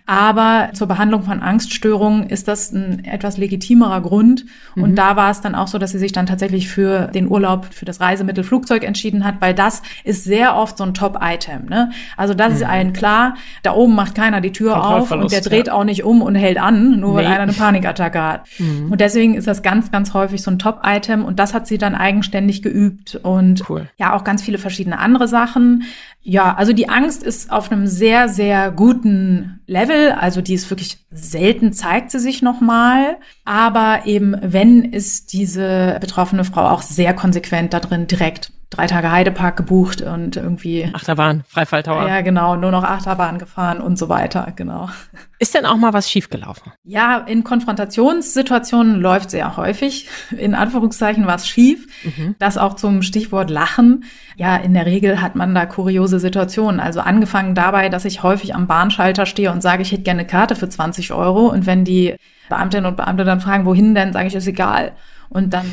Aber 0.05 0.71
zur 0.73 0.88
Behandlung 0.88 1.23
von 1.23 1.41
Angststörungen 1.41 2.29
ist 2.29 2.49
das 2.49 2.73
ein 2.73 3.05
etwas 3.05 3.37
legitimerer 3.37 4.01
Grund. 4.01 4.45
Und 4.75 4.91
mhm. 4.91 4.95
da 4.97 5.17
war 5.17 5.31
es 5.31 5.41
dann 5.41 5.55
auch 5.55 5.69
so, 5.69 5.79
dass 5.79 5.93
sie 5.93 5.99
sich 5.99 6.12
dann 6.12 6.27
tatsächlich 6.27 6.69
für 6.69 7.07
den 7.09 7.31
Urlaub, 7.31 7.67
für 7.71 7.85
das 7.85 8.01
Reisemittel 8.01 8.43
Flugzeug 8.43 8.85
entschieden 8.85 9.25
hat, 9.25 9.37
weil 9.41 9.55
das 9.55 9.83
ist 10.03 10.25
sehr 10.25 10.57
oft 10.57 10.77
so 10.77 10.85
ein 10.85 10.95
Top-Item. 10.95 11.67
Ne? 11.67 11.93
Also 12.17 12.35
das 12.35 12.51
mhm. 12.51 12.57
ist 12.57 12.62
allen 12.65 12.93
klar, 12.93 13.35
da 13.62 13.75
oben 13.75 13.95
macht 13.95 14.15
keiner 14.15 14.41
die 14.41 14.53
Tür 14.53 14.85
auf 14.85 15.11
und 15.12 15.31
der 15.31 15.41
dreht 15.41 15.69
ja. 15.69 15.75
auch 15.75 15.85
nicht 15.85 16.03
um 16.05 16.21
und 16.21 16.35
hält 16.35 16.59
an, 16.59 16.99
nur 16.99 17.12
nee. 17.12 17.19
weil 17.19 17.27
einer 17.27 17.43
eine 17.43 17.53
Panikattacke 17.53 18.21
hat. 18.21 18.49
Mhm. 18.59 18.91
Und 18.91 19.01
deswegen 19.01 19.35
ist 19.35 19.47
das 19.47 19.62
ganz, 19.62 19.93
ganz 19.93 20.15
häufig 20.15 20.43
so 20.43 20.51
ein 20.51 20.59
Top-Item 20.59 21.25
und 21.25 21.38
das 21.38 21.55
hat 21.55 21.67
sie 21.67 21.79
dann 21.79 21.95
eigenständig 21.95 22.62
geübt 22.62 23.21
und 23.23 23.69
cool. 23.71 23.88
ja 23.99 24.15
auch 24.15 24.25
ganz 24.25 24.43
viele 24.43 24.59
verschiedene 24.59 24.99
andere 24.99 25.29
Sachen. 25.29 25.85
Ja, 26.25 26.55
also 26.55 26.73
die 26.73 26.89
Angst 26.89 27.25
ist 27.25 27.51
auf 27.51 27.73
einem 27.73 27.89
sehr, 27.89 28.29
sehr 28.29 28.71
guten 28.71 29.61
Level. 29.67 30.13
Also 30.13 30.41
die 30.41 30.55
ist 30.55 30.71
wirklich 30.71 31.05
selten, 31.11 31.73
zeigt 31.73 32.13
sie 32.13 32.21
sich 32.21 32.43
nochmal. 32.43 33.19
Aber 33.45 34.03
eben, 34.07 34.37
wenn, 34.41 34.85
ist 34.85 35.33
diese 35.33 35.99
betroffene 36.01 36.45
Frau 36.45 36.69
auch 36.69 36.83
sehr 36.83 37.13
konsequent 37.13 37.73
da 37.73 37.81
drin, 37.81 38.07
direkt 38.07 38.53
drei 38.73 38.87
Tage 38.87 39.13
Heidepark 39.13 39.57
gebucht 39.57 40.01
und 40.01 40.37
irgendwie. 40.37 40.91
Achterbahn, 40.93 41.45
Freifalltower. 41.47 42.09
Ja, 42.09 42.23
genau, 42.23 42.57
nur 42.57 42.71
noch 42.71 42.85
Achterbahn 42.85 43.39
gefahren 43.39 43.81
und 43.81 43.99
so 43.99 44.09
weiter, 44.09 44.53
genau. 44.57 44.89
Ist 45.39 45.55
denn 45.55 45.67
auch 45.67 45.77
mal 45.77 45.93
was 45.93 46.11
schiefgelaufen? 46.11 46.73
Ja, 46.85 47.19
in 47.19 47.45
Konfrontationssituationen 47.45 49.01
läuft 49.01 49.31
sehr 49.31 49.57
häufig. 49.57 50.09
In 50.31 50.55
Anführungszeichen 50.55 51.27
was 51.27 51.47
schief. 51.47 51.87
Mhm. 52.05 52.37
Das 52.39 52.57
auch 52.57 52.75
zum 52.75 53.03
Stichwort 53.03 53.51
Lachen. 53.51 54.05
Ja, 54.37 54.57
in 54.57 54.73
der 54.73 54.87
Regel 54.87 55.21
hat 55.21 55.35
man 55.35 55.55
da 55.55 55.67
kuriose 55.67 56.19
Situationen. 56.19 56.81
Also 56.81 57.01
angefangen 57.01 57.55
dabei, 57.55 57.89
dass 57.89 58.05
ich 58.05 58.23
häufig 58.23 58.55
am 58.55 58.67
Bahnschalter 58.67 59.27
stehe 59.27 59.53
und 59.53 59.63
sage, 59.63 59.83
ich 59.83 59.93
hätte 59.93 60.03
gerne 60.03 60.21
eine 60.21 60.29
Karte 60.29 60.55
für 60.55 60.69
20 60.69 61.13
Euro. 61.13 61.49
Und 61.49 61.67
wenn 61.67 61.85
die 61.85 62.15
Beamtinnen 62.49 62.87
und 62.87 62.97
Beamte 62.97 63.25
dann 63.25 63.41
fragen, 63.41 63.67
wohin 63.67 63.95
denn, 63.95 64.13
sage 64.13 64.29
ich, 64.29 64.35
ist 64.35 64.47
egal. 64.47 64.93
Und 65.29 65.55
dann 65.55 65.67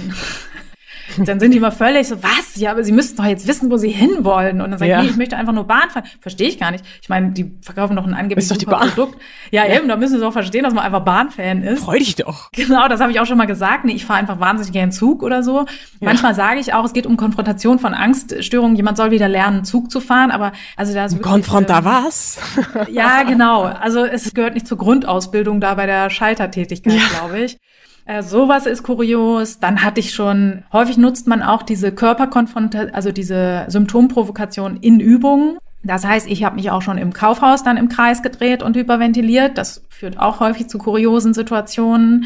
dann 1.18 1.40
sind 1.40 1.52
die 1.52 1.58
immer 1.58 1.72
völlig 1.72 2.08
so, 2.08 2.22
was? 2.22 2.56
Ja, 2.56 2.72
aber 2.72 2.84
sie 2.84 2.92
müssten 2.92 3.18
doch 3.18 3.26
jetzt 3.26 3.48
wissen, 3.48 3.72
wo 3.72 3.78
sie 3.78 3.90
hinwollen. 3.90 4.62
Und 4.62 4.72
dann 4.72 4.80
sage 4.80 4.92
ich, 4.92 4.98
ja. 4.98 5.02
nee, 5.02 5.10
ich 5.10 5.18
möchte 5.18 5.38
einfach 5.38 5.54
nur 5.54 5.66
Bahn 5.66 5.90
fahren. 5.90 6.04
Verstehe 6.20 6.48
ich 6.48 6.60
gar 6.60 6.72
nicht. 6.72 6.84
Ich 7.02 7.10
meine, 7.10 7.32
die 7.32 7.52
verkaufen 7.62 7.96
doch 7.96 8.06
ein 8.06 8.14
angeblich 8.14 8.48
super 8.48 8.80
Produkt. 8.80 9.20
Ja, 9.52 9.66
ja, 9.66 9.78
eben, 9.78 9.88
da 9.88 9.98
müssen 9.98 10.20
sie 10.20 10.26
auch 10.26 10.34
verstehen, 10.34 10.64
dass 10.64 10.74
man 10.74 10.84
einfach 10.84 11.04
Bahnfan 11.04 11.64
ist. 11.64 11.84
Freu 11.84 11.98
dich 11.98 12.16
doch. 12.16 12.52
Genau, 12.52 12.88
das 12.88 13.02
habe 13.02 13.12
ich 13.12 13.20
auch 13.20 13.26
schon 13.26 13.38
mal 13.38 13.46
gesagt. 13.46 13.86
Nee, 13.86 13.94
ich 13.94 14.06
fahre 14.06 14.20
einfach 14.20 14.40
wahnsinnig 14.40 14.74
gern 14.74 14.92
Zug 14.92 15.24
oder 15.24 15.44
so. 15.44 15.60
Ja. 15.60 15.66
Manchmal 16.02 16.36
sage 16.36 16.60
ich 16.60 16.74
auch, 16.74 16.86
es 16.86 16.94
geht 16.94 17.06
um 17.06 17.18
Konfrontation 17.18 17.80
von 17.80 17.94
Angststörungen. 17.94 18.76
Jemand 18.76 18.98
soll 18.98 19.12
wieder 19.12 19.28
lernen, 19.28 19.64
Zug 19.64 19.92
zu 19.92 20.02
fahren. 20.02 20.32
Aber 20.32 20.52
also 20.76 20.94
da 20.94 21.06
ist 21.06 21.14
wirklich, 21.14 21.32
Konfronta 21.32 21.80
ähm, 21.80 21.86
was? 21.86 22.40
ja, 22.92 23.24
genau. 23.24 23.64
Also 23.64 24.06
es 24.06 24.34
gehört 24.34 24.54
nicht 24.54 24.68
zur 24.68 24.78
Grundausbildung 24.78 25.62
da 25.62 25.74
bei 25.76 25.86
der 25.86 26.10
Schaltertätigkeit, 26.10 26.94
ja. 26.94 27.20
glaube 27.20 27.40
ich. 27.40 27.58
Äh, 28.10 28.24
sowas 28.24 28.66
ist 28.66 28.82
kurios. 28.82 29.60
Dann 29.60 29.84
hatte 29.84 30.00
ich 30.00 30.14
schon, 30.14 30.64
häufig 30.74 30.98
nutzt 30.98 31.28
man 31.28 31.44
auch 31.44 31.62
diese 31.62 31.92
Körperkonfrontation, 31.92 32.92
also 32.92 33.12
diese 33.12 33.66
Symptomprovokation 33.68 34.78
in 34.78 35.00
Übungen. 35.00 35.60
Das 35.84 36.06
heißt, 36.06 36.28
ich 36.28 36.44
habe 36.44 36.56
mich 36.56 36.72
auch 36.72 36.82
schon 36.82 36.98
im 36.98 37.14
Kaufhaus 37.14 37.62
dann 37.62 37.78
im 37.78 37.88
Kreis 37.88 38.24
gedreht 38.24 38.64
und 38.64 38.76
hyperventiliert. 38.76 39.60
Das 39.60 39.84
führt 39.90 40.18
auch 40.18 40.40
häufig 40.40 40.68
zu 40.68 40.80
kuriosen 40.80 41.36
Situationen. 41.36 42.26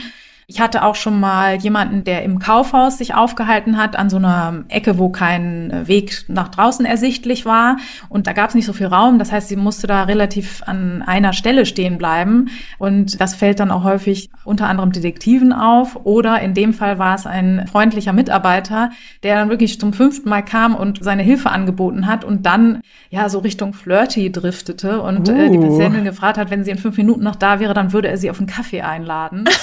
Ich 0.53 0.59
hatte 0.59 0.83
auch 0.83 0.93
schon 0.93 1.19
mal 1.19 1.55
jemanden, 1.55 2.03
der 2.03 2.21
im 2.21 2.37
Kaufhaus 2.37 2.99
sich 2.99 3.15
aufgehalten 3.15 3.75
hat, 3.75 3.95
an 3.95 4.11
so 4.11 4.17
einer 4.17 4.65
Ecke, 4.69 4.99
wo 4.99 5.09
kein 5.09 5.87
Weg 5.87 6.25
nach 6.27 6.49
draußen 6.49 6.85
ersichtlich 6.85 7.43
war. 7.43 7.77
Und 8.07 8.27
da 8.27 8.33
gab 8.33 8.49
es 8.49 8.55
nicht 8.55 8.67
so 8.67 8.73
viel 8.73 8.85
Raum. 8.85 9.17
Das 9.17 9.31
heißt, 9.31 9.47
sie 9.47 9.55
musste 9.55 9.87
da 9.87 10.03
relativ 10.03 10.61
an 10.67 11.01
einer 11.01 11.33
Stelle 11.33 11.65
stehen 11.65 11.97
bleiben. 11.97 12.51
Und 12.77 13.19
das 13.19 13.33
fällt 13.33 13.59
dann 13.59 13.71
auch 13.71 13.83
häufig 13.83 14.29
unter 14.43 14.67
anderem 14.69 14.91
Detektiven 14.91 15.53
auf. 15.53 16.05
Oder 16.05 16.39
in 16.41 16.53
dem 16.53 16.75
Fall 16.75 16.99
war 16.99 17.15
es 17.15 17.25
ein 17.25 17.65
freundlicher 17.65 18.13
Mitarbeiter, 18.13 18.91
der 19.23 19.33
dann 19.33 19.49
wirklich 19.49 19.79
zum 19.79 19.91
fünften 19.91 20.29
Mal 20.29 20.43
kam 20.43 20.75
und 20.75 21.03
seine 21.03 21.23
Hilfe 21.23 21.49
angeboten 21.49 22.05
hat 22.05 22.23
und 22.23 22.45
dann 22.45 22.81
ja 23.09 23.27
so 23.27 23.39
Richtung 23.39 23.73
Flirty 23.73 24.31
driftete 24.31 25.01
und 25.01 25.29
uh. 25.29 25.31
äh, 25.31 25.49
die 25.49 25.57
uh. 25.57 25.61
Patientin 25.61 26.03
gefragt 26.03 26.37
hat, 26.37 26.51
wenn 26.51 26.63
sie 26.63 26.69
in 26.69 26.77
fünf 26.77 26.95
Minuten 26.97 27.23
noch 27.23 27.37
da 27.37 27.59
wäre, 27.59 27.73
dann 27.73 27.91
würde 27.91 28.09
er 28.09 28.17
sie 28.17 28.29
auf 28.29 28.37
einen 28.37 28.45
Kaffee 28.45 28.83
einladen. 28.83 29.45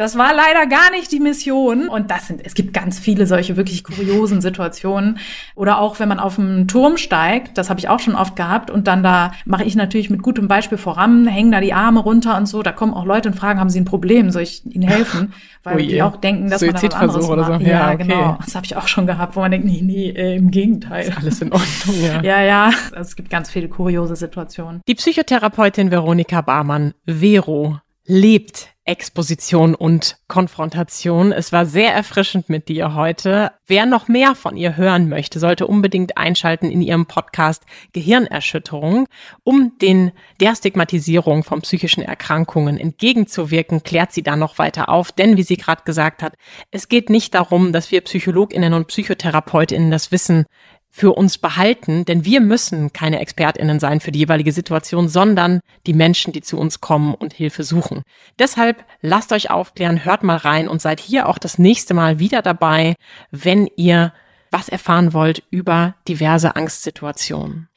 Das 0.00 0.16
war 0.16 0.32
leider 0.34 0.66
gar 0.66 0.90
nicht 0.92 1.12
die 1.12 1.20
Mission. 1.20 1.90
Und 1.90 2.10
das 2.10 2.26
sind, 2.26 2.40
es 2.42 2.54
gibt 2.54 2.72
ganz 2.72 2.98
viele 2.98 3.26
solche 3.26 3.58
wirklich 3.58 3.84
kuriosen 3.84 4.40
Situationen. 4.40 5.18
Oder 5.54 5.78
auch, 5.78 6.00
wenn 6.00 6.08
man 6.08 6.18
auf 6.18 6.38
einen 6.38 6.66
Turm 6.68 6.96
steigt, 6.96 7.58
das 7.58 7.68
habe 7.68 7.80
ich 7.80 7.90
auch 7.90 8.00
schon 8.00 8.14
oft 8.14 8.34
gehabt. 8.34 8.70
Und 8.70 8.86
dann 8.86 9.02
da 9.02 9.32
mache 9.44 9.64
ich 9.64 9.76
natürlich 9.76 10.08
mit 10.08 10.22
gutem 10.22 10.48
Beispiel 10.48 10.78
voran, 10.78 11.26
hängen 11.26 11.52
da 11.52 11.60
die 11.60 11.74
Arme 11.74 12.00
runter 12.00 12.38
und 12.38 12.46
so. 12.46 12.62
Da 12.62 12.72
kommen 12.72 12.94
auch 12.94 13.04
Leute 13.04 13.28
und 13.28 13.34
fragen, 13.34 13.60
haben 13.60 13.68
sie 13.68 13.78
ein 13.78 13.84
Problem? 13.84 14.30
Soll 14.30 14.40
ich 14.40 14.64
ihnen 14.64 14.88
helfen? 14.88 15.34
Weil 15.64 15.74
oh 15.74 15.78
die 15.80 16.00
auch 16.00 16.16
denken, 16.16 16.48
dass 16.48 16.62
man 16.62 16.72
da 16.72 16.82
was 16.82 16.94
anderes 16.94 17.28
oder 17.28 17.44
so. 17.44 17.52
macht. 17.52 17.60
Ja, 17.60 17.68
ja 17.68 17.92
okay. 17.92 18.04
genau. 18.04 18.38
Das 18.42 18.54
habe 18.54 18.64
ich 18.64 18.76
auch 18.78 18.88
schon 18.88 19.06
gehabt, 19.06 19.36
wo 19.36 19.40
man 19.40 19.50
denkt, 19.50 19.66
nee, 19.66 19.82
nee, 19.82 20.08
äh, 20.08 20.36
im 20.36 20.50
Gegenteil. 20.50 21.08
Ist 21.08 21.18
alles 21.18 21.42
in 21.42 21.52
Ordnung, 21.52 22.02
ja. 22.02 22.22
ja, 22.22 22.42
ja. 22.42 22.64
Also 22.92 23.02
es 23.02 23.16
gibt 23.16 23.28
ganz 23.28 23.50
viele 23.50 23.68
kuriose 23.68 24.16
Situationen. 24.16 24.80
Die 24.88 24.94
Psychotherapeutin 24.94 25.90
Veronika 25.90 26.40
Barmann, 26.40 26.94
Vero, 27.04 27.80
lebt 28.06 28.70
Exposition 28.90 29.76
und 29.76 30.18
Konfrontation. 30.26 31.30
Es 31.30 31.52
war 31.52 31.64
sehr 31.64 31.94
erfrischend 31.94 32.48
mit 32.48 32.68
dir 32.68 32.94
heute. 32.94 33.52
Wer 33.68 33.86
noch 33.86 34.08
mehr 34.08 34.34
von 34.34 34.56
ihr 34.56 34.76
hören 34.76 35.08
möchte, 35.08 35.38
sollte 35.38 35.68
unbedingt 35.68 36.16
einschalten 36.16 36.72
in 36.72 36.82
ihrem 36.82 37.06
Podcast 37.06 37.62
Gehirnerschütterung. 37.92 39.06
Um 39.44 39.78
den 39.80 40.10
der 40.40 40.56
Stigmatisierung 40.56 41.44
von 41.44 41.60
psychischen 41.60 42.02
Erkrankungen 42.02 42.78
entgegenzuwirken, 42.78 43.84
klärt 43.84 44.10
sie 44.10 44.24
da 44.24 44.34
noch 44.34 44.58
weiter 44.58 44.88
auf. 44.88 45.12
Denn, 45.12 45.36
wie 45.36 45.44
sie 45.44 45.56
gerade 45.56 45.84
gesagt 45.84 46.20
hat, 46.20 46.34
es 46.72 46.88
geht 46.88 47.10
nicht 47.10 47.34
darum, 47.34 47.72
dass 47.72 47.92
wir 47.92 48.00
Psychologinnen 48.00 48.74
und 48.74 48.88
Psychotherapeutinnen 48.88 49.92
das 49.92 50.10
Wissen 50.10 50.46
für 50.90 51.12
uns 51.12 51.38
behalten, 51.38 52.04
denn 52.04 52.24
wir 52.24 52.40
müssen 52.40 52.92
keine 52.92 53.20
Expertinnen 53.20 53.78
sein 53.78 54.00
für 54.00 54.10
die 54.10 54.18
jeweilige 54.18 54.52
Situation, 54.52 55.08
sondern 55.08 55.60
die 55.86 55.94
Menschen, 55.94 56.32
die 56.32 56.42
zu 56.42 56.58
uns 56.58 56.80
kommen 56.80 57.14
und 57.14 57.32
Hilfe 57.32 57.62
suchen. 57.62 58.02
Deshalb 58.38 58.84
lasst 59.00 59.32
euch 59.32 59.50
aufklären, 59.50 60.04
hört 60.04 60.24
mal 60.24 60.36
rein 60.36 60.68
und 60.68 60.82
seid 60.82 60.98
hier 60.98 61.28
auch 61.28 61.38
das 61.38 61.58
nächste 61.58 61.94
Mal 61.94 62.18
wieder 62.18 62.42
dabei, 62.42 62.96
wenn 63.30 63.68
ihr 63.76 64.12
was 64.50 64.68
erfahren 64.68 65.12
wollt 65.12 65.44
über 65.50 65.94
diverse 66.08 66.56
Angstsituationen. 66.56 67.68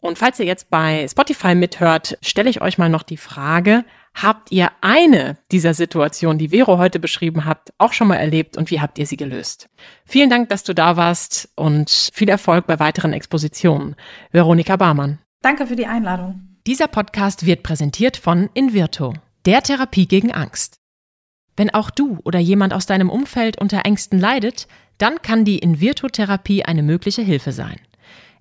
Und 0.00 0.18
falls 0.18 0.38
ihr 0.38 0.46
jetzt 0.46 0.70
bei 0.70 1.06
Spotify 1.08 1.54
mithört, 1.54 2.18
stelle 2.22 2.50
ich 2.50 2.60
euch 2.60 2.78
mal 2.78 2.90
noch 2.90 3.02
die 3.02 3.16
Frage, 3.16 3.84
Habt 4.14 4.50
ihr 4.50 4.70
eine 4.80 5.38
dieser 5.52 5.74
Situationen, 5.74 6.38
die 6.38 6.48
Vero 6.48 6.78
heute 6.78 6.98
beschrieben 6.98 7.44
hat, 7.44 7.72
auch 7.78 7.92
schon 7.92 8.08
mal 8.08 8.16
erlebt 8.16 8.56
und 8.56 8.70
wie 8.70 8.80
habt 8.80 8.98
ihr 8.98 9.06
sie 9.06 9.16
gelöst? 9.16 9.68
Vielen 10.04 10.30
Dank, 10.30 10.48
dass 10.48 10.64
du 10.64 10.74
da 10.74 10.96
warst 10.96 11.50
und 11.54 12.10
viel 12.12 12.28
Erfolg 12.28 12.66
bei 12.66 12.80
weiteren 12.80 13.12
Expositionen. 13.12 13.94
Veronika 14.32 14.76
Barmann. 14.76 15.18
Danke 15.42 15.66
für 15.66 15.76
die 15.76 15.86
Einladung. 15.86 16.56
Dieser 16.66 16.88
Podcast 16.88 17.46
wird 17.46 17.62
präsentiert 17.62 18.16
von 18.16 18.50
Invirto, 18.54 19.14
der 19.46 19.62
Therapie 19.62 20.06
gegen 20.06 20.32
Angst. 20.32 20.78
Wenn 21.56 21.70
auch 21.70 21.90
du 21.90 22.18
oder 22.24 22.38
jemand 22.38 22.72
aus 22.72 22.86
deinem 22.86 23.10
Umfeld 23.10 23.60
unter 23.60 23.84
Ängsten 23.84 24.18
leidet, 24.18 24.68
dann 24.98 25.22
kann 25.22 25.44
die 25.44 25.58
Invirto-Therapie 25.58 26.64
eine 26.64 26.82
mögliche 26.82 27.22
Hilfe 27.22 27.52
sein. 27.52 27.80